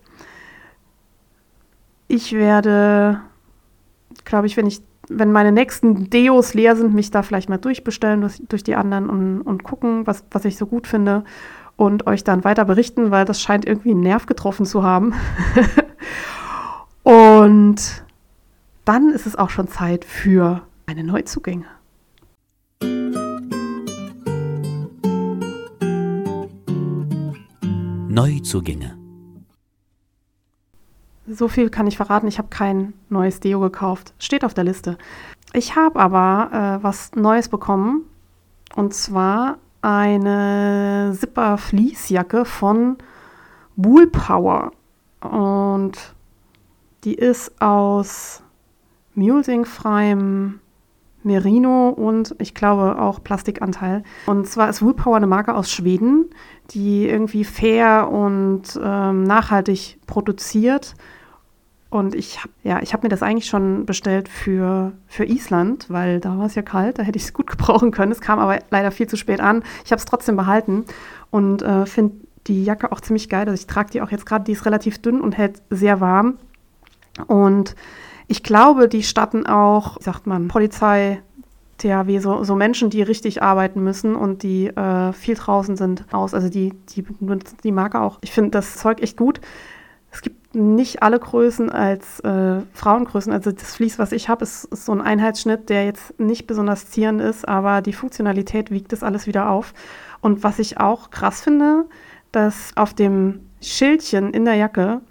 Ich 2.07 2.33
werde, 2.33 3.21
glaube 4.23 4.47
ich, 4.47 4.55
wenn 4.55 4.67
ich, 4.67 4.81
wenn 5.09 5.31
meine 5.31 5.51
nächsten 5.51 6.09
Deos 6.09 6.53
leer 6.53 6.75
sind, 6.75 6.93
mich 6.93 7.11
da 7.11 7.23
vielleicht 7.23 7.49
mal 7.49 7.57
durchbestellen 7.57 8.21
durch, 8.21 8.41
durch 8.47 8.63
die 8.63 8.75
anderen 8.75 9.09
und, 9.09 9.41
und 9.41 9.63
gucken, 9.63 10.07
was, 10.07 10.23
was 10.31 10.45
ich 10.45 10.57
so 10.57 10.65
gut 10.65 10.87
finde 10.87 11.23
und 11.75 12.07
euch 12.07 12.23
dann 12.23 12.43
weiter 12.43 12.65
berichten, 12.65 13.11
weil 13.11 13.25
das 13.25 13.41
scheint 13.41 13.65
irgendwie 13.65 13.91
einen 13.91 14.01
Nerv 14.01 14.25
getroffen 14.25 14.65
zu 14.65 14.83
haben. 14.83 15.13
und 17.03 18.03
dann 18.83 19.11
ist 19.11 19.27
es 19.27 19.35
auch 19.35 19.49
schon 19.49 19.67
Zeit 19.67 20.05
für 20.05 20.61
meine 20.87 21.03
Neuzugänge. 21.03 21.65
Neuzugänge. 28.17 28.97
So 31.27 31.47
viel 31.47 31.69
kann 31.69 31.85
ich 31.85 31.97
verraten, 31.97 32.27
ich 32.27 32.39
habe 32.39 32.47
kein 32.47 32.93
neues 33.09 33.41
Deo 33.41 33.59
gekauft. 33.59 34.15
Steht 34.17 34.43
auf 34.43 34.55
der 34.55 34.63
Liste. 34.63 34.97
Ich 35.53 35.75
habe 35.75 35.99
aber 35.99 36.79
äh, 36.79 36.83
was 36.83 37.11
Neues 37.13 37.47
bekommen. 37.47 38.05
Und 38.75 38.95
zwar 38.95 39.59
eine 39.83 41.15
Zipper 41.15 41.59
Fließjacke 41.59 42.45
von 42.45 42.97
Wool 43.75 44.07
Power 44.07 44.71
und 45.21 46.15
die 47.03 47.13
ist 47.13 47.61
aus 47.61 48.41
mulesing-freiem 49.13 50.59
Merino 51.27 51.89
und 51.89 52.35
ich 52.39 52.53
glaube 52.53 52.99
auch 52.99 53.23
Plastikanteil. 53.23 54.03
Und 54.25 54.47
zwar 54.47 54.69
ist 54.69 54.81
Wool 54.81 54.93
Power 54.95 55.17
eine 55.17 55.27
Marke 55.27 55.53
aus 55.53 55.71
Schweden, 55.71 56.29
die 56.71 57.07
irgendwie 57.07 57.43
fair 57.43 58.09
und 58.11 58.63
ähm, 58.81 59.23
nachhaltig 59.23 59.99
produziert 60.07 60.95
Und 61.89 62.15
ich 62.15 62.39
habe 62.39 62.49
ja, 62.63 62.81
ich 62.81 62.93
mir 63.01 63.09
das 63.09 63.23
eigentlich 63.23 63.47
schon 63.47 63.85
bestellt 63.85 64.27
für, 64.27 64.91
für 65.07 65.25
Island, 65.25 65.89
weil 65.89 66.19
da 66.19 66.37
war 66.37 66.45
es 66.45 66.55
ja 66.55 66.61
kalt, 66.61 66.99
da 66.99 67.03
hätte 67.03 67.17
ich 67.17 67.23
es 67.25 67.33
gut 67.33 67.47
gebrauchen 67.51 67.91
können. 67.91 68.11
Es 68.11 68.21
kam 68.21 68.39
aber 68.39 68.59
leider 68.69 68.91
viel 68.91 69.07
zu 69.07 69.15
spät 69.15 69.39
an. 69.39 69.63
Ich 69.85 69.91
habe 69.91 69.99
es 69.99 70.05
trotzdem 70.05 70.35
behalten 70.35 70.85
und 71.31 71.61
äh, 71.61 71.85
finde 71.85 72.15
die 72.47 72.63
Jacke 72.63 72.91
auch 72.91 73.01
ziemlich 73.01 73.29
geil. 73.29 73.47
Also 73.47 73.53
ich 73.53 73.67
trage 73.67 73.91
die 73.91 74.01
auch 74.01 74.11
jetzt 74.11 74.25
gerade, 74.25 74.43
die 74.43 74.53
ist 74.53 74.65
relativ 74.65 75.01
dünn 75.01 75.21
und 75.21 75.37
hält 75.37 75.61
sehr 75.69 76.01
warm. 76.01 76.37
Und 77.27 77.75
ich 78.27 78.43
glaube, 78.43 78.87
die 78.87 79.03
statten 79.03 79.45
auch, 79.45 79.97
wie 79.97 80.03
sagt 80.03 80.27
man, 80.27 80.47
Polizei, 80.47 81.21
THW, 81.77 82.19
so, 82.19 82.43
so 82.43 82.55
Menschen, 82.55 82.89
die 82.89 83.01
richtig 83.01 83.41
arbeiten 83.43 83.83
müssen 83.83 84.15
und 84.15 84.43
die 84.43 84.67
äh, 84.67 85.13
viel 85.13 85.35
draußen 85.35 85.77
sind, 85.77 86.05
aus. 86.11 86.33
Also 86.33 86.49
die, 86.49 86.73
die 86.89 87.05
die 87.63 87.71
Marke 87.71 88.01
auch. 88.01 88.17
Ich 88.21 88.31
finde 88.31 88.51
das 88.51 88.77
Zeug 88.77 89.01
echt 89.01 89.17
gut. 89.17 89.39
Es 90.11 90.21
gibt 90.21 90.55
nicht 90.55 91.03
alle 91.03 91.19
Größen 91.19 91.69
als 91.69 92.19
äh, 92.21 92.61
Frauengrößen. 92.73 93.31
Also 93.31 93.51
das 93.51 93.75
Vlies, 93.75 93.99
was 93.99 94.11
ich 94.11 94.27
habe, 94.27 94.43
ist, 94.43 94.65
ist, 94.65 94.85
so 94.85 94.91
ein 94.91 95.01
Einheitsschnitt, 95.01 95.69
der 95.69 95.85
jetzt 95.85 96.19
nicht 96.19 96.47
besonders 96.47 96.89
zierend 96.89 97.21
ist, 97.21 97.47
aber 97.47 97.81
die 97.81 97.93
Funktionalität 97.93 98.71
wiegt 98.71 98.91
das 98.91 99.03
alles 99.03 99.27
wieder 99.27 99.49
auf. 99.49 99.73
Und 100.21 100.43
was 100.43 100.57
ich 100.59 100.79
auch 100.79 101.11
krass 101.11 101.41
finde, 101.41 101.85
dass 102.31 102.71
auf 102.75 102.93
dem 102.93 103.41
Schildchen 103.61 104.33
in 104.33 104.45
der 104.45 104.55
Jacke 104.55 105.01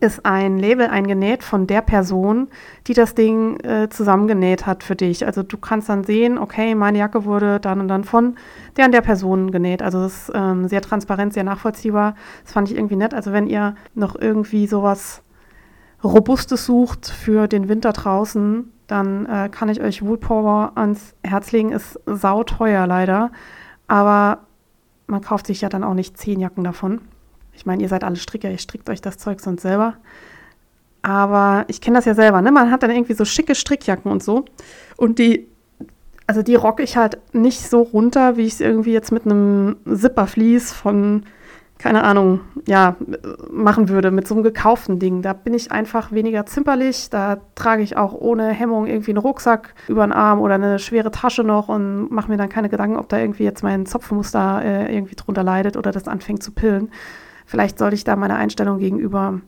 ist 0.00 0.26
ein 0.26 0.58
Label 0.58 0.88
eingenäht 0.88 1.44
von 1.44 1.66
der 1.66 1.80
Person, 1.80 2.48
die 2.86 2.94
das 2.94 3.14
Ding 3.14 3.60
äh, 3.60 3.88
zusammengenäht 3.88 4.66
hat 4.66 4.82
für 4.82 4.96
dich. 4.96 5.24
Also 5.24 5.42
du 5.44 5.56
kannst 5.58 5.88
dann 5.88 6.02
sehen, 6.02 6.38
okay, 6.38 6.74
meine 6.74 6.98
Jacke 6.98 7.24
wurde 7.24 7.60
dann 7.60 7.80
und 7.80 7.88
dann 7.88 8.02
von 8.02 8.36
der 8.76 8.86
und 8.86 8.92
der 8.92 9.00
Person 9.00 9.52
genäht. 9.52 9.82
Also 9.82 10.00
das 10.02 10.28
ist 10.28 10.32
ähm, 10.34 10.66
sehr 10.66 10.82
transparent, 10.82 11.34
sehr 11.34 11.44
nachvollziehbar. 11.44 12.16
Das 12.42 12.52
fand 12.52 12.70
ich 12.70 12.76
irgendwie 12.76 12.96
nett. 12.96 13.14
Also 13.14 13.32
wenn 13.32 13.46
ihr 13.46 13.76
noch 13.94 14.16
irgendwie 14.16 14.66
sowas 14.66 15.22
Robustes 16.02 16.66
sucht 16.66 17.08
für 17.08 17.46
den 17.46 17.68
Winter 17.68 17.92
draußen, 17.92 18.72
dann 18.88 19.26
äh, 19.26 19.48
kann 19.50 19.68
ich 19.68 19.80
euch 19.80 20.04
Woolpower 20.04 20.72
ans 20.74 21.14
Herz 21.22 21.52
legen. 21.52 21.70
Ist 21.70 22.00
sauteuer 22.06 22.86
leider, 22.88 23.30
aber 23.86 24.40
man 25.06 25.20
kauft 25.20 25.46
sich 25.46 25.60
ja 25.60 25.68
dann 25.68 25.84
auch 25.84 25.94
nicht 25.94 26.18
zehn 26.18 26.40
Jacken 26.40 26.64
davon. 26.64 27.02
Ich 27.56 27.66
meine, 27.66 27.82
ihr 27.82 27.88
seid 27.88 28.04
alle 28.04 28.16
Stricker, 28.16 28.50
ihr 28.50 28.58
strickt 28.58 28.88
euch 28.90 29.00
das 29.00 29.18
Zeug 29.18 29.40
sonst 29.40 29.62
selber. 29.62 29.94
Aber 31.02 31.64
ich 31.68 31.80
kenne 31.80 31.98
das 31.98 32.04
ja 32.04 32.14
selber, 32.14 32.42
ne? 32.42 32.52
Man 32.52 32.70
hat 32.70 32.82
dann 32.82 32.90
irgendwie 32.90 33.14
so 33.14 33.24
schicke 33.24 33.54
Strickjacken 33.54 34.10
und 34.10 34.22
so. 34.22 34.44
Und 34.96 35.18
die, 35.18 35.48
also 36.26 36.42
die 36.42 36.54
rocke 36.54 36.82
ich 36.82 36.96
halt 36.96 37.18
nicht 37.32 37.60
so 37.60 37.82
runter, 37.82 38.36
wie 38.36 38.42
ich 38.42 38.54
es 38.54 38.60
irgendwie 38.60 38.92
jetzt 38.92 39.12
mit 39.12 39.24
einem 39.24 39.76
Zipperflies 39.86 40.72
von 40.72 41.24
keine 41.78 42.04
Ahnung, 42.04 42.40
ja, 42.66 42.96
machen 43.50 43.88
würde 43.90 44.10
mit 44.10 44.26
so 44.26 44.34
einem 44.34 44.42
gekauften 44.42 44.98
Ding. 44.98 45.20
Da 45.20 45.34
bin 45.34 45.52
ich 45.52 45.72
einfach 45.72 46.10
weniger 46.10 46.46
zimperlich. 46.46 47.10
Da 47.10 47.38
trage 47.54 47.82
ich 47.82 47.98
auch 47.98 48.14
ohne 48.14 48.48
Hemmung 48.48 48.86
irgendwie 48.86 49.10
einen 49.10 49.18
Rucksack 49.18 49.74
über 49.86 50.06
den 50.06 50.12
Arm 50.12 50.40
oder 50.40 50.54
eine 50.54 50.78
schwere 50.78 51.10
Tasche 51.10 51.44
noch 51.44 51.68
und 51.68 52.10
mache 52.10 52.30
mir 52.30 52.38
dann 52.38 52.48
keine 52.48 52.70
Gedanken, 52.70 52.96
ob 52.96 53.08
da 53.10 53.18
irgendwie 53.18 53.44
jetzt 53.44 53.62
mein 53.62 53.84
Zopfmuster 53.84 54.62
äh, 54.64 54.94
irgendwie 54.94 55.16
drunter 55.16 55.42
leidet 55.42 55.76
oder 55.76 55.92
das 55.92 56.08
anfängt 56.08 56.42
zu 56.42 56.52
pillen. 56.52 56.90
Vielleicht 57.46 57.78
sollte 57.78 57.94
ich 57.94 58.04
da 58.04 58.16
meine 58.16 58.34
Einstellung 58.34 58.78
gegenüber, 58.78 59.40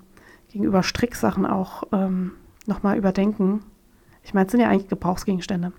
gegenüber 0.51 0.83
Stricksachen 0.83 1.45
auch 1.45 1.83
ähm, 1.93 2.33
nochmal 2.67 2.97
überdenken. 2.97 3.61
Ich 4.23 4.33
meine, 4.33 4.47
es 4.47 4.53
sind 4.53 4.61
ja 4.61 4.69
eigentlich 4.69 4.89
Gebrauchsgegenstände. 4.89 5.73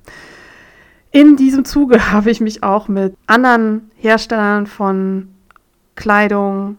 In 1.11 1.37
diesem 1.37 1.65
Zuge 1.65 2.11
habe 2.11 2.29
ich 2.29 2.41
mich 2.41 2.61
auch 2.61 2.87
mit 2.87 3.15
anderen 3.25 3.89
Herstellern 3.95 4.67
von 4.67 5.29
Kleidung, 5.95 6.77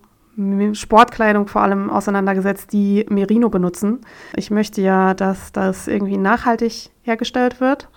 Sportkleidung 0.73 1.47
vor 1.47 1.63
allem 1.63 1.91
auseinandergesetzt, 1.91 2.73
die 2.73 3.05
Merino 3.09 3.51
benutzen. 3.51 4.01
Ich 4.37 4.51
möchte 4.51 4.81
ja, 4.81 5.15
dass 5.15 5.53
das 5.53 5.89
irgendwie 5.89 6.17
nachhaltig 6.17 6.91
hergestellt 7.03 7.61
wird. 7.61 7.89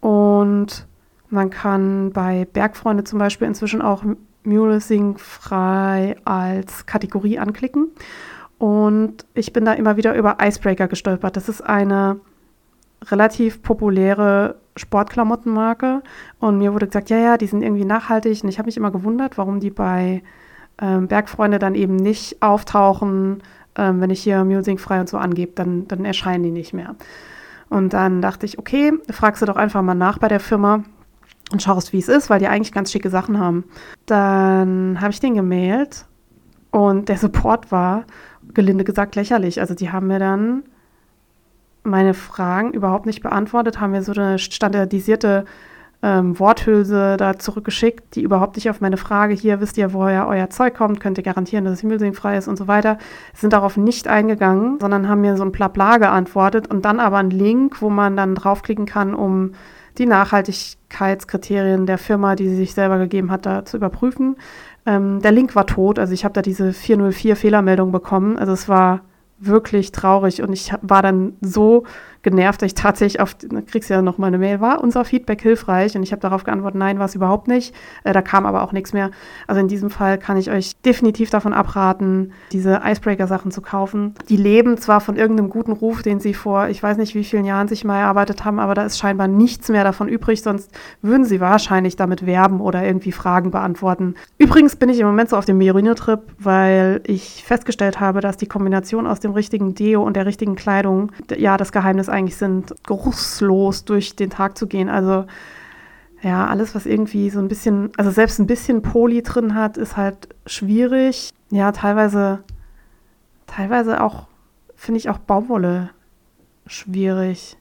Und 0.00 0.86
man 1.28 1.50
kann 1.50 2.12
bei 2.12 2.46
Bergfreunde 2.52 3.04
zum 3.04 3.18
Beispiel 3.18 3.48
inzwischen 3.48 3.82
auch 3.82 4.04
Mulesing 4.44 5.18
frei 5.18 6.16
als 6.24 6.86
Kategorie 6.86 7.38
anklicken. 7.38 7.88
Und 8.58 9.26
ich 9.34 9.52
bin 9.52 9.64
da 9.64 9.72
immer 9.72 9.96
wieder 9.96 10.14
über 10.14 10.38
Icebreaker 10.40 10.88
gestolpert. 10.88 11.36
Das 11.36 11.48
ist 11.48 11.60
eine 11.60 12.20
relativ 13.06 13.62
populäre 13.62 14.56
Sportklamottenmarke. 14.76 16.02
Und 16.40 16.58
mir 16.58 16.72
wurde 16.72 16.86
gesagt, 16.86 17.10
ja, 17.10 17.18
ja, 17.18 17.36
die 17.36 17.46
sind 17.46 17.62
irgendwie 17.62 17.84
nachhaltig. 17.84 18.42
Und 18.42 18.48
ich 18.48 18.58
habe 18.58 18.66
mich 18.66 18.76
immer 18.76 18.90
gewundert, 18.90 19.38
warum 19.38 19.60
die 19.60 19.70
bei 19.70 20.22
ähm, 20.80 21.08
Bergfreunde 21.08 21.58
dann 21.58 21.74
eben 21.74 21.96
nicht 21.96 22.42
auftauchen, 22.42 23.42
ähm, 23.76 24.00
wenn 24.00 24.10
ich 24.10 24.22
hier 24.22 24.44
Musing 24.44 24.78
frei 24.78 25.00
und 25.00 25.08
so 25.08 25.18
angebe, 25.18 25.52
dann, 25.54 25.86
dann 25.88 26.04
erscheinen 26.04 26.44
die 26.44 26.50
nicht 26.50 26.72
mehr. 26.72 26.94
Und 27.70 27.92
dann 27.92 28.22
dachte 28.22 28.46
ich, 28.46 28.58
okay, 28.58 28.92
fragst 29.10 29.42
du 29.42 29.46
doch 29.46 29.56
einfach 29.56 29.82
mal 29.82 29.94
nach 29.94 30.18
bei 30.18 30.28
der 30.28 30.40
Firma 30.40 30.84
und 31.54 31.62
schaust, 31.62 31.92
wie 31.92 32.00
es 32.00 32.08
ist, 32.08 32.28
weil 32.28 32.40
die 32.40 32.48
eigentlich 32.48 32.72
ganz 32.72 32.92
schicke 32.92 33.08
Sachen 33.08 33.38
haben. 33.38 33.64
Dann 34.06 35.00
habe 35.00 35.12
ich 35.12 35.20
den 35.20 35.34
gemailt 35.34 36.04
und 36.70 37.08
der 37.08 37.16
Support 37.16 37.72
war, 37.72 38.04
gelinde 38.52 38.84
gesagt, 38.84 39.14
lächerlich. 39.14 39.60
Also 39.60 39.74
die 39.74 39.90
haben 39.90 40.08
mir 40.08 40.18
dann 40.18 40.64
meine 41.84 42.12
Fragen 42.12 42.72
überhaupt 42.72 43.06
nicht 43.06 43.22
beantwortet, 43.22 43.80
haben 43.80 43.92
mir 43.92 44.02
so 44.02 44.12
eine 44.12 44.38
standardisierte 44.38 45.44
ähm, 46.02 46.38
Worthülse 46.38 47.16
da 47.16 47.38
zurückgeschickt, 47.38 48.16
die 48.16 48.22
überhaupt 48.22 48.56
nicht 48.56 48.68
auf 48.68 48.80
meine 48.80 48.96
Frage, 48.96 49.34
hier 49.34 49.60
wisst 49.60 49.78
ihr, 49.78 49.92
woher 49.92 50.26
euer 50.26 50.50
Zeug 50.50 50.74
kommt, 50.74 50.98
könnt 50.98 51.18
ihr 51.18 51.24
garantieren, 51.24 51.64
dass 51.64 51.74
es 51.74 51.82
müllsingfrei 51.82 52.36
ist 52.36 52.48
und 52.48 52.56
so 52.56 52.66
weiter, 52.66 52.98
sind 53.32 53.52
darauf 53.52 53.76
nicht 53.76 54.08
eingegangen, 54.08 54.80
sondern 54.80 55.08
haben 55.08 55.20
mir 55.20 55.36
so 55.36 55.44
ein 55.44 55.52
Blabla 55.52 55.98
geantwortet 55.98 56.68
und 56.68 56.84
dann 56.84 56.98
aber 56.98 57.18
einen 57.18 57.30
Link, 57.30 57.80
wo 57.80 57.90
man 57.90 58.16
dann 58.16 58.34
draufklicken 58.34 58.86
kann, 58.86 59.14
um 59.14 59.52
die 59.98 60.06
Nachhaltigkeitskriterien 60.06 61.86
der 61.86 61.98
Firma, 61.98 62.34
die 62.34 62.48
sie 62.48 62.56
sich 62.56 62.74
selber 62.74 62.98
gegeben 62.98 63.30
hat, 63.30 63.46
da 63.46 63.64
zu 63.64 63.76
überprüfen. 63.76 64.36
Ähm, 64.86 65.20
der 65.22 65.32
Link 65.32 65.54
war 65.54 65.66
tot, 65.66 65.98
also 65.98 66.12
ich 66.12 66.24
habe 66.24 66.34
da 66.34 66.42
diese 66.42 66.72
404 66.72 67.36
Fehlermeldung 67.36 67.92
bekommen. 67.92 68.38
Also 68.38 68.52
es 68.52 68.68
war 68.68 69.02
wirklich 69.38 69.92
traurig 69.92 70.42
und 70.42 70.52
ich 70.52 70.72
war 70.82 71.02
dann 71.02 71.34
so 71.40 71.84
genervt, 72.24 72.62
dass 72.62 72.66
ich 72.66 72.74
tatsächlich 72.74 73.20
auf, 73.20 73.36
kriegst 73.70 73.90
ja 73.90 74.02
noch 74.02 74.18
mal 74.18 74.26
eine 74.26 74.38
Mail, 74.38 74.60
war 74.60 74.82
unser 74.82 75.04
Feedback 75.04 75.40
hilfreich? 75.42 75.96
Und 75.96 76.02
ich 76.02 76.10
habe 76.10 76.20
darauf 76.20 76.42
geantwortet, 76.42 76.78
nein, 76.78 76.98
war 76.98 77.06
es 77.06 77.14
überhaupt 77.14 77.46
nicht. 77.46 77.74
Äh, 78.02 78.12
da 78.12 78.22
kam 78.22 78.46
aber 78.46 78.62
auch 78.62 78.72
nichts 78.72 78.92
mehr. 78.92 79.10
Also 79.46 79.60
in 79.60 79.68
diesem 79.68 79.90
Fall 79.90 80.18
kann 80.18 80.36
ich 80.36 80.50
euch 80.50 80.76
definitiv 80.82 81.30
davon 81.30 81.52
abraten, 81.52 82.32
diese 82.50 82.80
Icebreaker-Sachen 82.84 83.52
zu 83.52 83.60
kaufen. 83.60 84.14
Die 84.28 84.36
leben 84.36 84.76
zwar 84.78 85.00
von 85.00 85.16
irgendeinem 85.16 85.50
guten 85.50 85.72
Ruf, 85.72 86.02
den 86.02 86.18
sie 86.18 86.34
vor, 86.34 86.68
ich 86.68 86.82
weiß 86.82 86.96
nicht 86.96 87.14
wie 87.14 87.24
vielen 87.24 87.44
Jahren 87.44 87.68
sich 87.68 87.84
mal 87.84 88.00
erarbeitet 88.00 88.44
haben, 88.44 88.58
aber 88.58 88.74
da 88.74 88.84
ist 88.84 88.98
scheinbar 88.98 89.28
nichts 89.28 89.68
mehr 89.68 89.84
davon 89.84 90.08
übrig, 90.08 90.42
sonst 90.42 90.72
würden 91.02 91.24
sie 91.24 91.40
wahrscheinlich 91.40 91.96
damit 91.96 92.26
werben 92.26 92.60
oder 92.60 92.84
irgendwie 92.84 93.12
Fragen 93.12 93.50
beantworten. 93.50 94.14
Übrigens 94.38 94.76
bin 94.76 94.88
ich 94.88 94.98
im 94.98 95.06
Moment 95.06 95.30
so 95.30 95.36
auf 95.36 95.44
dem 95.44 95.58
Merino-Trip, 95.58 96.20
weil 96.38 97.02
ich 97.06 97.44
festgestellt 97.44 98.00
habe, 98.00 98.20
dass 98.20 98.36
die 98.38 98.46
Kombination 98.46 99.06
aus 99.06 99.20
dem 99.20 99.32
richtigen 99.32 99.74
Deo 99.74 100.02
und 100.02 100.16
der 100.16 100.26
richtigen 100.26 100.54
Kleidung 100.54 101.12
ja 101.36 101.56
das 101.56 101.72
Geheimnis 101.72 102.08
eigentlich 102.14 102.36
sind, 102.36 102.74
geruchslos 102.86 103.84
durch 103.84 104.16
den 104.16 104.30
Tag 104.30 104.56
zu 104.56 104.66
gehen. 104.66 104.88
Also 104.88 105.26
ja, 106.22 106.46
alles, 106.46 106.74
was 106.74 106.86
irgendwie 106.86 107.28
so 107.28 107.38
ein 107.38 107.48
bisschen, 107.48 107.92
also 107.98 108.10
selbst 108.10 108.38
ein 108.38 108.46
bisschen 108.46 108.80
Poli 108.80 109.22
drin 109.22 109.54
hat, 109.54 109.76
ist 109.76 109.96
halt 109.98 110.28
schwierig. 110.46 111.30
Ja, 111.50 111.70
teilweise, 111.72 112.42
teilweise 113.46 114.02
auch, 114.02 114.26
finde 114.74 114.98
ich 114.98 115.10
auch 115.10 115.18
Baumwolle 115.18 115.90
schwierig. 116.66 117.58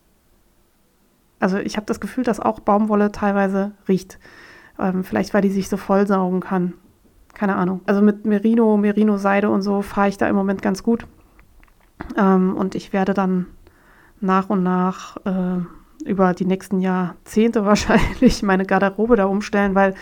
Also 1.40 1.58
ich 1.58 1.76
habe 1.76 1.86
das 1.86 2.00
Gefühl, 2.00 2.24
dass 2.24 2.40
auch 2.40 2.62
Baumwolle 2.62 3.12
teilweise 3.12 3.74
riecht. 3.90 4.18
Ähm, 4.80 5.04
vielleicht, 5.04 5.34
weil 5.34 5.42
die 5.42 5.50
sich 5.50 5.68
so 5.68 5.76
vollsaugen 5.76 6.40
kann. 6.40 6.74
Keine 7.34 7.56
Ahnung. 7.56 7.82
Also 7.86 8.02
mit 8.02 8.26
Merino, 8.26 8.78
Merino-Seide 8.78 9.50
und 9.50 9.62
so 9.62 9.82
fahre 9.82 10.08
ich 10.08 10.18
da 10.18 10.28
im 10.30 10.36
Moment 10.36 10.62
ganz 10.62 10.84
gut. 10.84 11.06
Ähm, 12.16 12.56
und 12.56 12.76
ich 12.76 12.94
werde 12.94 13.14
dann 13.14 13.48
nach 14.24 14.50
und 14.50 14.64
nach 14.64 15.18
äh, 15.26 15.60
über 16.06 16.34
die 16.34 16.46
nächsten 16.46 16.80
Jahrzehnte 16.80 17.66
wahrscheinlich 17.66 18.44
meine 18.44 18.66
Garderobe 18.66 19.16
da 19.16 19.26
umstellen, 19.26 19.76
weil 19.76 19.94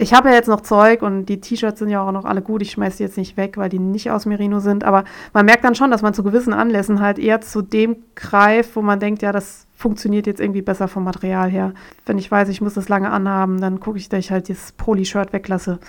ich 0.00 0.14
habe 0.14 0.28
ja 0.28 0.36
jetzt 0.36 0.48
noch 0.48 0.60
Zeug 0.60 1.02
und 1.02 1.26
die 1.26 1.40
T-Shirts 1.40 1.80
sind 1.80 1.88
ja 1.88 2.00
auch 2.00 2.12
noch 2.12 2.24
alle 2.24 2.40
gut. 2.40 2.62
Ich 2.62 2.70
schmeiße 2.70 2.98
die 2.98 3.02
jetzt 3.02 3.16
nicht 3.16 3.36
weg, 3.36 3.56
weil 3.56 3.68
die 3.68 3.80
nicht 3.80 4.12
aus 4.12 4.26
Merino 4.26 4.60
sind. 4.60 4.84
Aber 4.84 5.02
man 5.32 5.44
merkt 5.44 5.64
dann 5.64 5.74
schon, 5.74 5.90
dass 5.90 6.02
man 6.02 6.14
zu 6.14 6.22
gewissen 6.22 6.52
Anlässen 6.52 7.00
halt 7.00 7.18
eher 7.18 7.40
zu 7.40 7.62
dem 7.62 7.96
greift, 8.14 8.76
wo 8.76 8.82
man 8.82 9.00
denkt, 9.00 9.22
ja, 9.22 9.32
das 9.32 9.66
funktioniert 9.74 10.28
jetzt 10.28 10.40
irgendwie 10.40 10.62
besser 10.62 10.86
vom 10.86 11.02
Material 11.02 11.50
her. 11.50 11.74
Wenn 12.06 12.16
ich 12.16 12.30
weiß, 12.30 12.48
ich 12.48 12.60
muss 12.60 12.74
das 12.74 12.88
lange 12.88 13.10
anhaben, 13.10 13.60
dann 13.60 13.80
gucke 13.80 13.98
ich, 13.98 14.08
dass 14.08 14.20
ich 14.20 14.30
halt 14.30 14.46
dieses 14.46 14.70
Poli-Shirt 14.70 15.32
weglasse. 15.32 15.80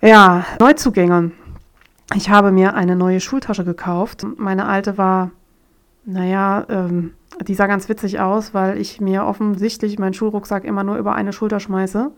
Ja, 0.00 0.46
Neuzugänge. 0.58 1.32
Ich 2.14 2.30
habe 2.30 2.52
mir 2.52 2.74
eine 2.74 2.96
neue 2.96 3.20
Schultasche 3.20 3.64
gekauft. 3.64 4.26
Meine 4.38 4.64
alte 4.64 4.96
war 4.96 5.30
naja, 6.04 6.66
ähm, 6.68 7.12
die 7.46 7.54
sah 7.54 7.66
ganz 7.66 7.88
witzig 7.88 8.20
aus, 8.20 8.54
weil 8.54 8.78
ich 8.78 9.00
mir 9.00 9.24
offensichtlich 9.24 9.98
meinen 9.98 10.14
Schulrucksack 10.14 10.64
immer 10.64 10.84
nur 10.84 10.96
über 10.96 11.14
eine 11.14 11.32
Schulter 11.32 11.60
schmeiße. 11.60 12.12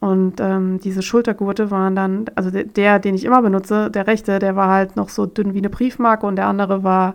Und 0.00 0.40
ähm, 0.40 0.80
diese 0.80 1.02
Schultergurte 1.02 1.70
waren 1.70 1.94
dann, 1.94 2.24
also 2.34 2.50
der, 2.50 2.98
den 2.98 3.14
ich 3.14 3.24
immer 3.24 3.40
benutze, 3.40 3.90
der 3.90 4.06
rechte, 4.06 4.38
der 4.38 4.56
war 4.56 4.68
halt 4.68 4.96
noch 4.96 5.08
so 5.08 5.26
dünn 5.26 5.54
wie 5.54 5.58
eine 5.58 5.70
Briefmarke 5.70 6.26
und 6.26 6.36
der 6.36 6.48
andere 6.48 6.82
war 6.82 7.14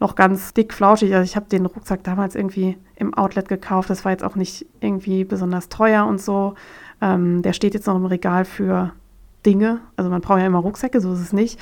noch 0.00 0.14
ganz 0.14 0.52
dick 0.52 0.74
flauschig. 0.74 1.14
Also 1.14 1.24
ich 1.24 1.36
habe 1.36 1.46
den 1.48 1.64
Rucksack 1.64 2.04
damals 2.04 2.34
irgendwie 2.34 2.76
im 2.96 3.14
Outlet 3.14 3.48
gekauft. 3.48 3.88
Das 3.88 4.04
war 4.04 4.12
jetzt 4.12 4.24
auch 4.24 4.36
nicht 4.36 4.66
irgendwie 4.80 5.24
besonders 5.24 5.70
teuer 5.70 6.04
und 6.06 6.20
so. 6.20 6.54
Ähm, 7.00 7.40
der 7.40 7.54
steht 7.54 7.72
jetzt 7.72 7.86
noch 7.86 7.96
im 7.96 8.04
Regal 8.04 8.44
für 8.44 8.92
Dinge. 9.46 9.80
Also 9.96 10.10
man 10.10 10.20
braucht 10.20 10.40
ja 10.40 10.46
immer 10.46 10.58
Rucksäcke, 10.58 11.00
so 11.00 11.14
ist 11.14 11.20
es 11.20 11.32
nicht. 11.32 11.58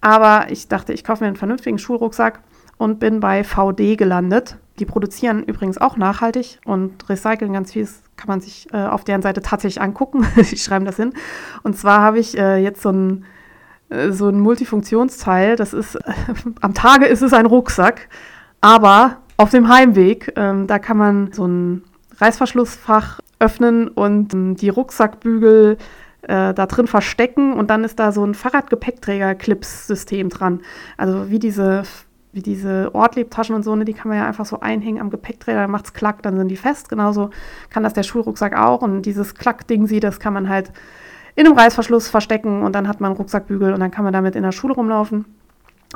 Aber 0.00 0.50
ich 0.50 0.68
dachte, 0.68 0.92
ich 0.92 1.04
kaufe 1.04 1.22
mir 1.22 1.28
einen 1.28 1.36
vernünftigen 1.36 1.78
Schulrucksack 1.78 2.40
und 2.78 2.98
bin 3.00 3.20
bei 3.20 3.44
VD 3.44 3.96
gelandet. 3.96 4.58
Die 4.78 4.84
produzieren 4.84 5.42
übrigens 5.42 5.78
auch 5.78 5.96
nachhaltig 5.96 6.58
und 6.64 7.08
recyceln 7.08 7.52
ganz 7.52 7.72
viel. 7.72 7.82
Das 7.82 8.02
kann 8.16 8.28
man 8.28 8.40
sich 8.40 8.68
äh, 8.72 8.84
auf 8.86 9.04
deren 9.04 9.22
Seite 9.22 9.40
tatsächlich 9.40 9.80
angucken. 9.80 10.26
Die 10.36 10.58
schreiben 10.58 10.84
das 10.84 10.96
hin. 10.96 11.14
Und 11.62 11.78
zwar 11.78 12.02
habe 12.02 12.18
ich 12.18 12.36
äh, 12.36 12.58
jetzt 12.58 12.82
so 12.82 12.90
ein, 12.90 13.24
äh, 13.88 14.10
so 14.10 14.28
ein 14.28 14.38
Multifunktionsteil. 14.40 15.56
Das 15.56 15.72
ist, 15.72 15.98
am 16.60 16.74
Tage 16.74 17.06
ist 17.06 17.22
es 17.22 17.32
ein 17.32 17.46
Rucksack, 17.46 18.08
aber 18.60 19.18
auf 19.38 19.50
dem 19.50 19.68
Heimweg, 19.68 20.32
ähm, 20.36 20.66
da 20.66 20.78
kann 20.78 20.96
man 20.96 21.32
so 21.32 21.46
ein 21.46 21.84
Reißverschlussfach 22.18 23.20
öffnen 23.38 23.88
und 23.88 24.34
ähm, 24.34 24.56
die 24.56 24.70
Rucksackbügel 24.70 25.76
äh, 26.22 26.54
da 26.54 26.66
drin 26.66 26.86
verstecken 26.86 27.52
und 27.52 27.70
dann 27.70 27.84
ist 27.84 27.98
da 27.98 28.12
so 28.12 28.24
ein 28.24 28.34
Fahrradgepäckträger-Clips-System 28.34 30.28
dran. 30.28 30.60
Also 30.96 31.30
wie 31.30 31.38
diese 31.38 31.82
wie 32.36 32.42
diese 32.42 32.94
Ortliebtaschen 32.94 33.56
und 33.56 33.62
so, 33.64 33.74
ne, 33.74 33.86
die 33.86 33.94
kann 33.94 34.10
man 34.10 34.18
ja 34.18 34.26
einfach 34.26 34.44
so 34.44 34.60
einhängen 34.60 35.00
am 35.00 35.10
Gepäckträger, 35.10 35.62
dann 35.62 35.70
macht's 35.70 35.94
klack, 35.94 36.22
dann 36.22 36.36
sind 36.36 36.48
die 36.48 36.56
fest. 36.56 36.90
Genauso 36.90 37.30
kann 37.70 37.82
das 37.82 37.94
der 37.94 38.02
Schulrucksack 38.02 38.56
auch. 38.56 38.82
Und 38.82 39.02
dieses 39.02 39.34
Klack-Ding 39.34 39.88
das 40.00 40.20
kann 40.20 40.34
man 40.34 40.48
halt 40.48 40.70
in 41.34 41.46
einem 41.46 41.56
Reißverschluss 41.56 42.08
verstecken 42.08 42.62
und 42.62 42.74
dann 42.74 42.88
hat 42.88 43.00
man 43.00 43.10
einen 43.10 43.16
Rucksackbügel 43.16 43.72
und 43.72 43.80
dann 43.80 43.90
kann 43.90 44.04
man 44.04 44.12
damit 44.12 44.36
in 44.36 44.42
der 44.42 44.52
Schule 44.52 44.74
rumlaufen. 44.74 45.24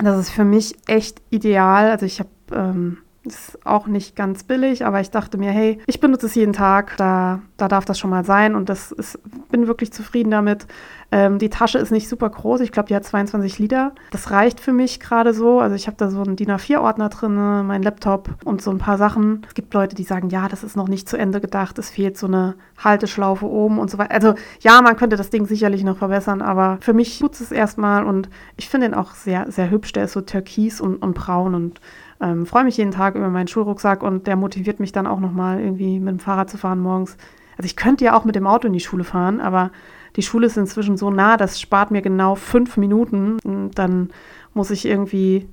Das 0.02 0.18
ist 0.18 0.30
für 0.30 0.44
mich 0.44 0.76
echt 0.86 1.20
ideal. 1.30 1.90
Also 1.90 2.06
ich 2.06 2.20
habe 2.20 2.30
ähm, 2.52 2.98
ist 3.24 3.66
auch 3.66 3.86
nicht 3.86 4.16
ganz 4.16 4.44
billig, 4.44 4.86
aber 4.86 5.00
ich 5.00 5.10
dachte 5.10 5.36
mir, 5.36 5.50
hey, 5.50 5.78
ich 5.86 6.00
benutze 6.00 6.26
es 6.26 6.34
jeden 6.34 6.54
Tag, 6.54 6.96
da, 6.96 7.42
da 7.58 7.68
darf 7.68 7.84
das 7.84 7.98
schon 7.98 8.08
mal 8.08 8.24
sein 8.24 8.54
und 8.54 8.70
das 8.70 8.92
ist, 8.92 9.18
bin 9.50 9.66
wirklich 9.66 9.92
zufrieden 9.92 10.30
damit. 10.30 10.66
Ähm, 11.12 11.38
die 11.38 11.50
Tasche 11.50 11.78
ist 11.78 11.90
nicht 11.90 12.08
super 12.08 12.30
groß, 12.30 12.60
ich 12.60 12.72
glaube, 12.72 12.88
die 12.88 12.94
hat 12.94 13.04
22 13.04 13.58
Liter. 13.58 13.92
Das 14.10 14.30
reicht 14.30 14.60
für 14.60 14.72
mich 14.72 15.00
gerade 15.00 15.34
so. 15.34 15.60
Also 15.60 15.74
ich 15.74 15.86
habe 15.86 15.96
da 15.98 16.10
so 16.10 16.22
einen 16.22 16.36
DIN 16.36 16.50
A4-Ordner 16.50 17.08
drin, 17.10 17.34
mein 17.66 17.82
Laptop 17.82 18.30
und 18.44 18.62
so 18.62 18.70
ein 18.70 18.78
paar 18.78 18.96
Sachen. 18.96 19.42
Es 19.46 19.54
gibt 19.54 19.74
Leute, 19.74 19.94
die 19.94 20.04
sagen, 20.04 20.30
ja, 20.30 20.48
das 20.48 20.64
ist 20.64 20.76
noch 20.76 20.88
nicht 20.88 21.08
zu 21.08 21.18
Ende 21.18 21.40
gedacht, 21.40 21.78
es 21.78 21.90
fehlt 21.90 22.16
so 22.16 22.26
eine 22.26 22.54
Halteschlaufe 22.78 23.46
oben 23.46 23.78
und 23.78 23.90
so 23.90 23.98
weiter. 23.98 24.12
Also 24.12 24.34
ja, 24.60 24.80
man 24.80 24.96
könnte 24.96 25.16
das 25.16 25.28
Ding 25.30 25.46
sicherlich 25.46 25.84
noch 25.84 25.98
verbessern, 25.98 26.40
aber 26.40 26.78
für 26.80 26.94
mich 26.94 27.18
tut 27.18 27.38
es 27.38 27.52
erstmal 27.52 28.04
und 28.04 28.30
ich 28.56 28.68
finde 28.68 28.86
ihn 28.86 28.94
auch 28.94 29.12
sehr, 29.12 29.50
sehr 29.50 29.70
hübsch. 29.70 29.92
Der 29.92 30.04
ist 30.04 30.12
so 30.12 30.22
türkis 30.22 30.80
und, 30.80 30.96
und 30.96 31.14
braun 31.14 31.54
und 31.54 31.80
ähm, 32.20 32.46
freue 32.46 32.64
mich 32.64 32.76
jeden 32.76 32.90
Tag 32.90 33.14
über 33.14 33.28
meinen 33.28 33.48
Schulrucksack 33.48 34.02
und 34.02 34.26
der 34.26 34.36
motiviert 34.36 34.80
mich 34.80 34.92
dann 34.92 35.06
auch 35.06 35.20
nochmal 35.20 35.60
irgendwie 35.60 35.98
mit 36.00 36.08
dem 36.08 36.18
Fahrrad 36.18 36.50
zu 36.50 36.58
fahren 36.58 36.80
morgens. 36.80 37.16
Also 37.56 37.66
ich 37.66 37.76
könnte 37.76 38.04
ja 38.04 38.16
auch 38.16 38.24
mit 38.24 38.36
dem 38.36 38.46
Auto 38.46 38.66
in 38.66 38.72
die 38.72 38.80
Schule 38.80 39.04
fahren, 39.04 39.40
aber 39.40 39.70
die 40.16 40.22
Schule 40.22 40.46
ist 40.46 40.56
inzwischen 40.56 40.96
so 40.96 41.10
nah, 41.10 41.36
das 41.36 41.60
spart 41.60 41.90
mir 41.90 42.02
genau 42.02 42.34
fünf 42.34 42.76
Minuten. 42.76 43.38
Und 43.44 43.72
dann 43.72 44.10
muss 44.54 44.70
ich 44.70 44.86
irgendwie 44.86 45.48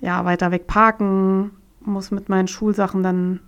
ja, 0.00 0.24
weiter 0.24 0.50
weg 0.50 0.66
parken, 0.66 1.50
muss 1.80 2.10
mit 2.10 2.28
meinen 2.28 2.48
Schulsachen 2.48 3.02
dann 3.02 3.40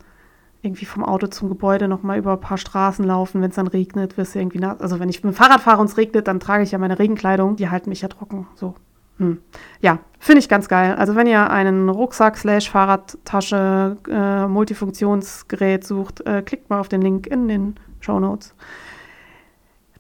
irgendwie 0.61 0.87
vom 0.87 1.05
Auto 1.05 1.29
zum 1.29 1.49
Gebäude 1.49 1.87
nochmal 1.87 2.19
über 2.19 2.33
ein 2.33 2.41
paar 2.41 2.59
Straßen 2.59 3.05
laufen. 3.05 3.41
Wenn 3.41 3.51
es 3.51 3.57
dann 3.57 3.69
regnet, 3.69 4.17
wirst 4.17 4.35
du 4.35 4.41
irgendwie 4.41 4.59
nass. 4.59 4.81
Also 4.81 4.99
wenn 4.99 5.09
ich 5.09 5.23
mit 5.23 5.33
dem 5.33 5.37
Fahrrad 5.37 5.61
fahre 5.61 5.81
und 5.81 5.87
es 5.87 5.97
regnet, 5.97 6.27
dann 6.27 6.41
trage 6.41 6.65
ich 6.65 6.73
ja 6.73 6.79
meine 6.79 6.99
Regenkleidung. 6.99 7.57
Die 7.57 7.71
halten 7.71 7.91
mich 7.91 8.01
ja 8.03 8.09
trocken. 8.09 8.47
So. 8.57 8.75
Hm. 9.19 9.39
Ja, 9.81 9.99
finde 10.19 10.41
ich 10.41 10.49
ganz 10.49 10.69
geil. 10.69 10.95
Also 10.95 11.17
wenn 11.17 11.27
ihr 11.27 11.51
einen 11.51 11.89
Rucksack 11.89 12.37
slash 12.37 12.71
Fahrradtasche 12.71 13.97
äh, 14.09 14.47
Multifunktionsgerät 14.47 15.85
sucht, 15.85 16.27
äh, 16.27 16.43
klickt 16.43 16.71
mal 16.71 16.81
auf 16.81 16.89
den 16.89 17.03
Link 17.03 17.27
in 17.27 17.49
den 17.49 17.75
Show 18.01 18.19
Notes. 18.19 18.55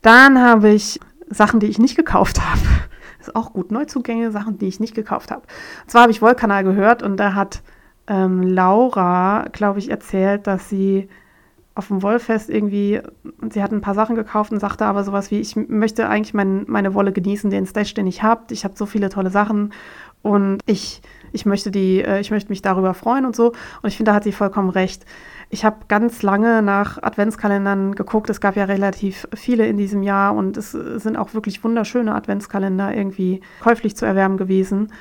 Dann 0.02 0.40
habe 0.40 0.70
ich 0.70 1.00
Sachen, 1.28 1.60
die 1.60 1.66
ich 1.66 1.78
nicht 1.78 1.96
gekauft 1.96 2.40
habe. 2.40 2.60
Ist 3.20 3.34
auch 3.34 3.52
gut. 3.52 3.72
Neuzugänge, 3.72 4.30
Sachen, 4.30 4.58
die 4.58 4.68
ich 4.68 4.80
nicht 4.80 4.94
gekauft 4.94 5.30
habe. 5.30 5.42
Und 5.82 5.90
zwar 5.90 6.02
habe 6.02 6.12
ich 6.12 6.22
Wollkanal 6.22 6.62
gehört 6.62 7.02
und 7.02 7.16
da 7.16 7.34
hat 7.34 7.62
ähm, 8.06 8.42
Laura, 8.42 9.46
glaube 9.52 9.80
ich, 9.80 9.90
erzählt, 9.90 10.46
dass 10.46 10.68
sie 10.68 11.08
auf 11.78 11.86
dem 11.86 12.02
Wollfest 12.02 12.50
irgendwie, 12.50 13.00
sie 13.50 13.62
hat 13.62 13.70
ein 13.70 13.80
paar 13.80 13.94
Sachen 13.94 14.16
gekauft 14.16 14.50
und 14.50 14.58
sagte 14.58 14.84
aber 14.84 15.04
sowas 15.04 15.30
wie, 15.30 15.38
ich 15.38 15.54
möchte 15.54 16.08
eigentlich 16.08 16.34
mein, 16.34 16.64
meine 16.66 16.92
Wolle 16.92 17.12
genießen, 17.12 17.50
den 17.50 17.66
Stash, 17.66 17.94
den 17.94 18.08
ich 18.08 18.24
habe. 18.24 18.52
Ich 18.52 18.64
habe 18.64 18.74
so 18.76 18.84
viele 18.84 19.10
tolle 19.10 19.30
Sachen 19.30 19.72
und 20.22 20.60
ich, 20.66 21.02
ich 21.30 21.46
möchte 21.46 21.70
die, 21.70 22.02
äh, 22.02 22.18
ich 22.18 22.32
möchte 22.32 22.50
mich 22.50 22.62
darüber 22.62 22.94
freuen 22.94 23.24
und 23.24 23.36
so. 23.36 23.52
Und 23.82 23.88
ich 23.88 23.96
finde, 23.96 24.10
da 24.10 24.16
hat 24.16 24.24
sie 24.24 24.32
vollkommen 24.32 24.70
recht. 24.70 25.06
Ich 25.50 25.64
habe 25.64 25.76
ganz 25.86 26.22
lange 26.22 26.62
nach 26.62 27.00
Adventskalendern 27.00 27.94
geguckt. 27.94 28.28
Es 28.28 28.40
gab 28.40 28.56
ja 28.56 28.64
relativ 28.64 29.28
viele 29.32 29.64
in 29.68 29.76
diesem 29.76 30.02
Jahr 30.02 30.34
und 30.34 30.56
es 30.56 30.72
sind 30.72 31.16
auch 31.16 31.32
wirklich 31.32 31.62
wunderschöne 31.62 32.12
Adventskalender 32.12 32.92
irgendwie 32.92 33.40
käuflich 33.60 33.96
zu 33.96 34.04
erwerben 34.04 34.36
gewesen. 34.36 34.92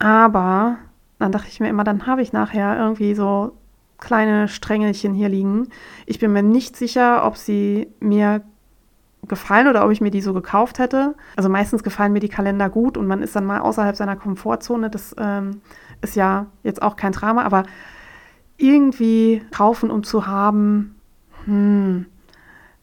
Aber 0.00 0.78
dann 1.20 1.30
dachte 1.30 1.48
ich 1.48 1.60
mir 1.60 1.68
immer, 1.68 1.84
dann 1.84 2.08
habe 2.08 2.22
ich 2.22 2.32
nachher 2.32 2.76
irgendwie 2.76 3.14
so 3.14 3.57
kleine 3.98 4.48
Strängelchen 4.48 5.14
hier 5.14 5.28
liegen. 5.28 5.68
Ich 6.06 6.18
bin 6.18 6.32
mir 6.32 6.42
nicht 6.42 6.76
sicher, 6.76 7.24
ob 7.24 7.36
sie 7.36 7.88
mir 8.00 8.42
gefallen 9.26 9.66
oder 9.66 9.84
ob 9.84 9.90
ich 9.90 10.00
mir 10.00 10.10
die 10.10 10.20
so 10.20 10.32
gekauft 10.32 10.78
hätte. 10.78 11.14
Also 11.36 11.48
meistens 11.48 11.82
gefallen 11.82 12.12
mir 12.12 12.20
die 12.20 12.28
Kalender 12.28 12.70
gut 12.70 12.96
und 12.96 13.06
man 13.06 13.22
ist 13.22 13.34
dann 13.36 13.44
mal 13.44 13.60
außerhalb 13.60 13.96
seiner 13.96 14.16
Komfortzone. 14.16 14.90
Das 14.90 15.14
ähm, 15.18 15.60
ist 16.00 16.16
ja 16.16 16.46
jetzt 16.62 16.82
auch 16.82 16.96
kein 16.96 17.12
Drama, 17.12 17.42
aber 17.42 17.64
irgendwie 18.56 19.42
kaufen, 19.50 19.90
um 19.90 20.02
zu 20.04 20.26
haben, 20.26 20.96
hm. 21.44 22.06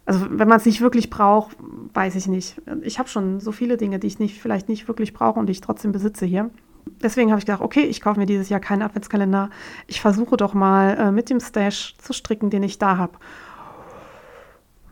Also 0.07 0.27
wenn 0.29 0.47
man 0.47 0.57
es 0.57 0.65
nicht 0.65 0.81
wirklich 0.81 1.09
braucht, 1.09 1.57
weiß 1.95 2.13
ich 2.13 2.27
nicht. 2.27 2.61
Ich 2.83 2.99
habe 2.99 3.09
schon 3.09 3.39
so 3.39 3.51
viele 3.51 3.75
Dinge, 3.75 3.97
die 3.97 4.05
ich 4.05 4.19
nicht, 4.19 4.39
vielleicht 4.39 4.69
nicht 4.69 4.87
wirklich 4.87 5.13
brauche 5.13 5.39
und 5.39 5.47
die 5.47 5.51
ich 5.51 5.61
trotzdem 5.61 5.91
besitze 5.91 6.27
hier 6.27 6.51
deswegen 7.01 7.31
habe 7.31 7.39
ich 7.39 7.45
gedacht, 7.45 7.61
okay, 7.61 7.81
ich 7.81 8.01
kaufe 8.01 8.19
mir 8.19 8.25
dieses 8.25 8.49
Jahr 8.49 8.59
keinen 8.59 8.81
Adventskalender. 8.81 9.49
Ich 9.87 10.01
versuche 10.01 10.37
doch 10.37 10.53
mal 10.53 10.97
äh, 10.97 11.11
mit 11.11 11.29
dem 11.29 11.39
Stash 11.39 11.95
zu 11.97 12.13
stricken, 12.13 12.49
den 12.49 12.63
ich 12.63 12.77
da 12.77 12.97
habe. 12.97 13.13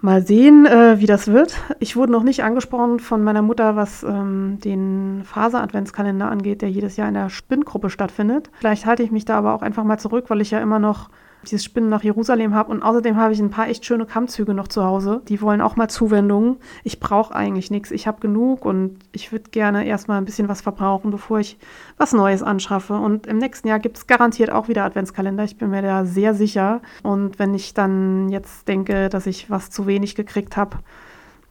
Mal 0.01 0.21
sehen, 0.27 0.65
äh, 0.65 0.99
wie 0.99 1.05
das 1.05 1.27
wird. 1.27 1.55
Ich 1.79 1.95
wurde 1.95 2.11
noch 2.11 2.23
nicht 2.23 2.43
angesprochen 2.43 2.99
von 2.99 3.23
meiner 3.23 3.41
Mutter, 3.41 3.77
was 3.77 4.03
ähm, 4.03 4.59
den 4.59 5.23
Faser-Adventskalender 5.23 6.29
angeht, 6.29 6.61
der 6.61 6.69
jedes 6.69 6.97
Jahr 6.97 7.07
in 7.07 7.13
der 7.13 7.29
Spinngruppe 7.29 7.89
stattfindet. 7.89 8.49
Vielleicht 8.59 8.85
halte 8.85 9.03
ich 9.03 9.11
mich 9.11 9.23
da 9.23 9.37
aber 9.37 9.53
auch 9.53 9.61
einfach 9.61 9.85
mal 9.85 9.97
zurück, 9.97 10.25
weil 10.27 10.41
ich 10.41 10.51
ja 10.51 10.59
immer 10.59 10.79
noch 10.79 11.09
dieses 11.43 11.63
Spinnen 11.63 11.89
nach 11.89 12.03
Jerusalem 12.03 12.53
habe. 12.53 12.71
Und 12.71 12.83
außerdem 12.83 13.17
habe 13.17 13.33
ich 13.33 13.39
ein 13.39 13.49
paar 13.49 13.67
echt 13.67 13.85
schöne 13.85 14.05
Kammzüge 14.05 14.53
noch 14.53 14.67
zu 14.67 14.83
Hause. 14.83 15.21
Die 15.27 15.41
wollen 15.41 15.61
auch 15.61 15.75
mal 15.75 15.89
Zuwendungen. 15.89 16.57
Ich 16.83 16.99
brauche 16.99 17.35
eigentlich 17.35 17.71
nichts. 17.71 17.91
Ich 17.91 18.07
habe 18.07 18.19
genug 18.19 18.65
und 18.65 18.99
ich 19.11 19.31
würde 19.31 19.49
gerne 19.51 19.85
erstmal 19.85 20.17
ein 20.17 20.25
bisschen 20.25 20.49
was 20.49 20.61
verbrauchen, 20.61 21.11
bevor 21.11 21.39
ich 21.39 21.57
was 21.97 22.13
Neues 22.13 22.43
anschaffe. 22.43 22.95
Und 22.95 23.27
im 23.27 23.37
nächsten 23.37 23.67
Jahr 23.67 23.79
gibt 23.79 23.97
es 23.97 24.07
garantiert 24.07 24.51
auch 24.51 24.67
wieder 24.67 24.85
Adventskalender. 24.85 25.43
Ich 25.43 25.57
bin 25.57 25.69
mir 25.69 25.81
da 25.81 26.05
sehr 26.05 26.33
sicher. 26.33 26.81
Und 27.03 27.39
wenn 27.39 27.53
ich 27.53 27.73
dann 27.73 28.29
jetzt 28.29 28.67
denke, 28.67 29.09
dass 29.09 29.25
ich 29.25 29.49
was 29.49 29.69
zu 29.69 29.87
wenig 29.87 30.15
gekriegt 30.15 30.57
habe, 30.57 30.77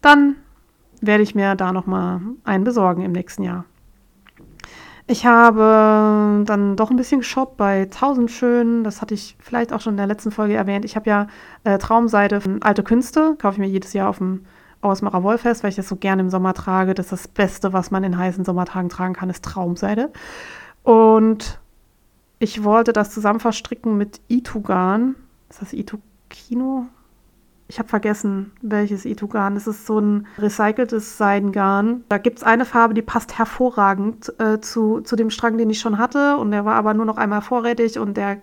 dann 0.00 0.36
werde 1.00 1.22
ich 1.22 1.34
mir 1.34 1.54
da 1.56 1.72
nochmal 1.72 2.20
einen 2.44 2.64
besorgen 2.64 3.02
im 3.02 3.12
nächsten 3.12 3.42
Jahr. 3.42 3.64
Ich 5.06 5.26
habe 5.26 6.44
dann 6.46 6.76
doch 6.76 6.90
ein 6.90 6.96
bisschen 6.96 7.20
geshoppt 7.20 7.56
bei 7.56 7.86
Tausendschön. 7.86 8.84
Das 8.84 9.02
hatte 9.02 9.14
ich 9.14 9.36
vielleicht 9.40 9.72
auch 9.72 9.80
schon 9.80 9.94
in 9.94 9.98
der 9.98 10.06
letzten 10.06 10.30
Folge 10.30 10.54
erwähnt. 10.54 10.84
Ich 10.84 10.96
habe 10.96 11.10
ja 11.10 11.26
äh, 11.64 11.78
Traumseide 11.78 12.40
von 12.40 12.62
Alte 12.62 12.82
Künste. 12.82 13.36
Kaufe 13.36 13.54
ich 13.54 13.58
mir 13.58 13.68
jedes 13.68 13.92
Jahr 13.92 14.08
auf 14.08 14.18
dem 14.18 14.46
Ausmacher 14.80 15.22
Wollfest, 15.22 15.62
weil 15.62 15.70
ich 15.70 15.76
das 15.76 15.88
so 15.88 15.96
gerne 15.96 16.22
im 16.22 16.30
Sommer 16.30 16.54
trage. 16.54 16.94
Das 16.94 17.06
ist 17.06 17.12
das 17.12 17.28
Beste, 17.28 17.72
was 17.72 17.90
man 17.90 18.04
in 18.04 18.16
heißen 18.16 18.44
Sommertagen 18.44 18.88
tragen 18.88 19.14
kann, 19.14 19.30
ist 19.30 19.44
Traumseide. 19.44 20.12
Und 20.82 21.60
ich 22.38 22.64
wollte 22.64 22.92
das 22.92 23.10
zusammen 23.12 23.40
verstricken 23.40 23.96
mit 23.96 24.20
Itugan. 24.28 25.14
Ist 25.48 25.62
das 25.62 25.72
Itukino? 25.72 26.86
Ich 27.72 27.78
habe 27.78 27.88
vergessen, 27.88 28.52
welches 28.60 29.06
Itugan. 29.06 29.56
Es 29.56 29.66
ist 29.66 29.86
so 29.86 29.98
ein 29.98 30.26
recyceltes 30.36 31.16
Seidengarn. 31.16 32.04
Da 32.10 32.18
gibt 32.18 32.36
es 32.36 32.44
eine 32.44 32.66
Farbe, 32.66 32.92
die 32.92 33.00
passt 33.00 33.38
hervorragend 33.38 34.30
äh, 34.38 34.60
zu, 34.60 35.00
zu 35.00 35.16
dem 35.16 35.30
Strang, 35.30 35.56
den 35.56 35.70
ich 35.70 35.80
schon 35.80 35.96
hatte. 35.96 36.36
Und 36.36 36.50
der 36.50 36.66
war 36.66 36.74
aber 36.74 36.92
nur 36.92 37.06
noch 37.06 37.16
einmal 37.16 37.40
vorrätig. 37.40 37.98
Und 37.98 38.18
der, 38.18 38.42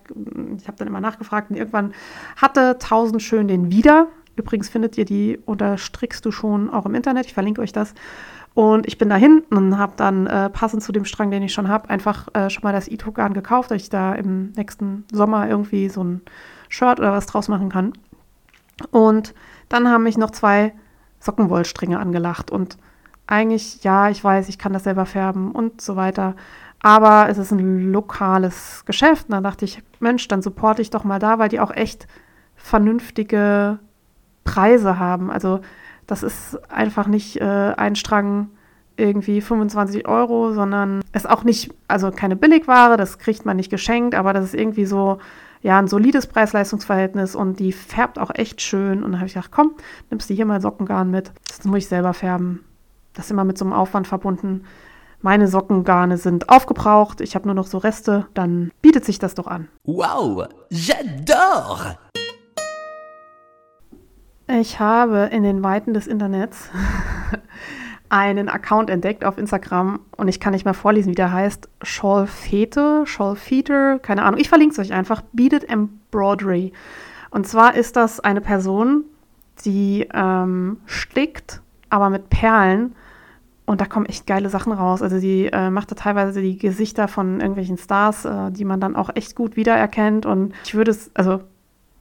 ich 0.58 0.68
habe 0.68 0.78
dann 0.78 0.88
immer 0.88 1.00
nachgefragt. 1.00 1.52
Und 1.52 1.58
irgendwann 1.58 1.94
hatte 2.38 2.72
1000 2.72 3.22
schön 3.22 3.48
den 3.48 3.70
wieder. 3.70 4.08
Übrigens 4.36 4.68
findet 4.68 4.98
ihr 4.98 5.06
die 5.06 5.40
oder 5.46 5.78
strickst 5.78 6.26
du 6.26 6.32
schon 6.32 6.68
auch 6.72 6.88
im 6.88 6.96
Internet. 6.96 7.28
Ich 7.28 7.36
verlinke 7.36 7.62
euch 7.62 7.72
das. 7.72 7.94
Und 8.56 8.88
ich 8.88 8.98
bin 8.98 9.10
da 9.10 9.16
hinten 9.16 9.56
und 9.56 9.78
habe 9.78 9.94
dann 9.96 10.26
äh, 10.26 10.50
passend 10.50 10.82
zu 10.82 10.92
dem 10.92 11.06
Strang, 11.06 11.30
den 11.30 11.44
ich 11.44 11.54
schon 11.54 11.68
habe, 11.68 11.88
einfach 11.92 12.30
äh, 12.34 12.50
schon 12.50 12.64
mal 12.64 12.74
das 12.74 12.88
Itugan 12.88 13.36
gekauft, 13.36 13.70
dass 13.70 13.80
ich 13.80 13.92
da 13.92 14.16
im 14.16 14.54
nächsten 14.54 15.06
Sommer 15.12 15.48
irgendwie 15.48 15.88
so 15.88 16.04
ein 16.04 16.22
Shirt 16.68 17.00
oder 17.00 17.12
was 17.12 17.28
draus 17.28 17.48
machen 17.48 17.70
kann. 17.70 17.94
Und 18.92 19.34
dann 19.70 19.90
haben 19.90 20.04
mich 20.04 20.18
noch 20.18 20.32
zwei 20.32 20.74
Sockenwollstränge 21.20 22.00
angelacht. 22.00 22.52
Und 22.52 22.78
eigentlich, 23.28 23.84
ja, 23.84 24.10
ich 24.10 24.24
weiß, 24.24 24.50
ich 24.50 24.58
kann 24.58 24.74
das 24.74 24.84
selber 24.84 25.06
färben 25.06 25.52
und 25.52 25.82
so 25.82 25.96
weiter. 25.96 26.36
Aber 26.82 27.28
es 27.30 27.38
ist 27.38 27.52
ein 27.52 27.92
lokales 27.92 28.84
Geschäft. 28.86 29.28
Und 29.28 29.34
da 29.34 29.42
dachte 29.42 29.66
ich, 29.66 29.84
Mensch, 30.00 30.28
dann 30.28 30.42
supporte 30.42 30.82
ich 30.82 30.90
doch 30.90 31.04
mal 31.04 31.20
da, 31.20 31.40
weil 31.40 31.50
die 31.50 31.60
auch 31.60 31.72
echt 31.72 32.08
vernünftige 32.56 33.80
Preise 34.44 34.98
haben. 34.98 35.30
Also 35.30 35.62
das 36.08 36.24
ist 36.24 36.60
einfach 36.72 37.08
nicht 37.08 37.40
äh, 37.40 37.74
ein 37.78 37.96
Strang 37.96 38.50
irgendwie 38.98 39.42
25 39.42 40.08
Euro, 40.08 40.54
sondern 40.54 41.02
es 41.12 41.24
ist 41.24 41.30
auch 41.30 41.44
nicht, 41.44 41.74
also 41.88 42.12
keine 42.12 42.36
Billigware, 42.36 42.98
das 42.98 43.18
kriegt 43.18 43.46
man 43.46 43.58
nicht 43.58 43.70
geschenkt, 43.70 44.14
aber 44.14 44.34
das 44.34 44.46
ist 44.46 44.56
irgendwie 44.56 44.86
so, 44.86 45.20
ja, 45.62 45.78
ein 45.78 45.88
solides 45.88 46.28
Preis-Leistungs-Verhältnis 46.28 47.36
und 47.36 47.60
die 47.60 47.72
färbt 47.72 48.18
auch 48.18 48.32
echt 48.34 48.62
schön. 48.62 49.04
Und 49.04 49.12
dann 49.12 49.20
habe 49.20 49.28
ich 49.28 49.34
gedacht, 49.34 49.52
komm, 49.52 49.76
nimmst 50.10 50.30
du 50.30 50.34
hier 50.34 50.46
mal 50.46 50.62
Sockengarn 50.62 51.12
mit. 51.12 51.32
Das 51.48 51.64
muss 51.66 51.80
ich 51.80 51.88
selber 51.88 52.14
färben. 52.14 52.64
Das 53.14 53.26
ist 53.26 53.32
immer 53.32 53.44
mit 53.44 53.58
so 53.58 53.66
einem 53.66 53.74
Aufwand 53.74 54.08
verbunden. 54.08 54.64
Meine 55.22 55.50
Sockengarne 55.50 56.18
sind 56.18 56.48
aufgebraucht, 56.48 57.20
ich 57.20 57.36
habe 57.36 57.46
nur 57.46 57.56
noch 57.56 57.68
so 57.68 57.78
Reste, 57.78 58.28
dann 58.34 58.72
bietet 58.82 59.04
sich 59.04 59.20
das 59.20 59.36
doch 59.36 59.48
an. 59.48 59.68
Wow, 59.84 60.48
j'adore! 60.72 61.98
Ich 64.48 64.80
habe 64.80 65.30
in 65.32 65.44
den 65.44 65.62
Weiten 65.62 65.94
des 65.94 66.08
Internets 66.08 66.70
einen 68.10 68.50
Account 68.50 68.90
entdeckt 68.90 69.24
auf 69.24 69.38
Instagram 69.38 70.00
und 70.18 70.28
ich 70.28 70.40
kann 70.40 70.54
nicht 70.54 70.66
mehr 70.66 70.74
vorlesen, 70.74 71.12
wie 71.12 71.16
der 71.16 71.32
heißt. 71.32 71.70
Scholfete, 71.84 73.04
Scholfeter, 73.06 74.00
keine 74.00 74.24
Ahnung. 74.24 74.40
Ich 74.40 74.50
verlinke 74.50 74.74
es 74.74 74.80
euch 74.80 74.94
einfach. 74.94 75.22
Beaded 75.32 75.70
Embroidery. 75.70 76.74
Und 77.30 77.48
zwar 77.48 77.76
ist 77.76 77.96
das 77.96 78.20
eine 78.20 78.42
Person, 78.42 79.04
die 79.64 80.08
ähm, 80.14 80.78
stickt, 80.86 81.62
aber 81.90 82.10
mit 82.10 82.30
Perlen. 82.30 82.96
Und 83.66 83.82
da 83.82 83.86
kommen 83.86 84.08
echt 84.08 84.26
geile 84.26 84.50
Sachen 84.50 84.74
raus. 84.74 85.04
Also 85.04 85.20
sie 85.20 85.46
äh, 85.46 85.70
macht 85.70 85.92
da 85.92 85.96
teilweise 85.96 86.42
die 86.42 86.58
Gesichter 86.58 87.08
von 87.08 87.40
irgendwelchen 87.40 87.78
Stars, 87.78 88.26
äh, 88.26 88.52
die 88.52 88.66
man 88.66 88.80
dann 88.80 88.96
auch 88.96 89.12
echt 89.16 89.36
gut 89.36 89.56
wiedererkennt. 89.56 90.26
Und 90.26 90.54
ich 90.66 90.74
würde 90.74 90.90
es, 90.90 91.12
also 91.14 91.42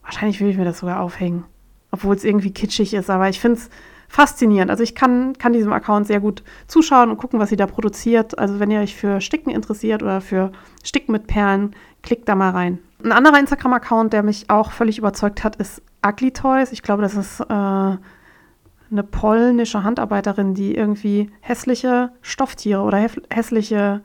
wahrscheinlich 0.02 0.40
würde 0.40 0.52
ich 0.52 0.56
mir 0.56 0.64
das 0.64 0.78
sogar 0.78 1.00
aufhängen. 1.00 1.44
Obwohl 1.90 2.16
es 2.16 2.24
irgendwie 2.24 2.52
kitschig 2.52 2.94
ist. 2.94 3.11
Aber 3.11 3.28
ich 3.28 3.40
finde 3.40 3.59
es 3.59 3.68
faszinierend. 4.09 4.70
Also 4.70 4.82
ich 4.82 4.94
kann, 4.94 5.34
kann 5.38 5.52
diesem 5.52 5.72
Account 5.72 6.06
sehr 6.06 6.20
gut 6.20 6.42
zuschauen 6.66 7.11
und 7.11 7.18
gucken, 7.18 7.38
was 7.38 7.50
sie 7.50 7.56
da 7.56 7.66
produziert. 7.66 8.38
Also 8.38 8.59
wenn 8.59 8.70
ihr 8.70 8.80
euch 8.80 8.96
für 8.96 9.20
Sticken 9.20 9.50
interessiert 9.50 10.02
oder 10.02 10.20
für 10.20 10.50
Sticken 10.82 11.12
mit 11.12 11.26
Perlen, 11.26 11.76
klickt 12.02 12.28
da 12.28 12.34
mal 12.34 12.50
rein. 12.50 12.78
Ein 13.04 13.12
anderer 13.12 13.38
Instagram-Account, 13.38 14.12
der 14.12 14.22
mich 14.22 14.50
auch 14.50 14.72
völlig 14.72 14.98
überzeugt 14.98 15.44
hat, 15.44 15.56
ist 15.56 15.82
Ugly 16.04 16.32
Toys. 16.32 16.72
Ich 16.72 16.82
glaube, 16.82 17.02
das 17.02 17.14
ist 17.14 17.40
äh, 17.40 17.44
eine 18.90 19.02
polnische 19.11 19.84
Handarbeiterin, 19.84 20.54
die 20.54 20.74
irgendwie 20.74 21.30
hässliche 21.40 22.11
Stofftiere 22.22 22.82
oder 22.82 23.06
hässliche 23.30 24.00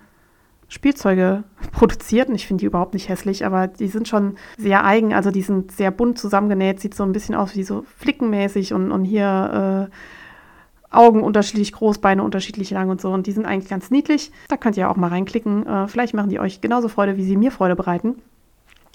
Spielzeuge 0.67 1.43
produziert. 1.71 2.29
Und 2.29 2.35
ich 2.35 2.47
finde 2.47 2.61
die 2.61 2.65
überhaupt 2.65 2.93
nicht 2.93 3.09
hässlich, 3.09 3.45
aber 3.45 3.67
die 3.67 3.87
sind 3.87 4.07
schon 4.07 4.35
sehr 4.57 4.85
eigen. 4.85 5.13
Also 5.13 5.31
die 5.31 5.41
sind 5.41 5.71
sehr 5.71 5.91
bunt 5.91 6.17
zusammengenäht, 6.17 6.79
sieht 6.79 6.95
so 6.95 7.03
ein 7.03 7.11
bisschen 7.11 7.35
aus 7.35 7.55
wie 7.55 7.63
so 7.63 7.85
flickenmäßig 7.97 8.73
und, 8.73 8.91
und 8.91 9.05
hier 9.05 9.89
äh, 9.89 10.95
Augen 10.95 11.23
unterschiedlich 11.23 11.73
groß, 11.73 11.97
Beine 11.99 12.23
unterschiedlich 12.23 12.71
lang 12.71 12.89
und 12.89 13.01
so. 13.01 13.11
Und 13.11 13.27
die 13.27 13.31
sind 13.31 13.45
eigentlich 13.45 13.69
ganz 13.69 13.91
niedlich. 13.91 14.31
Da 14.47 14.57
könnt 14.57 14.77
ihr 14.77 14.89
auch 14.89 14.95
mal 14.95 15.07
reinklicken. 15.07 15.65
Äh, 15.65 15.87
vielleicht 15.87 16.13
machen 16.13 16.29
die 16.29 16.39
euch 16.39 16.61
genauso 16.61 16.87
Freude, 16.87 17.17
wie 17.17 17.23
sie 17.23 17.37
mir 17.37 17.51
Freude 17.51 17.75
bereiten. 17.75 18.15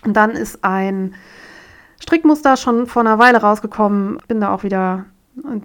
Und 0.05 0.17
dann 0.17 0.31
ist 0.31 0.65
ein 0.65 1.15
Strickmuster 2.01 2.57
schon 2.57 2.87
vor 2.87 3.03
einer 3.03 3.19
Weile 3.19 3.39
rausgekommen. 3.39 4.19
Bin 4.29 4.41
da 4.41 4.55
auch 4.55 4.63
wieder 4.63 5.07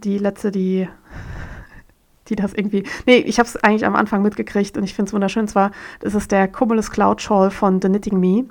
die 0.03 0.17
letzte, 0.17 0.51
die 0.51 0.87
die 2.35 2.41
das 2.41 2.53
irgendwie. 2.53 2.83
Nee, 3.05 3.17
ich 3.17 3.39
habe 3.39 3.47
es 3.47 3.55
eigentlich 3.57 3.85
am 3.85 3.95
Anfang 3.95 4.21
mitgekriegt 4.21 4.77
und 4.77 4.83
ich 4.83 4.93
finde 4.93 5.09
es 5.09 5.13
wunderschön. 5.13 5.47
Zwar, 5.47 5.71
das 5.99 6.15
ist 6.15 6.31
der 6.31 6.47
Cumulus 6.47 6.91
Cloud 6.91 7.21
Shawl 7.21 7.51
von 7.51 7.81
The 7.81 7.87
Knitting 7.87 8.19
Me. 8.19 8.45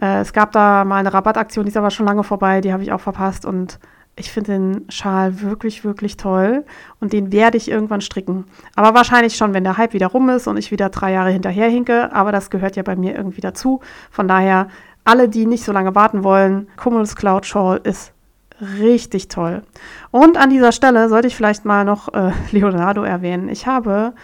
Äh, 0.00 0.20
es 0.20 0.32
gab 0.32 0.52
da 0.52 0.84
mal 0.84 0.96
eine 0.96 1.12
Rabattaktion, 1.12 1.64
die 1.64 1.70
ist 1.70 1.76
aber 1.76 1.90
schon 1.90 2.06
lange 2.06 2.24
vorbei, 2.24 2.60
die 2.60 2.72
habe 2.72 2.82
ich 2.82 2.92
auch 2.92 3.00
verpasst 3.00 3.44
und 3.44 3.78
ich 4.18 4.32
finde 4.32 4.52
den 4.52 4.86
Schal 4.88 5.42
wirklich, 5.42 5.84
wirklich 5.84 6.16
toll 6.16 6.64
und 7.00 7.12
den 7.12 7.32
werde 7.32 7.58
ich 7.58 7.70
irgendwann 7.70 8.00
stricken. 8.00 8.46
Aber 8.74 8.94
wahrscheinlich 8.94 9.36
schon, 9.36 9.52
wenn 9.52 9.64
der 9.64 9.76
Hype 9.76 9.92
wieder 9.92 10.06
rum 10.06 10.30
ist 10.30 10.46
und 10.46 10.56
ich 10.56 10.70
wieder 10.70 10.88
drei 10.88 11.12
Jahre 11.12 11.30
hinterher 11.30 11.68
hinke, 11.68 12.12
aber 12.12 12.32
das 12.32 12.48
gehört 12.48 12.76
ja 12.76 12.82
bei 12.82 12.96
mir 12.96 13.14
irgendwie 13.14 13.42
dazu. 13.42 13.80
Von 14.10 14.26
daher, 14.26 14.68
alle, 15.04 15.28
die 15.28 15.46
nicht 15.46 15.64
so 15.64 15.72
lange 15.72 15.94
warten 15.94 16.24
wollen, 16.24 16.68
Cumulus 16.76 17.14
Cloud 17.14 17.44
Shawl 17.44 17.80
ist 17.84 18.12
Richtig 18.60 19.28
toll. 19.28 19.62
Und 20.10 20.38
an 20.38 20.50
dieser 20.50 20.72
Stelle 20.72 21.08
sollte 21.08 21.28
ich 21.28 21.36
vielleicht 21.36 21.64
mal 21.64 21.84
noch 21.84 22.12
äh, 22.14 22.32
Leonardo 22.52 23.02
erwähnen. 23.02 23.48
Ich 23.48 23.66
habe 23.66 24.14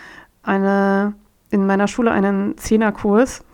eine, 0.42 1.14
in 1.50 1.66
meiner 1.66 1.88
Schule 1.88 2.10
einen 2.10 2.56
Zehnerkurs. 2.56 3.44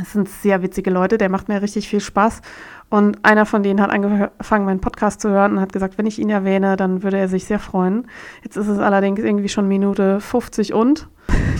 Es 0.00 0.12
sind 0.12 0.28
sehr 0.28 0.62
witzige 0.62 0.90
Leute, 0.90 1.18
der 1.18 1.28
macht 1.28 1.48
mir 1.48 1.62
richtig 1.62 1.88
viel 1.88 2.00
Spaß. 2.00 2.42
Und 2.90 3.24
einer 3.24 3.46
von 3.46 3.62
denen 3.62 3.80
hat 3.80 3.90
angefangen, 3.90 4.64
meinen 4.66 4.80
Podcast 4.80 5.20
zu 5.20 5.30
hören 5.30 5.52
und 5.52 5.60
hat 5.60 5.72
gesagt, 5.72 5.98
wenn 5.98 6.06
ich 6.06 6.18
ihn 6.18 6.30
erwähne, 6.30 6.76
dann 6.76 7.02
würde 7.02 7.18
er 7.18 7.28
sich 7.28 7.44
sehr 7.44 7.58
freuen. 7.58 8.08
Jetzt 8.42 8.56
ist 8.56 8.68
es 8.68 8.78
allerdings 8.78 9.20
irgendwie 9.20 9.48
schon 9.48 9.68
Minute 9.68 10.20
50 10.20 10.74
und 10.74 11.08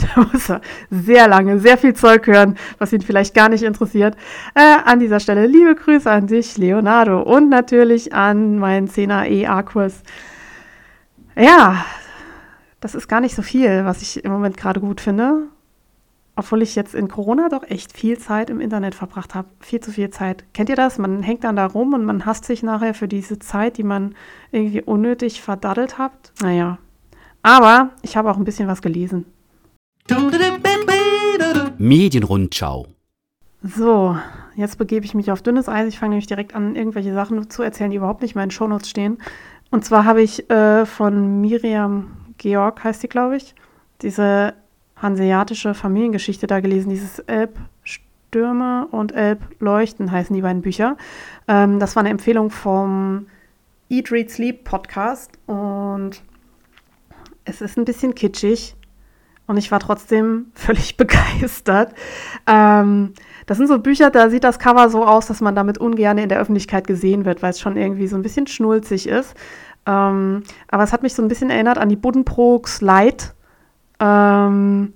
da 0.14 0.22
muss 0.22 0.48
er 0.48 0.60
sehr 0.90 1.28
lange, 1.28 1.58
sehr 1.58 1.78
viel 1.78 1.94
Zeug 1.94 2.26
hören, 2.26 2.56
was 2.78 2.92
ihn 2.92 3.02
vielleicht 3.02 3.34
gar 3.34 3.48
nicht 3.48 3.62
interessiert. 3.62 4.16
Äh, 4.54 4.76
an 4.84 5.00
dieser 5.00 5.20
Stelle 5.20 5.46
liebe 5.46 5.74
Grüße 5.74 6.10
an 6.10 6.26
dich, 6.26 6.56
Leonardo, 6.56 7.22
und 7.22 7.48
natürlich 7.48 8.12
an 8.12 8.58
meinen 8.58 8.88
10er 8.88 9.26
EA-Kurs. 9.26 10.02
Ja, 11.36 11.84
das 12.80 12.94
ist 12.94 13.08
gar 13.08 13.20
nicht 13.20 13.34
so 13.34 13.42
viel, 13.42 13.84
was 13.84 14.02
ich 14.02 14.24
im 14.24 14.30
Moment 14.30 14.56
gerade 14.56 14.80
gut 14.80 15.00
finde. 15.00 15.48
Obwohl 16.36 16.62
ich 16.62 16.74
jetzt 16.74 16.94
in 16.94 17.08
Corona 17.08 17.48
doch 17.48 17.62
echt 17.62 17.96
viel 17.96 18.18
Zeit 18.18 18.50
im 18.50 18.60
Internet 18.60 18.96
verbracht 18.96 19.34
habe. 19.34 19.48
Viel 19.60 19.80
zu 19.80 19.92
viel 19.92 20.10
Zeit. 20.10 20.44
Kennt 20.52 20.68
ihr 20.68 20.74
das? 20.74 20.98
Man 20.98 21.22
hängt 21.22 21.44
dann 21.44 21.54
da 21.54 21.66
rum 21.66 21.94
und 21.94 22.04
man 22.04 22.26
hasst 22.26 22.44
sich 22.44 22.64
nachher 22.64 22.92
für 22.92 23.06
diese 23.06 23.38
Zeit, 23.38 23.78
die 23.78 23.84
man 23.84 24.16
irgendwie 24.50 24.82
unnötig 24.82 25.42
verdaddelt 25.42 25.96
hat. 25.96 26.32
Naja. 26.42 26.78
Aber 27.42 27.90
ich 28.02 28.16
habe 28.16 28.30
auch 28.30 28.36
ein 28.36 28.44
bisschen 28.44 28.68
was 28.68 28.82
gelesen. 28.82 29.26
Medienrundschau. 31.78 32.86
So, 33.62 34.16
jetzt 34.56 34.78
begebe 34.78 35.06
ich 35.06 35.14
mich 35.14 35.30
auf 35.30 35.42
dünnes 35.42 35.68
Eis. 35.68 35.88
Ich 35.88 35.98
fange 35.98 36.10
nämlich 36.10 36.26
direkt 36.26 36.54
an, 36.54 36.76
irgendwelche 36.76 37.14
Sachen 37.14 37.48
zu 37.50 37.62
erzählen, 37.62 37.90
die 37.90 37.96
überhaupt 37.96 38.22
nicht 38.22 38.34
in 38.34 38.40
meinen 38.40 38.50
Shownotes 38.50 38.90
stehen. 38.90 39.18
Und 39.70 39.84
zwar 39.84 40.04
habe 40.04 40.22
ich 40.22 40.50
äh, 40.50 40.86
von 40.86 41.40
Miriam 41.40 42.16
Georg, 42.38 42.84
heißt 42.84 43.00
sie, 43.00 43.08
glaube 43.08 43.36
ich, 43.36 43.54
diese 44.02 44.54
hanseatische 44.96 45.74
Familiengeschichte 45.74 46.46
da 46.46 46.60
gelesen, 46.60 46.90
dieses 46.90 47.18
Elbstürme 47.20 48.86
und 48.90 49.12
Elbleuchten 49.12 50.10
heißen 50.10 50.34
die 50.34 50.42
beiden 50.42 50.62
Bücher. 50.62 50.96
Ähm, 51.48 51.78
das 51.78 51.96
war 51.96 52.00
eine 52.00 52.10
Empfehlung 52.10 52.50
vom 52.50 53.26
Eat, 53.88 54.12
Read, 54.12 54.30
Sleep 54.30 54.64
Podcast 54.64 55.32
und 55.46 56.22
es 57.44 57.60
ist 57.60 57.76
ein 57.76 57.84
bisschen 57.84 58.14
kitschig. 58.14 58.76
Und 59.46 59.56
ich 59.56 59.70
war 59.70 59.80
trotzdem 59.80 60.46
völlig 60.54 60.96
begeistert. 60.96 61.94
Ähm, 62.46 63.12
das 63.46 63.58
sind 63.58 63.68
so 63.68 63.78
Bücher, 63.78 64.10
da 64.10 64.30
sieht 64.30 64.44
das 64.44 64.58
Cover 64.58 64.88
so 64.88 65.04
aus, 65.04 65.26
dass 65.26 65.40
man 65.40 65.54
damit 65.54 65.78
ungern 65.78 66.18
in 66.18 66.28
der 66.28 66.40
Öffentlichkeit 66.40 66.86
gesehen 66.86 67.24
wird, 67.24 67.42
weil 67.42 67.50
es 67.50 67.60
schon 67.60 67.76
irgendwie 67.76 68.06
so 68.06 68.16
ein 68.16 68.22
bisschen 68.22 68.46
schnulzig 68.46 69.06
ist. 69.06 69.34
Ähm, 69.86 70.42
aber 70.68 70.82
es 70.82 70.92
hat 70.92 71.02
mich 71.02 71.14
so 71.14 71.22
ein 71.22 71.28
bisschen 71.28 71.50
erinnert 71.50 71.78
an 71.78 71.88
die 71.88 71.96
Buddenbrooks 71.96 72.80
Light. 72.80 73.34
Ähm, 74.00 74.94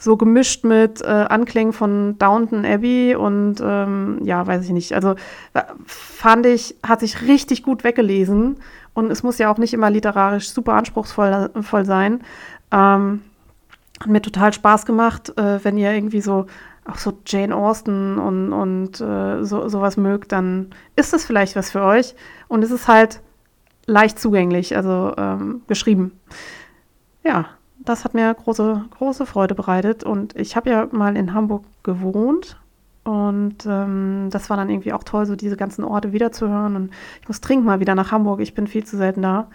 so 0.00 0.16
gemischt 0.16 0.64
mit 0.64 1.02
äh, 1.02 1.04
Anklängen 1.04 1.74
von 1.74 2.16
Downton 2.16 2.64
Abbey 2.64 3.14
und 3.14 3.56
ähm, 3.62 4.18
ja, 4.24 4.46
weiß 4.46 4.64
ich 4.64 4.70
nicht. 4.70 4.94
Also 4.94 5.14
äh, 5.52 5.62
fand 5.84 6.46
ich, 6.46 6.74
hat 6.82 7.00
sich 7.00 7.20
richtig 7.22 7.62
gut 7.62 7.84
weggelesen 7.84 8.56
und 8.94 9.10
es 9.10 9.22
muss 9.22 9.36
ja 9.36 9.52
auch 9.52 9.58
nicht 9.58 9.74
immer 9.74 9.90
literarisch 9.90 10.50
super 10.50 10.72
anspruchsvoll 10.72 11.50
voll 11.60 11.84
sein. 11.84 12.22
Ähm, 12.72 13.20
hat 14.00 14.08
mir 14.08 14.22
total 14.22 14.52
Spaß 14.52 14.86
gemacht, 14.86 15.36
äh, 15.38 15.62
wenn 15.62 15.76
ihr 15.76 15.92
irgendwie 15.92 16.20
so 16.20 16.46
auch 16.86 16.96
so 16.96 17.12
Jane 17.26 17.54
Austen 17.54 18.18
und, 18.18 18.52
und 18.52 19.00
äh, 19.00 19.44
so, 19.44 19.68
sowas 19.68 19.96
mögt, 19.96 20.32
dann 20.32 20.70
ist 20.96 21.12
das 21.12 21.24
vielleicht 21.24 21.54
was 21.56 21.70
für 21.70 21.82
euch. 21.82 22.14
Und 22.48 22.64
es 22.64 22.70
ist 22.70 22.88
halt 22.88 23.20
leicht 23.86 24.18
zugänglich, 24.18 24.76
also 24.76 25.14
ähm, 25.16 25.62
geschrieben. 25.66 26.12
Ja, 27.22 27.46
das 27.78 28.04
hat 28.04 28.14
mir 28.14 28.32
große, 28.32 28.84
große 28.90 29.26
Freude 29.26 29.54
bereitet. 29.54 30.04
Und 30.04 30.34
ich 30.36 30.56
habe 30.56 30.70
ja 30.70 30.88
mal 30.90 31.16
in 31.16 31.34
Hamburg 31.34 31.64
gewohnt. 31.82 32.58
Und 33.04 33.66
ähm, 33.66 34.28
das 34.30 34.50
war 34.50 34.56
dann 34.56 34.70
irgendwie 34.70 34.92
auch 34.92 35.04
toll, 35.04 35.26
so 35.26 35.36
diese 35.36 35.56
ganzen 35.56 35.84
Orte 35.84 36.12
wiederzuhören. 36.12 36.76
Und 36.76 36.90
ich 37.20 37.28
muss 37.28 37.40
dringend 37.40 37.66
mal 37.66 37.80
wieder 37.80 37.94
nach 37.94 38.12
Hamburg. 38.12 38.40
Ich 38.40 38.54
bin 38.54 38.66
viel 38.66 38.84
zu 38.84 38.96
selten 38.96 39.22
da. 39.22 39.48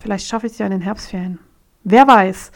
Vielleicht 0.00 0.26
schaffe 0.26 0.46
ich 0.46 0.52
es 0.52 0.58
ja 0.58 0.66
in 0.66 0.72
den 0.72 0.80
Herbstferien. 0.80 1.38
Wer 1.84 2.06
weiß 2.06 2.52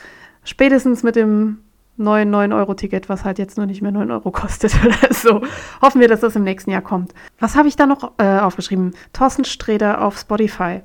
spätestens 0.47 1.03
mit 1.03 1.17
dem 1.17 1.59
neuen 1.99 2.35
9-Euro-Ticket, 2.35 3.09
was 3.09 3.25
halt 3.25 3.39
jetzt 3.39 3.57
nur 3.57 3.67
nicht 3.67 3.83
mehr 3.83 3.93
9 3.93 4.11
Euro 4.11 4.31
kostet 4.31 4.75
oder 4.85 5.13
so. 5.13 5.43
Hoffen 5.83 6.01
wir, 6.01 6.09
dass 6.09 6.21
das 6.21 6.37
im 6.37 6.45
nächsten 6.45 6.71
Jahr 6.71 6.83
kommt. 6.83 7.13
Was 7.39 7.57
habe 7.57 7.69
ich 7.69 7.77
da 7.77 7.87
noch 7.87 8.13
äh, 8.19 8.39
aufgeschrieben? 8.39 8.95
Thorsten 9.13 9.45
Sträder 9.45 10.03
auf 10.03 10.19
Spotify. 10.19 10.81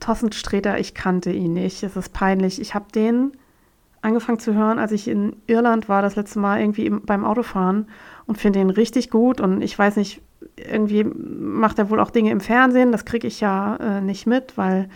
Thorsten 0.00 0.32
Sträter, 0.32 0.78
ich 0.78 0.94
kannte 0.94 1.32
ihn 1.32 1.54
nicht. 1.54 1.82
Es 1.82 1.96
ist 1.96 2.12
peinlich. 2.12 2.60
Ich 2.60 2.74
habe 2.74 2.86
den 2.94 3.32
angefangen 4.02 4.38
zu 4.38 4.52
hören, 4.54 4.78
als 4.78 4.92
ich 4.92 5.08
in 5.08 5.36
Irland 5.46 5.88
war, 5.88 6.02
das 6.02 6.16
letzte 6.16 6.38
Mal 6.38 6.60
irgendwie 6.60 6.84
im, 6.84 7.02
beim 7.02 7.24
Autofahren 7.24 7.88
und 8.26 8.36
finde 8.36 8.60
ihn 8.60 8.70
richtig 8.70 9.08
gut. 9.08 9.40
Und 9.40 9.62
ich 9.62 9.78
weiß 9.78 9.96
nicht, 9.96 10.20
irgendwie 10.56 11.04
macht 11.04 11.78
er 11.78 11.88
wohl 11.88 12.00
auch 12.00 12.10
Dinge 12.10 12.30
im 12.30 12.40
Fernsehen. 12.40 12.92
Das 12.92 13.06
kriege 13.06 13.26
ich 13.26 13.40
ja 13.40 13.76
äh, 13.76 14.00
nicht 14.02 14.26
mit, 14.26 14.58
weil 14.58 14.90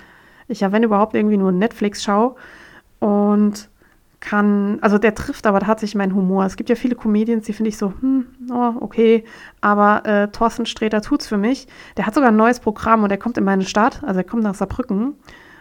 ich 0.49 0.61
ja, 0.61 0.73
wenn 0.73 0.83
überhaupt, 0.83 1.15
irgendwie 1.15 1.37
nur 1.37 1.53
Netflix 1.53 2.03
schaue. 2.03 2.35
Und 2.99 3.69
kann, 4.21 4.79
also 4.81 4.99
der 4.99 5.15
trifft 5.15 5.47
aber 5.47 5.61
tatsächlich 5.61 5.95
meinen 5.95 6.15
Humor. 6.15 6.45
Es 6.45 6.57
gibt 6.57 6.69
ja 6.69 6.75
viele 6.75 6.97
Comedians, 6.97 7.47
die 7.47 7.53
finde 7.53 7.69
ich 7.69 7.79
so, 7.79 7.93
hm, 8.01 8.27
oh, 8.51 8.73
okay, 8.81 9.25
aber 9.61 10.05
äh, 10.07 10.29
Thorsten 10.29 10.67
Sträter 10.67 11.01
tut's 11.03 11.29
für 11.29 11.37
mich. 11.37 11.69
Der 11.97 12.07
hat 12.07 12.15
sogar 12.15 12.31
ein 12.31 12.37
neues 12.37 12.59
Programm 12.59 13.03
und 13.03 13.11
der 13.11 13.19
kommt 13.19 13.39
in 13.39 13.45
meine 13.45 13.65
Stadt, 13.65 14.03
also 14.03 14.19
er 14.19 14.25
kommt 14.25 14.43
nach 14.43 14.55
Saarbrücken. 14.55 15.07
Und 15.07 15.17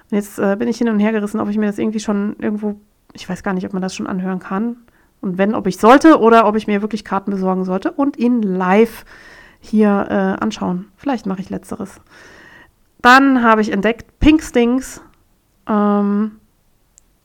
jetzt 0.09 0.39
äh, 0.39 0.55
bin 0.57 0.67
ich 0.67 0.77
hin 0.77 0.89
und 0.89 0.99
her 0.99 1.11
gerissen, 1.11 1.39
ob 1.39 1.49
ich 1.49 1.57
mir 1.57 1.67
das 1.67 1.77
irgendwie 1.77 1.99
schon 1.99 2.35
irgendwo, 2.39 2.79
ich 3.13 3.29
weiß 3.29 3.43
gar 3.43 3.53
nicht, 3.53 3.65
ob 3.65 3.73
man 3.73 3.81
das 3.81 3.93
schon 3.93 4.07
anhören 4.07 4.39
kann. 4.39 4.77
Und 5.21 5.37
wenn, 5.37 5.53
ob 5.53 5.67
ich 5.67 5.77
sollte 5.77 6.19
oder 6.19 6.47
ob 6.47 6.55
ich 6.55 6.67
mir 6.67 6.81
wirklich 6.81 7.03
Karten 7.03 7.31
besorgen 7.31 7.63
sollte 7.63 7.91
und 7.91 8.17
ihn 8.17 8.41
live 8.41 9.05
hier 9.59 10.07
äh, 10.09 10.43
anschauen. 10.43 10.85
Vielleicht 10.95 11.25
mache 11.25 11.41
ich 11.41 11.49
letzteres. 11.49 11.99
Dann 13.01 13.43
habe 13.43 13.61
ich 13.61 13.71
entdeckt 13.71 14.19
Pink 14.19 14.41
Stings 14.41 15.01
ähm, 15.67 16.39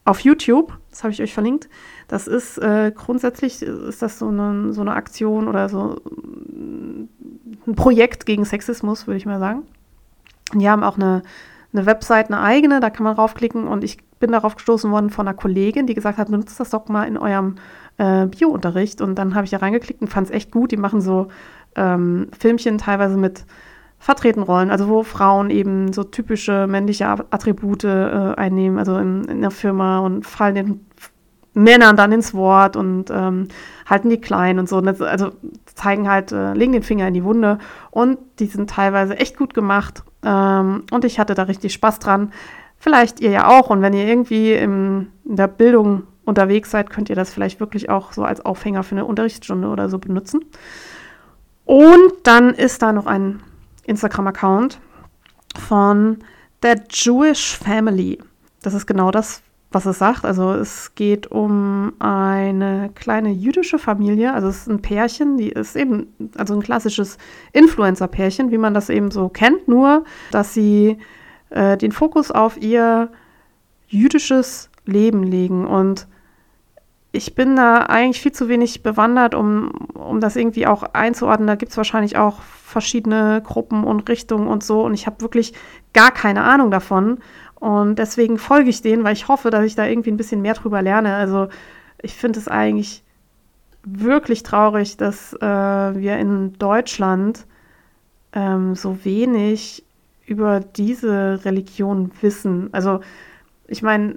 auf 0.04 0.20
YouTube 0.20 0.72
das 0.92 1.02
habe 1.02 1.12
ich 1.12 1.22
euch 1.22 1.32
verlinkt. 1.32 1.68
Das 2.06 2.28
ist 2.28 2.58
äh, 2.58 2.92
grundsätzlich 2.94 3.62
ist 3.62 4.02
das 4.02 4.18
so 4.18 4.28
eine, 4.28 4.72
so 4.74 4.82
eine 4.82 4.92
Aktion 4.92 5.48
oder 5.48 5.68
so 5.70 6.00
ein 6.06 7.08
Projekt 7.74 8.26
gegen 8.26 8.44
Sexismus, 8.44 9.06
würde 9.06 9.16
ich 9.16 9.26
mal 9.26 9.40
sagen. 9.40 9.62
Und 10.52 10.60
die 10.60 10.68
haben 10.68 10.84
auch 10.84 10.96
eine, 10.96 11.22
eine 11.72 11.86
Website, 11.86 12.26
eine 12.26 12.42
eigene, 12.42 12.80
da 12.80 12.90
kann 12.90 13.04
man 13.04 13.16
draufklicken 13.16 13.66
und 13.66 13.82
ich 13.82 13.98
bin 14.20 14.32
darauf 14.32 14.54
gestoßen 14.56 14.90
worden 14.90 15.08
von 15.08 15.26
einer 15.26 15.36
Kollegin, 15.36 15.86
die 15.86 15.94
gesagt 15.94 16.18
hat, 16.18 16.30
benutzt 16.30 16.60
das 16.60 16.70
doch 16.70 16.88
mal 16.88 17.04
in 17.04 17.16
eurem 17.16 17.56
äh, 17.96 18.26
Bio-Unterricht. 18.26 19.00
Und 19.00 19.14
dann 19.14 19.34
habe 19.34 19.46
ich 19.46 19.50
da 19.50 19.56
reingeklickt 19.56 20.02
und 20.02 20.08
fand 20.08 20.28
es 20.28 20.34
echt 20.34 20.50
gut. 20.50 20.72
Die 20.72 20.76
machen 20.76 21.00
so 21.00 21.28
ähm, 21.74 22.28
Filmchen 22.38 22.76
teilweise 22.76 23.16
mit 23.16 23.46
vertreten 24.02 24.42
Rollen, 24.42 24.72
also 24.72 24.88
wo 24.88 25.04
Frauen 25.04 25.48
eben 25.48 25.92
so 25.92 26.02
typische 26.02 26.66
männliche 26.66 27.06
Attribute 27.06 27.84
äh, 27.84 28.34
einnehmen, 28.36 28.80
also 28.80 28.98
in, 28.98 29.22
in, 29.26 29.40
der 29.42 29.52
Firma 29.52 30.00
und 30.00 30.26
fallen 30.26 30.56
den 30.56 30.86
Männern 31.54 31.94
dann 31.94 32.10
ins 32.10 32.34
Wort 32.34 32.74
und 32.74 33.12
ähm, 33.12 33.46
halten 33.88 34.10
die 34.10 34.20
klein 34.20 34.58
und 34.58 34.68
so. 34.68 34.78
Und 34.78 34.86
das, 34.86 35.00
also 35.00 35.30
zeigen 35.66 36.10
halt, 36.10 36.32
äh, 36.32 36.52
legen 36.52 36.72
den 36.72 36.82
Finger 36.82 37.06
in 37.06 37.14
die 37.14 37.22
Wunde 37.22 37.58
und 37.92 38.18
die 38.40 38.46
sind 38.46 38.68
teilweise 38.68 39.16
echt 39.18 39.38
gut 39.38 39.54
gemacht 39.54 40.02
ähm, 40.24 40.82
und 40.90 41.04
ich 41.04 41.20
hatte 41.20 41.34
da 41.34 41.44
richtig 41.44 41.72
Spaß 41.72 42.00
dran. 42.00 42.32
Vielleicht 42.78 43.20
ihr 43.20 43.30
ja 43.30 43.46
auch 43.46 43.70
und 43.70 43.82
wenn 43.82 43.92
ihr 43.92 44.04
irgendwie 44.04 44.52
im, 44.52 45.12
in 45.24 45.36
der 45.36 45.46
Bildung 45.46 46.02
unterwegs 46.24 46.72
seid, 46.72 46.90
könnt 46.90 47.08
ihr 47.08 47.14
das 47.16 47.32
vielleicht 47.32 47.60
wirklich 47.60 47.88
auch 47.88 48.12
so 48.12 48.24
als 48.24 48.44
Aufhänger 48.44 48.82
für 48.82 48.96
eine 48.96 49.04
Unterrichtsstunde 49.04 49.68
oder 49.68 49.88
so 49.88 50.00
benutzen. 50.00 50.44
Und 51.64 52.12
dann 52.24 52.50
ist 52.50 52.82
da 52.82 52.92
noch 52.92 53.06
ein 53.06 53.40
Instagram-Account 53.84 54.80
von 55.58 56.18
der 56.62 56.82
Jewish 56.90 57.56
Family. 57.56 58.18
Das 58.62 58.74
ist 58.74 58.86
genau 58.86 59.10
das, 59.10 59.42
was 59.72 59.86
es 59.86 59.98
sagt. 59.98 60.24
Also 60.24 60.52
es 60.52 60.94
geht 60.94 61.26
um 61.30 61.92
eine 61.98 62.90
kleine 62.94 63.30
jüdische 63.30 63.78
Familie. 63.78 64.32
Also 64.32 64.48
es 64.48 64.58
ist 64.58 64.68
ein 64.68 64.82
Pärchen, 64.82 65.36
die 65.36 65.48
ist 65.50 65.76
eben, 65.76 66.14
also 66.36 66.54
ein 66.54 66.62
klassisches 66.62 67.18
Influencer-Pärchen, 67.52 68.50
wie 68.50 68.58
man 68.58 68.74
das 68.74 68.88
eben 68.88 69.10
so 69.10 69.28
kennt, 69.28 69.66
nur 69.68 70.04
dass 70.30 70.54
sie 70.54 70.98
äh, 71.50 71.76
den 71.76 71.92
Fokus 71.92 72.30
auf 72.30 72.60
ihr 72.60 73.10
jüdisches 73.88 74.70
Leben 74.84 75.22
legen. 75.22 75.66
Und 75.66 76.06
ich 77.12 77.34
bin 77.34 77.56
da 77.56 77.80
eigentlich 77.80 78.22
viel 78.22 78.32
zu 78.32 78.48
wenig 78.48 78.82
bewandert, 78.82 79.34
um, 79.34 79.70
um 79.92 80.20
das 80.20 80.34
irgendwie 80.34 80.66
auch 80.66 80.82
einzuordnen. 80.94 81.46
Da 81.46 81.56
gibt 81.56 81.70
es 81.72 81.76
wahrscheinlich 81.76 82.16
auch 82.16 82.40
verschiedene 82.40 83.42
Gruppen 83.44 83.84
und 83.84 84.08
Richtungen 84.08 84.48
und 84.48 84.64
so. 84.64 84.82
Und 84.82 84.94
ich 84.94 85.06
habe 85.06 85.20
wirklich 85.20 85.52
gar 85.92 86.10
keine 86.10 86.42
Ahnung 86.42 86.70
davon. 86.70 87.18
Und 87.56 87.96
deswegen 87.98 88.38
folge 88.38 88.70
ich 88.70 88.80
denen, 88.80 89.04
weil 89.04 89.12
ich 89.12 89.28
hoffe, 89.28 89.50
dass 89.50 89.64
ich 89.64 89.74
da 89.74 89.84
irgendwie 89.84 90.10
ein 90.10 90.16
bisschen 90.16 90.40
mehr 90.40 90.54
drüber 90.54 90.80
lerne. 90.80 91.14
Also 91.14 91.48
ich 92.00 92.14
finde 92.14 92.38
es 92.38 92.48
eigentlich 92.48 93.04
wirklich 93.84 94.42
traurig, 94.42 94.96
dass 94.96 95.34
äh, 95.34 95.46
wir 95.46 96.16
in 96.16 96.54
Deutschland 96.58 97.46
ähm, 98.32 98.74
so 98.74 99.04
wenig 99.04 99.84
über 100.24 100.60
diese 100.60 101.44
Religion 101.44 102.10
wissen. 102.22 102.70
Also 102.72 103.00
ich 103.68 103.82
meine, 103.82 104.16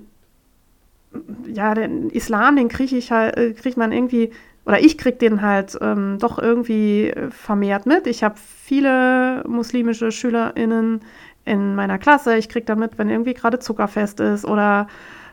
ja, 1.48 1.74
den 1.74 2.10
Islam, 2.10 2.56
den 2.56 2.70
kriege 2.70 2.96
ich 2.96 3.12
halt, 3.12 3.38
äh, 3.38 3.54
kriegt 3.54 3.78
man 3.78 3.92
irgendwie, 3.92 4.32
oder 4.66 4.80
ich 4.80 4.98
kriege 4.98 5.18
den 5.18 5.42
halt 5.42 5.78
ähm, 5.82 6.18
doch 6.20 6.40
irgendwie 6.40 7.14
vermehrt 7.30 7.86
mit. 7.86 8.08
Ich 8.08 8.24
habe 8.24 8.36
viele 8.38 9.44
muslimische 9.48 10.12
SchülerInnen 10.12 11.02
in 11.46 11.76
meiner 11.76 12.00
Klasse. 12.00 12.36
Ich 12.38 12.50
kriege 12.50 12.66
damit, 12.66 12.98
wenn 12.98 13.10
irgendwie 13.10 13.34
gerade 13.36 13.60
Zuckerfest 13.60 14.20
ist 14.20 14.46
oder 14.46 14.88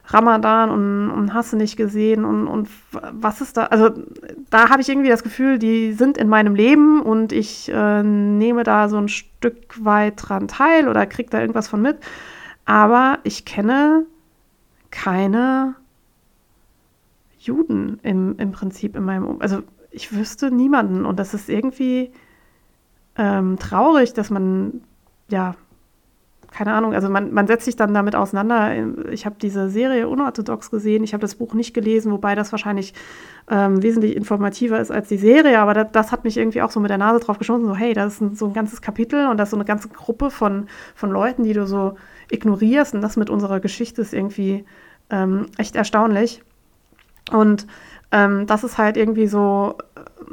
Ramadan 0.07 0.71
und, 0.71 1.11
und 1.11 1.35
hast 1.35 1.53
du 1.53 1.57
nicht 1.57 1.77
gesehen 1.77 2.25
und, 2.25 2.47
und 2.49 2.69
was 3.13 3.41
ist 3.41 3.57
da? 3.57 3.67
Also 3.67 3.91
da 4.51 4.69
habe 4.69 4.83
ich 4.83 4.89
irgendwie 4.89 5.09
das 5.09 5.23
Gefühl, 5.23 5.59
die 5.59 5.93
sind 5.93 6.19
in 6.19 6.29
meinem 6.29 6.55
Leben 6.55 7.01
und 7.01 7.33
ich 7.33 7.71
äh, 7.73 8.03
nehme 8.03 8.65
da 8.65 8.89
so 8.89 8.99
ein 8.99 9.09
Stück 9.09 9.85
weit 9.85 10.15
dran 10.17 10.49
teil 10.49 10.89
oder 10.89 11.07
kriege 11.07 11.31
da 11.31 11.41
irgendwas 11.41 11.69
von 11.69 11.81
mit. 11.81 11.99
Aber 12.65 13.19
ich 13.23 13.45
kenne 13.45 14.07
keine 14.93 15.75
Juden 17.41 17.99
im, 18.05 18.39
im 18.39 18.53
Prinzip 18.53 18.95
in 18.95 19.05
meinem, 19.05 19.27
um 19.27 19.41
also 19.41 19.63
ich 19.91 20.15
wüsste 20.15 20.53
niemanden 20.53 21.05
und 21.05 21.19
das 21.19 21.35
ist 21.35 21.49
irgendwie 21.49 22.13
ähm, 23.17 23.59
traurig, 23.59 24.13
dass 24.13 24.31
man, 24.31 24.83
ja, 25.29 25.57
keine 26.53 26.75
Ahnung, 26.75 26.95
also 26.95 27.09
man, 27.09 27.33
man 27.33 27.47
setzt 27.47 27.65
sich 27.65 27.77
dann 27.77 27.95
damit 27.95 28.15
auseinander. 28.15 29.11
Ich 29.11 29.25
habe 29.25 29.37
diese 29.41 29.69
Serie 29.71 30.09
unorthodox 30.09 30.71
gesehen, 30.71 31.03
ich 31.03 31.15
habe 31.15 31.23
das 31.23 31.35
Buch 31.35 31.55
nicht 31.55 31.75
gelesen, 31.75 32.13
wobei 32.13 32.35
das 32.35 32.53
wahrscheinlich 32.53 32.95
ähm, 33.51 33.83
wesentlich 33.83 34.15
informativer 34.15 34.79
ist 34.79 34.91
als 34.91 35.09
die 35.09 35.17
Serie, 35.17 35.59
aber 35.59 35.75
das, 35.75 35.89
das, 35.93 36.13
hat 36.13 36.25
mich 36.25 36.37
irgendwie 36.37 36.63
auch 36.63 36.71
so 36.71 36.81
mit 36.81 36.91
der 36.91 36.99
Nase 36.99 37.21
drauf 37.21 37.39
geschossen, 37.39 37.67
so 37.67 37.75
hey, 37.75 37.95
das 37.95 38.15
ist 38.15 38.21
ein, 38.21 38.35
so 38.35 38.47
ein 38.47 38.53
ganzes 38.53 38.83
Kapitel 38.83 39.29
und 39.29 39.39
das 39.39 39.49
ist 39.49 39.51
so 39.51 39.57
eine 39.57 39.65
ganze 39.65 39.89
Gruppe 39.89 40.31
von, 40.31 40.67
von 40.95 41.11
Leuten, 41.11 41.43
die 41.45 41.55
du 41.55 41.67
so 41.67 41.97
ignorierst 42.31 42.95
und 42.95 43.01
das 43.01 43.17
mit 43.17 43.31
unserer 43.31 43.61
Geschichte 43.61 44.03
ist 44.03 44.13
irgendwie 44.13 44.65
ähm, 45.11 45.47
echt 45.59 45.75
erstaunlich. 45.75 46.43
Und 47.31 47.67
ähm, 48.11 48.47
das 48.47 48.65
ist 48.65 48.79
halt 48.79 48.97
irgendwie 48.97 49.27
so, 49.27 49.77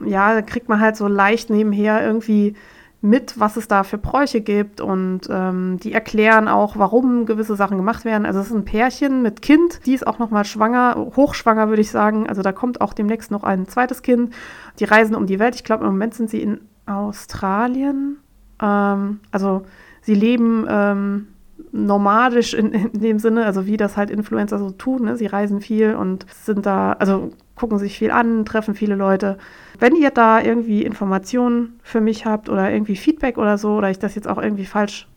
ja, 0.06 0.42
kriegt 0.42 0.70
man 0.70 0.80
halt 0.80 0.96
so 0.96 1.08
leicht 1.08 1.50
nebenher 1.50 2.06
irgendwie 2.06 2.56
mit, 3.02 3.40
was 3.40 3.56
es 3.56 3.68
da 3.68 3.84
für 3.84 3.98
Bräuche 3.98 4.42
gibt 4.42 4.82
und 4.82 5.22
ähm, 5.30 5.80
die 5.82 5.94
erklären 5.94 6.50
auch, 6.50 6.76
warum 6.78 7.26
gewisse 7.26 7.56
Sachen 7.56 7.78
gemacht 7.78 8.04
werden. 8.04 8.26
Also 8.26 8.40
es 8.40 8.48
ist 8.48 8.54
ein 8.54 8.66
Pärchen 8.66 9.22
mit 9.22 9.42
Kind, 9.42 9.86
die 9.86 9.94
ist 9.94 10.06
auch 10.06 10.20
noch 10.20 10.32
mal 10.32 10.44
schwanger, 10.44 10.96
hochschwanger 11.16 11.70
würde 11.70 11.82
ich 11.82 11.92
sagen. 11.92 12.28
Also 12.28 12.42
da 12.42 12.52
kommt 12.52 12.82
auch 12.82 12.94
demnächst 12.94 13.32
noch 13.32 13.44
ein 13.44 13.68
zweites 13.68 14.02
Kind. 14.02 14.34
Die 14.80 14.84
reisen 14.84 15.16
um 15.16 15.28
die 15.28 15.40
Welt. 15.40 15.56
Ich 15.56 15.64
glaube 15.64 15.86
im 15.86 15.92
Moment 15.92 16.14
sind 16.14 16.30
sie 16.30 16.42
in 16.42 16.60
Australien. 16.86 18.18
Ähm, 18.62 19.22
also 19.32 19.64
sie 20.02 20.16
leben 20.16 20.66
ähm, 20.68 21.28
nomadisch 21.72 22.54
in, 22.54 22.72
in, 22.72 23.00
dem 23.00 23.20
Sinne, 23.20 23.46
also 23.46 23.66
wie 23.66 23.78
das 23.78 23.98
halt 23.98 24.10
Influencer 24.10 24.60
so 24.60 24.72
tun. 24.72 25.06
Ne? 25.06 25.18
Sie 25.18 25.28
reisen 25.28 25.62
viel 25.62 25.96
und 25.96 26.26
sind 26.32 26.66
da, 26.66 26.94
also 26.94 27.32
gucken 27.56 27.78
sich 27.78 27.98
viel 27.98 28.12
an, 28.12 28.46
treffen 28.46 28.74
viele 28.74 28.96
Leute. 28.96 29.38
Wenn 29.80 29.96
ihr 29.96 30.12
da 30.12 30.42
irgendwie 30.42 30.84
Informationen 30.84 31.80
für 31.84 32.02
mich 32.02 32.26
habt 32.26 32.50
oder 32.50 32.72
irgendwie 32.72 32.96
Feedback 32.96 33.38
oder 33.38 33.58
so, 33.58 33.76
oder 33.78 33.90
ich 33.90 34.00
das 34.00 34.16
jetzt 34.16 34.28
auch 34.28 34.38
irgendwie 34.38 34.66
falsch 34.66 35.08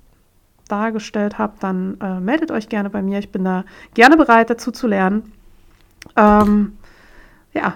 dargestellt 0.68 1.38
habe, 1.38 1.55
dann 1.61 1.98
äh, 2.00 2.20
meldet 2.20 2.50
euch 2.50 2.68
gerne 2.68 2.90
bei 2.90 3.03
mir. 3.03 3.18
Ich 3.18 3.30
bin 3.30 3.44
da 3.44 3.64
gerne 3.94 4.16
bereit, 4.16 4.50
dazu 4.50 4.70
zu 4.70 4.86
lernen. 4.86 5.32
Ähm, 6.16 6.78
ja, 7.53 7.74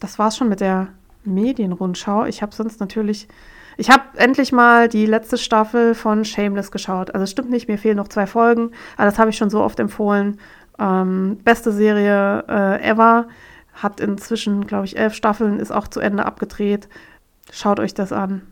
das 0.00 0.18
war's 0.18 0.36
schon 0.36 0.48
mit 0.48 0.60
der 0.60 0.88
Medienrundschau. 1.24 2.24
Ich 2.26 2.42
habe 2.42 2.54
sonst 2.54 2.80
natürlich 2.80 3.28
ich 3.78 3.90
habe 3.90 4.02
endlich 4.16 4.50
mal 4.50 4.88
die 4.88 5.06
letzte 5.06 5.38
Staffel 5.38 5.94
von 5.94 6.24
Shameless 6.24 6.72
geschaut. 6.72 7.14
Also 7.14 7.22
es 7.22 7.30
stimmt 7.30 7.48
nicht, 7.48 7.68
mir 7.68 7.78
fehlen 7.78 7.96
noch 7.96 8.08
zwei 8.08 8.26
Folgen, 8.26 8.72
aber 8.96 9.04
das 9.04 9.20
habe 9.20 9.30
ich 9.30 9.36
schon 9.36 9.50
so 9.50 9.62
oft 9.62 9.78
empfohlen. 9.78 10.40
Ähm, 10.80 11.38
beste 11.44 11.70
Serie 11.70 12.44
äh, 12.48 12.82
ever. 12.82 13.28
Hat 13.74 14.00
inzwischen, 14.00 14.66
glaube 14.66 14.86
ich, 14.86 14.98
elf 14.98 15.14
Staffeln, 15.14 15.60
ist 15.60 15.70
auch 15.70 15.86
zu 15.86 16.00
Ende 16.00 16.26
abgedreht. 16.26 16.88
Schaut 17.52 17.78
euch 17.78 17.94
das 17.94 18.12
an. 18.12 18.42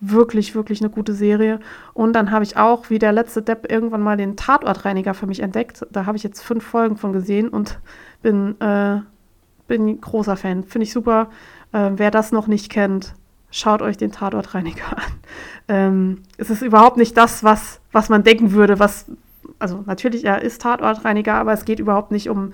Wirklich, 0.00 0.54
wirklich 0.54 0.82
eine 0.82 0.90
gute 0.90 1.14
Serie. 1.14 1.60
Und 1.94 2.12
dann 2.12 2.30
habe 2.30 2.44
ich 2.44 2.58
auch, 2.58 2.90
wie 2.90 2.98
der 2.98 3.12
letzte 3.12 3.40
Depp, 3.40 3.72
irgendwann 3.72 4.02
mal 4.02 4.18
den 4.18 4.36
Tatortreiniger 4.36 5.14
für 5.14 5.26
mich 5.26 5.40
entdeckt. 5.40 5.86
Da 5.90 6.04
habe 6.04 6.18
ich 6.18 6.22
jetzt 6.22 6.42
fünf 6.42 6.62
Folgen 6.62 6.98
von 6.98 7.14
gesehen 7.14 7.48
und 7.48 7.80
bin, 8.20 8.60
äh, 8.60 9.00
bin 9.66 9.98
großer 9.98 10.36
Fan. 10.36 10.64
Finde 10.64 10.84
ich 10.84 10.92
super. 10.92 11.30
Äh, 11.72 11.92
wer 11.96 12.10
das 12.10 12.32
noch 12.32 12.48
nicht 12.48 12.70
kennt, 12.70 13.14
schaut 13.50 13.82
euch 13.82 13.96
den 13.96 14.12
Tatortreiniger 14.12 14.86
an. 14.96 15.12
Ähm, 15.68 16.22
es 16.36 16.50
ist 16.50 16.62
überhaupt 16.62 16.96
nicht 16.96 17.16
das, 17.16 17.44
was, 17.44 17.80
was 17.92 18.08
man 18.08 18.22
denken 18.22 18.52
würde, 18.52 18.78
was, 18.78 19.06
also 19.58 19.82
natürlich, 19.86 20.24
er 20.24 20.42
ist 20.42 20.62
Tatortreiniger, 20.62 21.34
aber 21.34 21.52
es 21.52 21.64
geht 21.64 21.78
überhaupt 21.78 22.10
nicht 22.10 22.28
um, 22.28 22.52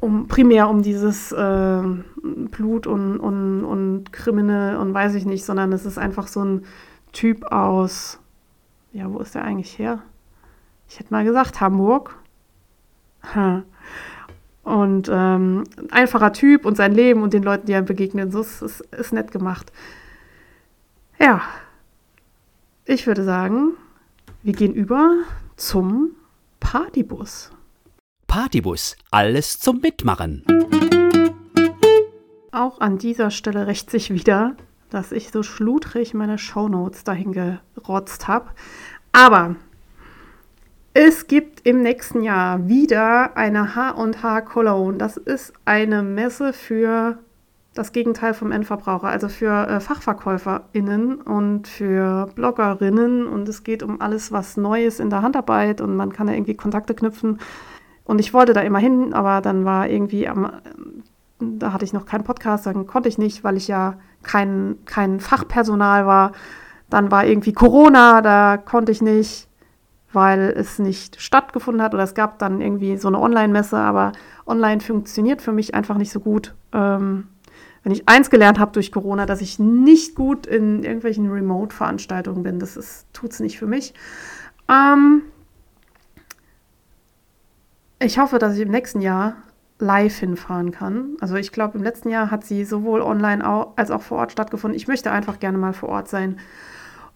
um 0.00 0.28
primär 0.28 0.68
um 0.68 0.82
dieses 0.82 1.32
äh, 1.32 1.82
Blut 2.22 2.86
und, 2.86 3.18
und, 3.18 3.64
und 3.64 4.12
Kriminal 4.12 4.76
und 4.76 4.94
weiß 4.94 5.14
ich 5.14 5.26
nicht, 5.26 5.44
sondern 5.44 5.72
es 5.72 5.86
ist 5.86 5.98
einfach 5.98 6.28
so 6.28 6.44
ein 6.44 6.64
Typ 7.12 7.46
aus, 7.46 8.18
ja, 8.92 9.10
wo 9.10 9.18
ist 9.18 9.34
der 9.34 9.44
eigentlich 9.44 9.78
her? 9.78 10.00
Ich 10.88 10.98
hätte 10.98 11.12
mal 11.12 11.24
gesagt, 11.24 11.60
Hamburg. 11.60 12.16
Und 14.68 15.08
ähm, 15.10 15.64
einfacher 15.90 16.34
Typ 16.34 16.66
und 16.66 16.76
sein 16.76 16.92
Leben 16.92 17.22
und 17.22 17.32
den 17.32 17.42
Leuten, 17.42 17.64
die 17.64 17.72
ihm 17.72 17.86
begegnen, 17.86 18.30
so 18.30 18.42
ist, 18.42 18.60
ist, 18.60 18.80
ist 18.92 19.14
nett 19.14 19.32
gemacht. 19.32 19.72
Ja, 21.18 21.40
ich 22.84 23.06
würde 23.06 23.24
sagen, 23.24 23.72
wir 24.42 24.52
gehen 24.52 24.74
über 24.74 25.22
zum 25.56 26.10
Partybus. 26.60 27.50
Partybus, 28.26 28.94
alles 29.10 29.58
zum 29.58 29.80
Mitmachen. 29.80 30.44
Auch 32.52 32.78
an 32.82 32.98
dieser 32.98 33.30
Stelle 33.30 33.66
rächt 33.66 33.90
sich 33.90 34.10
wieder, 34.10 34.54
dass 34.90 35.12
ich 35.12 35.30
so 35.30 35.42
schludrig 35.42 36.12
meine 36.12 36.36
Shownotes 36.36 37.04
dahin 37.04 37.32
gerotzt 37.32 38.28
habe. 38.28 38.50
Aber 39.12 39.56
es 41.00 41.28
gibt 41.28 41.64
im 41.64 41.80
nächsten 41.80 42.24
Jahr 42.24 42.66
wieder 42.66 43.36
eine 43.36 43.76
H&H 43.76 44.40
Cologne. 44.40 44.98
Das 44.98 45.16
ist 45.16 45.52
eine 45.64 46.02
Messe 46.02 46.52
für 46.52 47.18
das 47.72 47.92
Gegenteil 47.92 48.34
vom 48.34 48.50
Endverbraucher, 48.50 49.06
also 49.06 49.28
für 49.28 49.68
äh, 49.68 49.78
FachverkäuferInnen 49.78 51.20
und 51.20 51.68
für 51.68 52.28
BloggerInnen. 52.34 53.28
Und 53.28 53.48
es 53.48 53.62
geht 53.62 53.84
um 53.84 54.00
alles, 54.00 54.32
was 54.32 54.56
Neues 54.56 54.98
in 54.98 55.08
der 55.08 55.22
Handarbeit 55.22 55.80
und 55.80 55.94
man 55.94 56.12
kann 56.12 56.26
da 56.26 56.32
irgendwie 56.32 56.56
Kontakte 56.56 56.96
knüpfen. 56.96 57.38
Und 58.02 58.18
ich 58.18 58.34
wollte 58.34 58.52
da 58.52 58.62
immer 58.62 58.80
hin, 58.80 59.14
aber 59.14 59.40
dann 59.40 59.64
war 59.64 59.88
irgendwie 59.88 60.26
am, 60.26 60.50
da 61.38 61.72
hatte 61.72 61.84
ich 61.84 61.92
noch 61.92 62.06
keinen 62.06 62.24
Podcast, 62.24 62.66
dann 62.66 62.88
konnte 62.88 63.08
ich 63.08 63.18
nicht, 63.18 63.44
weil 63.44 63.56
ich 63.56 63.68
ja 63.68 63.98
kein, 64.24 64.78
kein 64.84 65.20
Fachpersonal 65.20 66.06
war. 66.06 66.32
Dann 66.90 67.12
war 67.12 67.24
irgendwie 67.24 67.52
Corona, 67.52 68.20
da 68.20 68.56
konnte 68.56 68.90
ich 68.90 69.00
nicht, 69.00 69.47
weil 70.12 70.54
es 70.56 70.78
nicht 70.78 71.20
stattgefunden 71.20 71.82
hat 71.82 71.94
oder 71.94 72.02
es 72.02 72.14
gab 72.14 72.38
dann 72.38 72.60
irgendwie 72.60 72.96
so 72.96 73.08
eine 73.08 73.20
Online-Messe, 73.20 73.76
aber 73.76 74.12
online 74.46 74.80
funktioniert 74.80 75.42
für 75.42 75.52
mich 75.52 75.74
einfach 75.74 75.98
nicht 75.98 76.10
so 76.10 76.20
gut. 76.20 76.54
Ähm, 76.72 77.28
wenn 77.82 77.92
ich 77.92 78.08
eins 78.08 78.30
gelernt 78.30 78.58
habe 78.58 78.72
durch 78.72 78.92
Corona, 78.92 79.26
dass 79.26 79.40
ich 79.40 79.58
nicht 79.58 80.14
gut 80.14 80.46
in 80.46 80.82
irgendwelchen 80.82 81.30
Remote-Veranstaltungen 81.30 82.42
bin. 82.42 82.58
Das 82.58 83.06
tut 83.12 83.32
es 83.32 83.40
nicht 83.40 83.58
für 83.58 83.66
mich. 83.66 83.94
Ähm, 84.68 85.22
ich 88.00 88.18
hoffe, 88.18 88.38
dass 88.38 88.54
ich 88.54 88.60
im 88.60 88.70
nächsten 88.70 89.00
Jahr 89.00 89.36
live 89.78 90.16
hinfahren 90.16 90.72
kann. 90.72 91.16
Also 91.20 91.36
ich 91.36 91.52
glaube, 91.52 91.78
im 91.78 91.84
letzten 91.84 92.10
Jahr 92.10 92.30
hat 92.30 92.44
sie 92.44 92.64
sowohl 92.64 93.00
online 93.00 93.44
als 93.76 93.90
auch 93.90 94.02
vor 94.02 94.18
Ort 94.18 94.32
stattgefunden. 94.32 94.76
Ich 94.76 94.88
möchte 94.88 95.10
einfach 95.10 95.38
gerne 95.38 95.58
mal 95.58 95.72
vor 95.72 95.88
Ort 95.88 96.08
sein. 96.08 96.38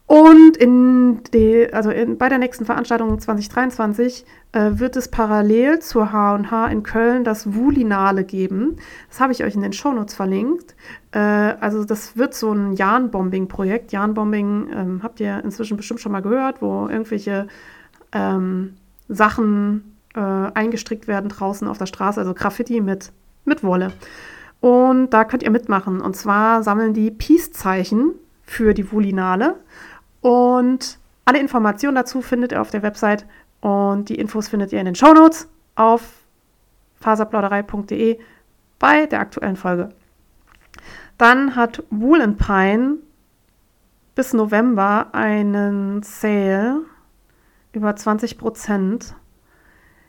Und 0.07 0.57
in 0.57 1.23
die, 1.33 1.73
also 1.73 1.91
in, 1.91 2.19
bei 2.19 2.29
der 2.29 2.39
nächsten 2.39 2.65
Veranstaltung 2.65 3.19
2023 3.19 4.27
äh, 4.53 4.71
wird 4.75 4.97
es 4.97 5.09
parallel 5.09 5.79
zur 5.79 6.13
H&H 6.13 6.67
in 6.69 6.83
Köln 6.83 7.25
das 7.25 7.55
Wulinale 7.55 8.25
geben. 8.25 8.77
Das 9.09 9.21
habe 9.21 9.33
ich 9.33 9.43
euch 9.45 9.55
in 9.55 9.63
den 9.63 9.73
Shownotes 9.73 10.15
verlinkt. 10.15 10.75
Äh, 11.13 11.19
also 11.19 11.85
das 11.85 12.17
wird 12.17 12.35
so 12.35 12.53
ein 12.53 12.75
Jahn-Bombing-Projekt. 12.75 13.93
Jahn-Bombing 13.93 14.69
ähm, 14.75 15.01
habt 15.03 15.21
ihr 15.21 15.43
inzwischen 15.45 15.77
bestimmt 15.77 16.01
schon 16.01 16.13
mal 16.13 16.21
gehört, 16.21 16.61
wo 16.61 16.89
irgendwelche 16.89 17.47
ähm, 18.13 18.75
Sachen 19.09 19.97
äh, 20.15 20.21
eingestrickt 20.21 21.09
werden 21.09 21.31
draußen 21.31 21.67
auf 21.67 21.79
der 21.79 21.87
Straße, 21.87 22.21
also 22.21 22.35
Graffiti 22.35 22.81
mit, 22.81 23.13
mit 23.45 23.65
Wolle. 23.65 23.93
Und 24.61 25.11
da 25.11 25.25
könnt 25.25 25.43
ihr 25.43 25.51
mitmachen. 25.51 26.01
Und 26.01 26.17
zwar 26.17 26.63
sammeln 26.63 26.93
die 26.93 27.11
Peace-Zeichen 27.11 28.13
für 28.45 28.75
die 28.75 28.93
Wulinale. 28.93 29.57
Und 30.23 30.99
alle 31.27 31.41
Informationen 31.41 31.97
dazu 31.97 32.23
findet 32.23 32.53
ihr 32.53 32.63
auf 32.63 32.71
der 32.71 32.83
Website 32.83 33.27
und 33.61 34.09
die 34.09 34.15
Infos 34.15 34.49
findet 34.49 34.73
ihr 34.73 34.81
in 34.81 34.87
den 34.87 34.95
Shownotes 34.95 35.49
auf 35.75 36.03
faserplauderei.de 37.01 38.19
bei 38.79 39.07
der 39.07 39.21
aktuellen 39.21 39.57
Folge. 39.57 39.91
Dann 41.19 41.55
hat 41.55 41.83
Wool 41.91 42.27
Pine 42.35 42.97
bis 44.15 44.33
November 44.33 45.09
einen 45.13 46.03
Sale 46.03 46.81
über 47.73 47.95
20 47.95 48.39
Prozent. 48.39 49.15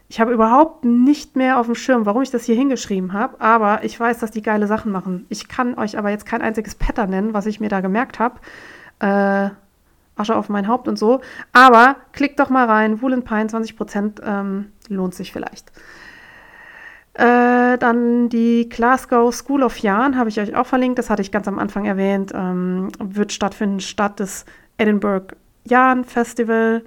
Ich 0.10 0.20
habe 0.20 0.34
überhaupt 0.34 0.86
nicht 0.86 1.36
mehr 1.36 1.60
auf 1.60 1.66
dem 1.66 1.76
Schirm, 1.76 2.06
warum 2.06 2.22
ich 2.22 2.30
das 2.30 2.44
hier 2.44 2.56
hingeschrieben 2.56 3.14
habe, 3.14 3.40
aber 3.42 3.84
ich 3.84 4.00
weiß, 4.00 4.20
dass 4.20 4.32
die 4.32 4.42
geile 4.42 4.68
Sachen 4.68 4.92
machen. 4.92 5.26
Ich 5.30 5.48
kann 5.48 5.78
euch 5.78 5.98
aber 5.98 6.10
jetzt 6.10 6.26
kein 6.26 6.42
einziges 6.42 6.76
Pattern 6.76 7.10
nennen, 7.10 7.34
was 7.34 7.46
ich 7.46 7.60
mir 7.60 7.70
da 7.70 7.82
gemerkt 7.82 8.20
habe. 8.20 8.40
Äh, 9.00 9.50
Asche 10.16 10.36
auf 10.36 10.50
mein 10.50 10.68
Haupt 10.68 10.88
und 10.88 10.98
so. 10.98 11.22
Aber 11.52 11.96
klickt 12.12 12.40
doch 12.40 12.50
mal 12.50 12.66
rein, 12.66 13.02
Woolen 13.02 13.24
Pine 13.24 13.48
20% 13.48 14.22
ähm, 14.24 14.72
lohnt 14.90 15.16
sich 15.16 15.32
vielleicht. 15.32 15.72
Äh, 17.14 17.78
dann 17.78 18.30
die 18.30 18.70
Glasgow 18.70 19.34
School 19.34 19.64
of 19.64 19.78
Yarn 19.78 20.18
habe 20.18 20.30
ich 20.30 20.40
euch 20.40 20.56
auch 20.56 20.66
verlinkt. 20.66 20.98
Das 20.98 21.10
hatte 21.10 21.22
ich 21.22 21.32
ganz 21.32 21.48
am 21.48 21.60
Anfang 21.60 21.86
erwähnt. 21.86 22.32
Ähm, 22.34 22.90
wird 23.00 23.32
stattfinden 23.32 23.80
statt 23.80 24.20
des 24.20 24.46
Edinburgh 24.78 25.36
Yarn 25.64 26.04
Festival. 26.06 26.84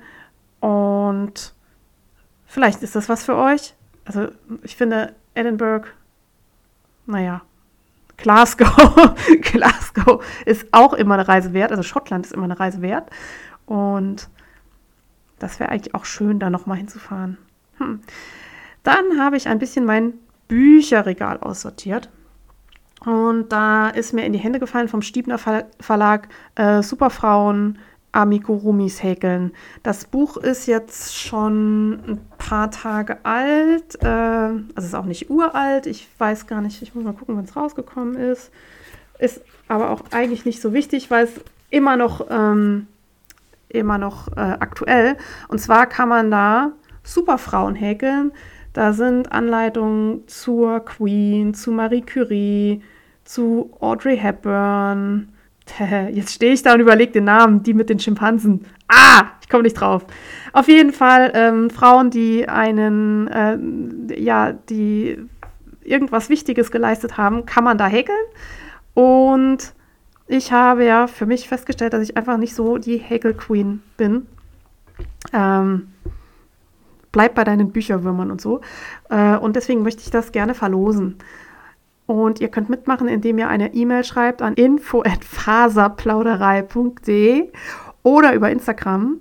Und 0.60 1.54
vielleicht 2.44 2.82
ist 2.82 2.96
das 2.96 3.08
was 3.08 3.24
für 3.24 3.36
euch. 3.36 3.74
Also 4.04 4.28
ich 4.62 4.76
finde 4.76 5.14
Edinburgh, 5.34 5.88
naja, 7.06 7.42
Glasgow. 8.16 9.14
Glasgow 9.42 10.24
ist 10.44 10.66
auch 10.72 10.92
immer 10.92 11.14
eine 11.14 11.28
Reise 11.28 11.52
wert. 11.52 11.70
Also 11.70 11.82
Schottland 11.82 12.26
ist 12.26 12.32
immer 12.32 12.44
eine 12.44 12.58
Reise 12.58 12.82
wert. 12.82 13.10
Und 13.66 14.28
das 15.38 15.60
wäre 15.60 15.70
eigentlich 15.70 15.94
auch 15.94 16.04
schön, 16.04 16.38
da 16.38 16.50
nochmal 16.50 16.78
hinzufahren. 16.78 17.38
Hm. 17.78 18.00
Dann 18.82 19.18
habe 19.18 19.36
ich 19.36 19.48
ein 19.48 19.58
bisschen 19.58 19.84
mein 19.84 20.14
Bücherregal 20.48 21.38
aussortiert. 21.38 22.08
Und 23.04 23.50
da 23.50 23.88
ist 23.88 24.12
mir 24.12 24.24
in 24.24 24.32
die 24.32 24.38
Hände 24.38 24.58
gefallen 24.58 24.88
vom 24.88 25.02
Stiebner 25.02 25.38
Verlag 25.38 26.28
äh, 26.54 26.82
Superfrauen 26.82 27.78
Amigurumis 28.16 29.02
häkeln. 29.02 29.52
Das 29.82 30.06
Buch 30.06 30.38
ist 30.38 30.66
jetzt 30.66 31.14
schon 31.14 31.92
ein 31.92 32.20
paar 32.38 32.70
Tage 32.70 33.18
alt. 33.24 34.02
Äh, 34.02 34.06
also 34.06 34.64
es 34.74 34.84
ist 34.86 34.94
auch 34.94 35.04
nicht 35.04 35.28
uralt. 35.28 35.86
Ich 35.86 36.08
weiß 36.16 36.46
gar 36.46 36.62
nicht, 36.62 36.80
ich 36.80 36.94
muss 36.94 37.04
mal 37.04 37.12
gucken, 37.12 37.36
wann 37.36 37.44
es 37.44 37.54
rausgekommen 37.54 38.16
ist. 38.16 38.50
Ist 39.18 39.42
aber 39.68 39.90
auch 39.90 40.00
eigentlich 40.12 40.46
nicht 40.46 40.62
so 40.62 40.72
wichtig, 40.72 41.10
weil 41.10 41.26
es 41.26 41.32
immer 41.68 41.98
noch, 41.98 42.26
ähm, 42.30 42.86
immer 43.68 43.98
noch 43.98 44.28
äh, 44.28 44.40
aktuell. 44.60 45.18
Und 45.48 45.58
zwar 45.58 45.86
kann 45.86 46.08
man 46.08 46.30
da 46.30 46.72
Superfrauen 47.02 47.74
häkeln. 47.74 48.32
Da 48.72 48.94
sind 48.94 49.30
Anleitungen 49.30 50.26
zur 50.26 50.80
Queen, 50.80 51.52
zu 51.52 51.70
Marie 51.70 52.02
Curie, 52.02 52.82
zu 53.24 53.70
Audrey 53.80 54.16
Hepburn, 54.16 55.35
Jetzt 56.12 56.34
stehe 56.34 56.52
ich 56.52 56.62
da 56.62 56.74
und 56.74 56.80
überlege 56.80 57.12
den 57.12 57.24
Namen, 57.24 57.62
die 57.62 57.74
mit 57.74 57.90
den 57.90 57.98
Schimpansen. 57.98 58.64
Ah, 58.88 59.24
ich 59.40 59.48
komme 59.48 59.64
nicht 59.64 59.74
drauf. 59.74 60.06
Auf 60.52 60.68
jeden 60.68 60.92
Fall 60.92 61.32
ähm, 61.34 61.70
Frauen, 61.70 62.10
die 62.10 62.48
einen, 62.48 63.28
äh, 63.28 64.20
ja, 64.20 64.52
die 64.52 65.18
irgendwas 65.82 66.28
Wichtiges 66.28 66.70
geleistet 66.70 67.16
haben, 67.16 67.46
kann 67.46 67.64
man 67.64 67.78
da 67.78 67.86
häkeln. 67.86 68.16
Und 68.94 69.74
ich 70.28 70.52
habe 70.52 70.84
ja 70.84 71.06
für 71.06 71.26
mich 71.26 71.48
festgestellt, 71.48 71.92
dass 71.92 72.02
ich 72.02 72.16
einfach 72.16 72.38
nicht 72.38 72.54
so 72.54 72.78
die 72.78 72.98
Häkel-Queen 72.98 73.82
bin. 73.96 74.26
Ähm, 75.32 75.88
bleib 77.12 77.34
bei 77.34 77.44
deinen 77.44 77.70
Bücherwürmern 77.70 78.30
und 78.30 78.40
so. 78.40 78.60
Äh, 79.08 79.36
und 79.36 79.56
deswegen 79.56 79.82
möchte 79.82 80.02
ich 80.02 80.10
das 80.10 80.32
gerne 80.32 80.54
verlosen. 80.54 81.16
Und 82.06 82.40
ihr 82.40 82.48
könnt 82.48 82.70
mitmachen, 82.70 83.08
indem 83.08 83.38
ihr 83.38 83.48
eine 83.48 83.74
E-Mail 83.74 84.04
schreibt 84.04 84.40
an 84.40 84.54
info@faserplauderei.de 84.54 87.50
oder 88.02 88.34
über 88.34 88.50
Instagram. 88.50 89.20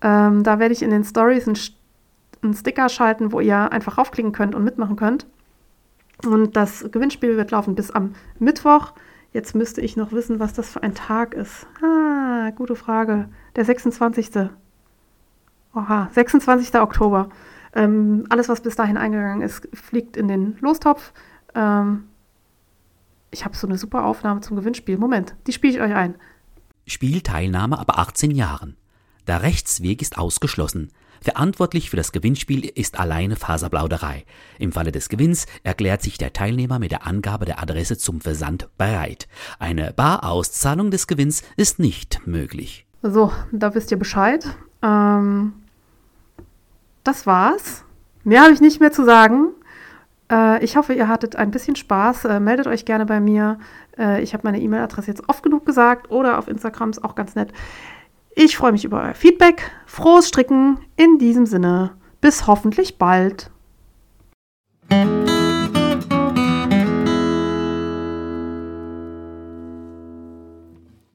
Ähm, 0.00 0.42
da 0.42 0.58
werde 0.58 0.72
ich 0.72 0.82
in 0.82 0.90
den 0.90 1.04
Stories 1.04 1.46
einen, 1.46 1.58
einen 2.42 2.54
Sticker 2.54 2.88
schalten, 2.88 3.30
wo 3.32 3.40
ihr 3.40 3.70
einfach 3.70 3.98
raufklicken 3.98 4.32
könnt 4.32 4.54
und 4.54 4.64
mitmachen 4.64 4.96
könnt. 4.96 5.26
Und 6.24 6.56
das 6.56 6.88
Gewinnspiel 6.90 7.36
wird 7.36 7.50
laufen 7.50 7.74
bis 7.74 7.90
am 7.90 8.14
Mittwoch. 8.38 8.92
Jetzt 9.32 9.54
müsste 9.54 9.80
ich 9.80 9.96
noch 9.96 10.12
wissen, 10.12 10.40
was 10.40 10.52
das 10.52 10.70
für 10.70 10.82
ein 10.82 10.94
Tag 10.94 11.34
ist. 11.34 11.66
Ah, 11.82 12.50
gute 12.50 12.76
Frage. 12.76 13.28
Der 13.56 13.64
26. 13.64 14.50
Oha, 15.74 16.08
26. 16.12 16.80
Oktober. 16.80 17.30
Ähm, 17.74 18.24
alles, 18.28 18.48
was 18.48 18.60
bis 18.60 18.76
dahin 18.76 18.98
eingegangen 18.98 19.42
ist, 19.42 19.68
fliegt 19.72 20.16
in 20.16 20.28
den 20.28 20.58
Lostopf. 20.60 21.12
Ähm, 21.54 22.04
ich 23.32 23.44
habe 23.44 23.56
so 23.56 23.66
eine 23.66 23.78
super 23.78 24.04
Aufnahme 24.04 24.42
zum 24.42 24.56
Gewinnspiel. 24.56 24.98
Moment, 24.98 25.34
die 25.46 25.52
spiele 25.52 25.74
ich 25.74 25.80
euch 25.80 25.94
ein. 25.94 26.14
Spielteilnahme 26.86 27.78
ab 27.78 27.98
18 27.98 28.30
Jahren. 28.30 28.76
Der 29.26 29.42
Rechtsweg 29.42 30.02
ist 30.02 30.18
ausgeschlossen. 30.18 30.92
Verantwortlich 31.22 31.88
für 31.88 31.96
das 31.96 32.12
Gewinnspiel 32.12 32.64
ist 32.66 32.98
alleine 32.98 33.36
Faserplauderei. 33.36 34.24
Im 34.58 34.72
Falle 34.72 34.90
des 34.92 35.08
Gewinns 35.08 35.46
erklärt 35.62 36.02
sich 36.02 36.18
der 36.18 36.32
Teilnehmer 36.32 36.78
mit 36.78 36.90
der 36.90 37.06
Angabe 37.06 37.44
der 37.44 37.62
Adresse 37.62 37.96
zum 37.96 38.20
Versand 38.20 38.68
bereit. 38.76 39.28
Eine 39.58 39.92
Barauszahlung 39.92 40.90
des 40.90 41.06
Gewinns 41.06 41.42
ist 41.56 41.78
nicht 41.78 42.26
möglich. 42.26 42.86
So, 43.02 43.32
da 43.52 43.74
wisst 43.74 43.92
ihr 43.92 43.98
Bescheid. 43.98 44.44
Ähm, 44.82 45.52
das 47.04 47.26
war's. 47.26 47.84
Mehr 48.24 48.42
habe 48.42 48.52
ich 48.52 48.60
nicht 48.60 48.80
mehr 48.80 48.92
zu 48.92 49.04
sagen. 49.04 49.52
Äh, 50.32 50.64
ich 50.64 50.76
hoffe, 50.76 50.94
ihr 50.94 51.08
hattet 51.08 51.36
ein 51.36 51.50
bisschen 51.50 51.76
Spaß. 51.76 52.24
Äh, 52.24 52.40
meldet 52.40 52.66
euch 52.66 52.84
gerne 52.84 53.06
bei 53.06 53.20
mir. 53.20 53.58
Äh, 53.98 54.22
ich 54.22 54.32
habe 54.32 54.44
meine 54.44 54.60
E-Mail-Adresse 54.60 55.08
jetzt 55.08 55.28
oft 55.28 55.42
genug 55.42 55.66
gesagt 55.66 56.10
oder 56.10 56.38
auf 56.38 56.48
Instagram 56.48 56.90
ist 56.90 57.04
auch 57.04 57.14
ganz 57.14 57.34
nett. 57.34 57.52
Ich 58.34 58.56
freue 58.56 58.72
mich 58.72 58.84
über 58.84 59.02
euer 59.02 59.14
Feedback. 59.14 59.70
Frohes 59.86 60.28
Stricken 60.28 60.78
in 60.96 61.18
diesem 61.18 61.44
Sinne. 61.44 61.90
Bis 62.20 62.46
hoffentlich 62.46 62.96
bald. 62.96 63.50